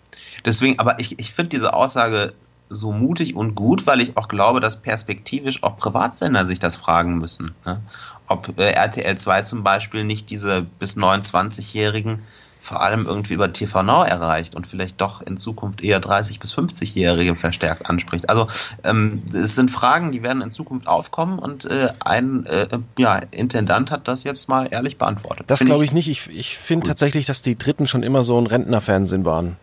Deswegen, 0.46 0.78
aber 0.78 1.00
ich, 1.00 1.18
ich 1.18 1.32
finde 1.32 1.50
diese 1.50 1.74
Aussage 1.74 2.34
so 2.70 2.92
mutig 2.92 3.36
und 3.36 3.56
gut, 3.56 3.88
weil 3.88 4.02
ich 4.02 4.18
auch 4.18 4.28
glaube, 4.28 4.60
dass 4.60 4.84
perspektivisch 4.84 5.64
auch 5.64 5.78
Privatsender 5.78 6.46
sich 6.46 6.60
das 6.60 6.76
fragen 6.76 7.18
müssen. 7.18 7.56
Ne? 7.66 7.82
Ob 8.28 8.56
äh, 8.60 8.70
RTL 8.70 9.18
2 9.18 9.42
zum 9.42 9.64
Beispiel 9.64 10.04
nicht 10.04 10.30
diese 10.30 10.62
bis 10.62 10.96
29-Jährigen 10.96 12.22
vor 12.70 12.84
allem 12.84 13.08
irgendwie 13.08 13.34
über 13.34 13.52
TV 13.52 13.82
Now 13.82 14.04
erreicht 14.04 14.56
und 14.56 14.68
vielleicht 14.68 15.02
doch 15.02 15.22
in 15.22 15.38
Zukunft 15.38 15.82
eher 15.82 16.00
30- 16.00 16.40
bis 16.40 16.54
50-Jährige 16.54 17.36
verstärkt 17.36 17.90
anspricht. 17.90 18.30
Also 18.30 18.48
ähm, 18.84 19.24
es 19.34 19.56
sind 19.56 19.72
Fragen, 19.72 20.12
die 20.12 20.22
werden 20.22 20.44
in 20.44 20.52
Zukunft 20.52 20.88
aufkommen 20.88 21.40
und 21.40 21.66
äh, 21.66 21.88
ein 22.00 22.46
äh, 22.46 22.68
ja, 23.00 23.16
Intendant 23.32 23.90
hat 23.90 24.08
das 24.08 24.24
jetzt 24.24 24.50
mal 24.50 24.68
ehrlich 24.70 25.00
beantwortet. 25.00 25.50
Das 25.50 25.62
glaube 25.62 25.84
ich, 25.84 25.90
ich, 25.90 25.94
nicht. 25.94 26.10
Ich, 26.10 26.30
ich 26.30 26.58
finde 26.60 26.86
tatsächlich, 26.86 27.26
dass 27.26 27.42
die 27.42 27.58
Dritten 27.58 27.88
schon 27.88 28.04
immer 28.04 28.24
so 28.24 28.40
ein 28.40 28.46
Rentnerfernsehen 28.46 29.26
waren. 29.26 29.58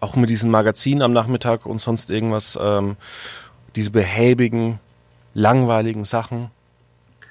Auch 0.00 0.16
mit 0.16 0.28
diesen 0.28 0.50
Magazinen 0.50 1.02
am 1.02 1.12
Nachmittag 1.12 1.66
und 1.66 1.80
sonst 1.80 2.10
irgendwas. 2.10 2.58
Ähm, 2.60 2.96
diese 3.76 3.92
behäbigen, 3.92 4.80
langweiligen 5.34 6.04
Sachen. 6.04 6.50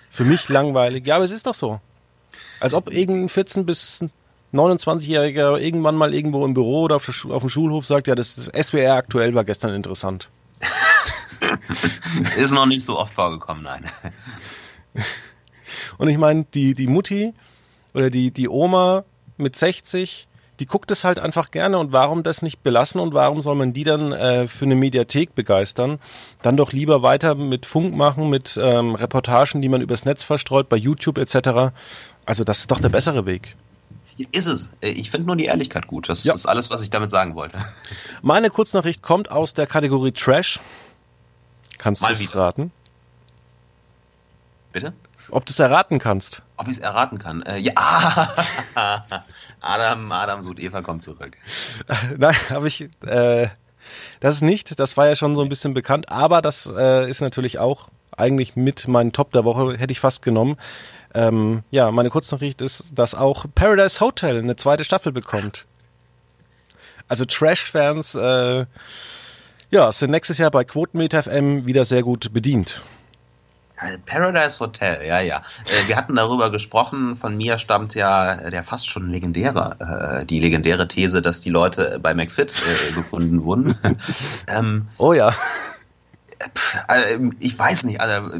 Für 0.09 0.23
mich 0.23 0.47
langweilig. 0.47 1.05
Ja, 1.05 1.17
aber 1.17 1.25
es 1.25 1.31
ist 1.31 1.45
doch 1.45 1.53
so. 1.53 1.81
Als 2.61 2.73
ob 2.73 2.89
irgendein 2.89 3.27
14 3.27 3.65
bis 3.65 4.05
29-Jähriger 4.53 5.57
irgendwann 5.57 5.95
mal 5.95 6.13
irgendwo 6.13 6.45
im 6.45 6.53
Büro 6.53 6.83
oder 6.83 6.95
auf, 6.95 7.05
dem 7.05 7.49
Schulhof 7.49 7.85
sagt, 7.85 8.07
ja, 8.07 8.15
das 8.15 8.49
SWR 8.59 8.95
aktuell 8.95 9.35
war 9.35 9.43
gestern 9.43 9.73
interessant. 9.73 10.29
Ist 12.37 12.53
noch 12.53 12.65
nicht 12.65 12.83
so 12.83 12.97
oft 12.97 13.13
vorgekommen, 13.13 13.63
nein. 13.63 13.85
Und 15.97 16.09
ich 16.09 16.17
meine, 16.17 16.45
die, 16.53 16.73
die 16.73 16.87
Mutti 16.87 17.33
oder 17.93 18.09
die, 18.09 18.31
die 18.31 18.49
Oma 18.49 19.03
mit 19.37 19.55
60, 19.55 20.27
die 20.59 20.65
guckt 20.65 20.91
es 20.91 21.03
halt 21.03 21.19
einfach 21.19 21.51
gerne 21.51 21.77
und 21.77 21.93
warum 21.93 22.23
das 22.23 22.41
nicht 22.41 22.63
belassen 22.63 22.99
und 22.99 23.13
warum 23.13 23.41
soll 23.41 23.55
man 23.55 23.73
die 23.73 23.83
dann 23.83 24.11
äh, 24.11 24.47
für 24.47 24.65
eine 24.65 24.75
Mediathek 24.75 25.35
begeistern? 25.35 25.99
Dann 26.41 26.57
doch 26.57 26.71
lieber 26.71 27.03
weiter 27.03 27.35
mit 27.35 27.65
Funk 27.65 27.95
machen, 27.95 28.29
mit 28.29 28.59
ähm, 28.61 28.95
Reportagen, 28.95 29.61
die 29.61 29.69
man 29.69 29.81
übers 29.81 30.05
Netz 30.05 30.23
verstreut, 30.23 30.69
bei 30.69 30.77
YouTube 30.77 31.17
etc. 31.17 31.73
Also 32.25 32.43
das 32.43 32.59
ist 32.59 32.71
doch 32.71 32.79
der 32.79 32.89
bessere 32.89 33.25
Weg. 33.25 33.55
Ist 34.31 34.47
es. 34.47 34.73
Äh, 34.81 34.89
ich 34.89 35.11
finde 35.11 35.27
nur 35.27 35.35
die 35.35 35.45
Ehrlichkeit 35.45 35.87
gut. 35.87 36.09
Das 36.09 36.23
ja. 36.23 36.33
ist 36.33 36.45
alles, 36.45 36.69
was 36.69 36.81
ich 36.81 36.89
damit 36.89 37.09
sagen 37.09 37.35
wollte. 37.35 37.57
Meine 38.21 38.49
Kurznachricht 38.49 39.01
kommt 39.01 39.29
aus 39.31 39.53
der 39.53 39.67
Kategorie 39.67 40.11
Trash. 40.11 40.59
Kannst 41.77 42.01
du 42.01 42.11
es 42.11 42.35
raten? 42.35 42.71
Bitte? 44.71 44.93
Ob 45.29 45.45
du 45.45 45.51
es 45.51 45.59
erraten 45.59 45.99
kannst. 45.99 46.41
Ob 46.55 46.67
ich 46.67 46.77
es 46.77 46.79
erraten 46.79 47.19
kann? 47.19 47.41
Äh, 47.43 47.59
ja. 47.59 47.73
Adam, 49.61 50.11
Adam 50.11 50.41
sucht 50.41 50.59
Eva 50.59 50.81
kommt 50.81 51.03
zurück. 51.03 51.37
Nein, 52.17 52.35
habe 52.49 52.67
ich. 52.67 52.89
Äh, 53.05 53.49
das 54.19 54.35
ist 54.35 54.41
nicht. 54.41 54.79
Das 54.79 54.97
war 54.97 55.07
ja 55.07 55.15
schon 55.15 55.35
so 55.35 55.41
ein 55.41 55.49
bisschen 55.49 55.73
bekannt. 55.73 56.09
Aber 56.09 56.41
das 56.41 56.65
äh, 56.65 57.09
ist 57.09 57.21
natürlich 57.21 57.59
auch 57.59 57.89
eigentlich 58.15 58.55
mit 58.55 58.87
meinem 58.87 59.11
Top 59.11 59.31
der 59.31 59.43
Woche. 59.43 59.77
Hätte 59.77 59.91
ich 59.91 59.99
fast 59.99 60.21
genommen. 60.21 60.57
Ähm, 61.17 61.63
ja, 61.71 61.89
meine 61.89 62.11
Kurznachricht 62.11 62.61
ist, 62.61 62.85
dass 62.93 63.15
auch 63.15 63.47
Paradise 63.55 63.99
Hotel 64.01 64.37
eine 64.37 64.55
zweite 64.55 64.83
Staffel 64.83 65.11
bekommt. 65.11 65.65
Also 67.07 67.25
Trash-Fans, 67.25 68.13
äh, 68.13 68.65
Ja, 69.71 69.91
sind 69.91 70.11
nächstes 70.11 70.37
Jahr 70.37 70.51
bei 70.51 70.63
Quotenmeter 70.63 71.23
FM 71.23 71.65
wieder 71.65 71.85
sehr 71.85 72.03
gut 72.03 72.31
bedient. 72.31 72.83
Paradise 74.05 74.59
Hotel, 74.59 75.05
ja, 75.05 75.19
ja. 75.19 75.37
Äh, 75.65 75.87
wir 75.87 75.97
hatten 75.97 76.15
darüber 76.15 76.51
gesprochen. 76.51 77.15
Von 77.15 77.35
mir 77.35 77.57
stammt 77.57 77.95
ja 77.95 78.49
der 78.51 78.63
fast 78.63 78.87
schon 78.87 79.09
legendäre, 79.09 80.21
äh, 80.21 80.25
die 80.25 80.39
legendäre 80.39 80.87
These, 80.87 81.23
dass 81.23 81.41
die 81.41 81.49
Leute 81.49 81.99
bei 82.01 82.13
McFit 82.13 82.53
äh, 82.53 82.93
gefunden 82.93 83.43
wurden. 83.43 83.75
ähm, 84.47 84.87
oh 84.97 85.13
ja. 85.13 85.33
Ich 87.39 87.57
weiß 87.57 87.83
nicht, 87.85 87.99
also 87.99 88.37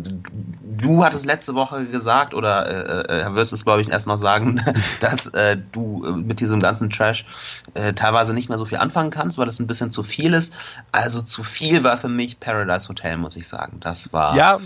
du 0.77 1.03
hattest 1.03 1.25
letzte 1.25 1.55
Woche 1.55 1.85
gesagt 1.85 2.33
oder 2.33 3.09
äh, 3.09 3.33
wirst 3.33 3.53
es 3.53 3.65
glaube 3.65 3.81
ich 3.81 3.89
erst 3.89 4.07
noch 4.07 4.17
sagen, 4.17 4.61
dass 4.99 5.27
äh, 5.27 5.57
du 5.71 6.05
mit 6.15 6.39
diesem 6.39 6.59
ganzen 6.59 6.89
Trash 6.89 7.25
äh, 7.73 7.93
teilweise 7.93 8.33
nicht 8.33 8.49
mehr 8.49 8.57
so 8.57 8.65
viel 8.65 8.77
anfangen 8.77 9.09
kannst, 9.09 9.37
weil 9.37 9.47
es 9.47 9.59
ein 9.59 9.67
bisschen 9.67 9.91
zu 9.91 10.03
viel 10.03 10.33
ist. 10.33 10.81
Also 10.91 11.21
zu 11.21 11.43
viel 11.43 11.83
war 11.83 11.97
für 11.97 12.09
mich 12.09 12.39
Paradise 12.39 12.89
Hotel, 12.89 13.17
muss 13.17 13.35
ich 13.35 13.47
sagen. 13.47 13.79
Das 13.79 14.13
war 14.13 14.35
ja 14.35 14.59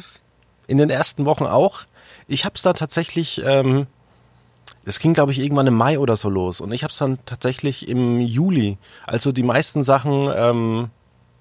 in 0.67 0.77
den 0.77 0.89
ersten 0.89 1.25
Wochen 1.25 1.45
auch. 1.45 1.81
Ich 2.27 2.45
habe 2.45 2.55
es 2.55 2.61
dann 2.61 2.75
tatsächlich, 2.75 3.41
ähm, 3.43 3.87
es 4.85 4.99
ging 4.99 5.13
glaube 5.13 5.31
ich 5.31 5.39
irgendwann 5.39 5.67
im 5.67 5.75
Mai 5.75 5.99
oder 5.99 6.15
so 6.15 6.29
los 6.29 6.61
und 6.61 6.71
ich 6.71 6.83
habe 6.83 6.91
es 6.91 6.97
dann 6.97 7.19
tatsächlich 7.25 7.87
im 7.87 8.19
Juli, 8.19 8.77
also 9.05 9.31
die 9.31 9.43
meisten 9.43 9.83
Sachen 9.83 10.29
ähm, 10.33 10.89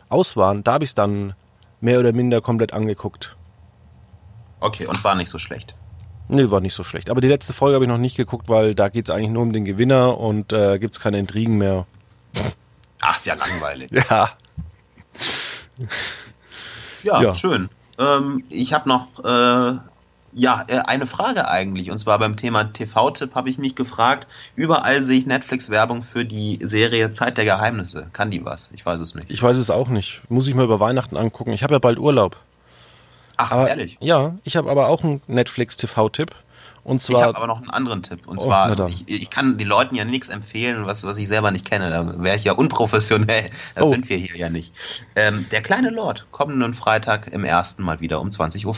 aus 0.09 0.37
waren, 0.37 0.65
da 0.65 0.75
habe 0.75 0.85
ich 0.85 0.91
es 0.91 0.95
dann 0.95 1.35
mehr 1.81 2.01
oder 2.01 2.13
minder 2.13 2.41
komplett 2.41 2.73
angeguckt. 2.73 3.37
Okay, 4.61 4.87
und 4.87 5.03
war 5.05 5.15
nicht 5.15 5.31
so 5.31 5.39
schlecht. 5.39 5.75
Nee, 6.29 6.51
war 6.51 6.61
nicht 6.61 6.75
so 6.75 6.85
schlecht. 6.85 7.11
Aber 7.11 7.21
die 7.21 7.29
letzte 7.29 7.53
Folge 7.53 7.75
habe 7.75 7.85
ich 7.85 7.89
noch 7.89 7.99
nicht 7.99 8.17
geguckt, 8.17 8.49
weil 8.49 8.75
da 8.75 8.89
geht 8.89 9.09
es 9.09 9.15
eigentlich 9.15 9.31
nur 9.31 9.43
um 9.43 9.53
den 9.53 9.65
Gewinner 9.65 10.19
und 10.19 10.53
äh, 10.53 10.79
gibt 10.79 10.95
es 10.95 11.01
keine 11.01 11.19
Intrigen 11.19 11.59
mehr. 11.59 11.87
Ach, 13.01 13.17
ist 13.17 13.27
ja 13.27 13.35
langweilig. 13.35 13.91
ja. 14.11 14.31
ja. 17.03 17.23
Ja, 17.23 17.35
schön. 17.35 17.69
Ähm, 17.99 18.45
ich 18.49 18.73
habe 18.73 18.89
noch 18.89 19.25
äh, 19.25 19.79
ja 20.33 20.65
äh, 20.69 20.79
eine 20.79 21.07
Frage 21.07 21.49
eigentlich. 21.49 21.91
Und 21.91 21.99
zwar 21.99 22.19
beim 22.19 22.37
Thema 22.37 22.65
TV-Tipp 22.65 23.35
habe 23.35 23.51
ich 23.51 23.59
mich 23.59 23.75
gefragt. 23.75 24.27
Überall 24.57 25.03
sehe 25.03 25.19
ich 25.19 25.27
Netflix-Werbung 25.27 26.03
für 26.03 26.25
die 26.25 26.59
Serie 26.63 27.13
Zeit 27.13 27.39
der 27.39 27.45
Geheimnisse. 27.45 28.09
Kann 28.13 28.31
die 28.31 28.45
was? 28.45 28.71
Ich 28.73 28.85
weiß 28.85 29.01
es 29.01 29.15
nicht. 29.15 29.31
Ich 29.31 29.43
weiß 29.43 29.57
es 29.57 29.71
auch 29.71 29.89
nicht. 29.89 30.23
Muss 30.29 30.47
ich 30.49 30.55
mal 30.55 30.65
über 30.65 30.81
Weihnachten 30.81 31.17
angucken. 31.17 31.53
Ich 31.53 31.63
habe 31.63 31.75
ja 31.75 31.79
bald 31.79 31.99
Urlaub. 31.99 32.37
Ach, 33.37 33.53
aber, 33.53 33.69
ehrlich? 33.69 33.97
Ja, 34.01 34.35
ich 34.45 34.57
habe 34.57 34.71
aber 34.71 34.89
auch 34.89 35.03
einen 35.03 35.23
Netflix-TV-Tipp. 35.27 36.35
Und 36.83 37.03
zwar, 37.03 37.21
ich 37.21 37.27
habe 37.27 37.37
aber 37.37 37.47
noch 37.47 37.59
einen 37.59 37.71
anderen 37.71 38.03
Tipp. 38.03 38.27
Und 38.27 38.39
oh, 38.39 38.45
zwar, 38.45 38.89
ich, 38.89 39.07
ich, 39.07 39.31
kann 39.31 39.59
den 39.59 39.69
Leuten 39.69 39.95
ja 39.95 40.05
nichts 40.05 40.31
empfehlen, 40.31 40.87
was, 40.87 41.05
was 41.05 41.19
ich 41.19 41.29
selber 41.29 41.51
nicht 41.51 41.69
kenne. 41.69 41.91
Da 41.91 42.23
wäre 42.23 42.37
ich 42.37 42.45
ja 42.45 42.53
unprofessionell. 42.53 43.51
Das 43.75 43.85
oh. 43.85 43.89
sind 43.89 44.09
wir 44.09 44.17
hier 44.17 44.37
ja 44.37 44.49
nicht. 44.49 44.75
Ähm, 45.15 45.47
der 45.53 45.63
kleine 45.63 45.91
Lord, 45.91 46.27
kommenden 46.31 46.73
Freitag 46.73 47.29
im 47.33 47.45
ersten 47.45 47.83
Mal 47.83 48.01
wieder 48.01 48.21
um 48.21 48.29
20.15 48.29 48.67
Uhr. 48.67 48.75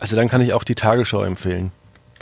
Also 0.00 0.16
dann 0.16 0.28
kann 0.28 0.40
ich 0.40 0.52
auch 0.52 0.64
die 0.64 0.74
Tagesschau 0.74 1.22
empfehlen. 1.22 1.72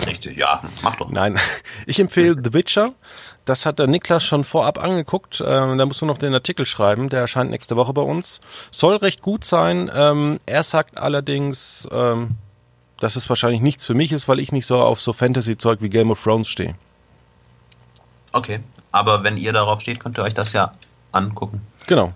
Richtig, 0.07 0.39
ja, 0.39 0.63
mach 0.83 0.97
doch. 0.97 1.09
Nein, 1.11 1.39
ich 1.87 2.01
empfehle 2.01 2.37
The 2.43 2.53
Witcher. 2.53 2.93
Das 3.45 3.67
hat 3.67 3.79
der 3.79 3.87
Niklas 3.87 4.25
schon 4.25 4.43
vorab 4.43 4.83
angeguckt. 4.83 5.43
Ähm, 5.45 5.77
da 5.77 5.87
musst 5.87 6.01
du 6.01 6.07
noch 6.07 6.19
den 6.19 6.33
Artikel 6.33 6.65
schreiben. 6.65 7.11
Der 7.11 7.21
erscheint 7.21 7.51
nächste 7.51 7.77
Woche 7.77 7.93
bei 7.93 8.03
uns. 8.03 8.41
Soll 8.71 8.97
recht 8.97 9.21
gut 9.21 9.45
sein. 9.45 9.91
Ähm, 9.95 10.39
er 10.47 10.63
sagt 10.63 10.97
allerdings, 10.97 11.87
ähm, 11.93 12.37
dass 12.99 13.17
es 13.17 13.29
wahrscheinlich 13.29 13.61
nichts 13.61 13.85
für 13.85 13.95
mich 13.95 14.13
ist, 14.13 14.29
weil 14.29 14.41
ich 14.41 14.51
nicht 14.51 14.67
so 14.67 14.81
auf 14.81 15.01
so 15.01 15.13
Fantasy-Zeug 15.13 15.83
wie 15.83 15.91
Game 15.91 16.11
of 16.11 16.23
Thrones 16.23 16.49
stehe. 16.49 16.75
Okay, 18.33 18.61
aber 18.91 19.23
wenn 19.23 19.37
ihr 19.37 19.53
darauf 19.53 19.81
steht, 19.81 20.01
könnt 20.01 20.19
ihr 20.19 20.23
euch 20.23 20.35
das 20.35 20.55
ja 20.55 20.73
angucken. 21.13 21.61
Genau. 21.87 22.15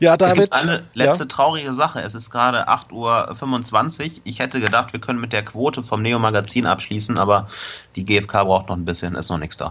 Ja, 0.00 0.16
David. 0.16 0.52
Eine 0.52 0.84
letzte 0.94 1.24
ja. 1.24 1.28
traurige 1.28 1.72
Sache. 1.72 2.00
Es 2.00 2.14
ist 2.14 2.30
gerade 2.30 2.68
8.25 2.68 4.04
Uhr. 4.04 4.10
Ich 4.24 4.38
hätte 4.38 4.60
gedacht, 4.60 4.92
wir 4.92 5.00
können 5.00 5.20
mit 5.20 5.32
der 5.32 5.44
Quote 5.44 5.82
vom 5.82 6.02
Neo-Magazin 6.02 6.66
abschließen, 6.66 7.18
aber 7.18 7.48
die 7.96 8.04
GfK 8.04 8.44
braucht 8.44 8.68
noch 8.68 8.76
ein 8.76 8.84
bisschen, 8.84 9.14
ist 9.14 9.30
noch 9.30 9.38
nichts 9.38 9.56
da. 9.56 9.70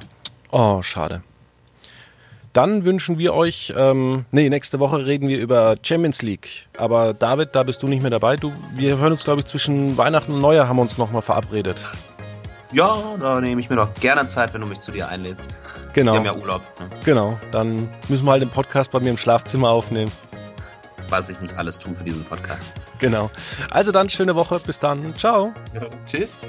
Oh, 0.52 0.82
schade. 0.82 1.24
Dann 2.54 2.86
wünschen 2.86 3.18
wir 3.18 3.34
euch, 3.34 3.74
ähm, 3.76 4.26
nee, 4.30 4.48
nächste 4.48 4.80
Woche 4.80 5.08
reden 5.08 5.28
wir 5.28 5.40
über 5.40 5.76
Champions 5.82 6.22
League. 6.22 6.68
Aber 6.78 7.16
David, 7.16 7.50
da 7.54 7.64
bist 7.64 7.82
du 7.82 7.88
nicht 7.88 8.02
mehr 8.02 8.12
dabei. 8.12 8.36
Du, 8.36 8.54
wir 8.76 8.98
hören 8.98 9.12
uns, 9.12 9.24
glaube 9.24 9.42
ich, 9.42 9.48
zwischen 9.48 9.98
Weihnachten 9.98 10.34
und 10.34 10.42
Neujahr 10.42 10.68
haben 10.68 10.78
wir 10.78 10.84
uns 10.84 11.00
nochmal 11.00 11.24
verabredet. 11.24 11.78
Ja, 12.72 13.16
da 13.20 13.42
nehme 13.42 13.60
ich 13.60 13.72
mir 13.72 13.76
doch 13.76 13.94
gerne 13.96 14.28
Zeit, 14.28 14.54
wenn 14.54 14.62
du 14.62 14.68
mich 14.68 14.82
zu 14.82 14.92
dir 14.92 15.08
einlädst. 15.08 15.60
Genau. 15.94 16.14
Wir 16.14 16.20
haben 16.20 16.26
ja 16.26 16.36
Urlaub. 16.36 16.62
Ne? 16.80 16.90
Genau, 17.06 17.40
dann 17.52 17.90
müssen 18.10 18.26
wir 18.26 18.32
halt 18.32 18.42
den 18.42 18.50
Podcast 18.50 18.92
bei 18.92 19.00
mir 19.00 19.10
im 19.10 19.18
Schlafzimmer 19.18 19.70
aufnehmen. 19.70 20.12
Was 21.10 21.30
ich 21.30 21.40
nicht 21.42 21.56
alles 21.58 21.78
tue 21.78 21.94
für 21.94 22.04
diesen 22.04 22.24
Podcast. 22.24 22.76
Genau. 23.00 23.30
Also 23.70 23.92
dann, 23.92 24.10
schöne 24.10 24.36
Woche. 24.36 24.60
Bis 24.60 24.80
dann. 24.80 25.16
Ciao. 25.16 25.54
Ja, 25.74 25.82
tschüss. 26.06 26.42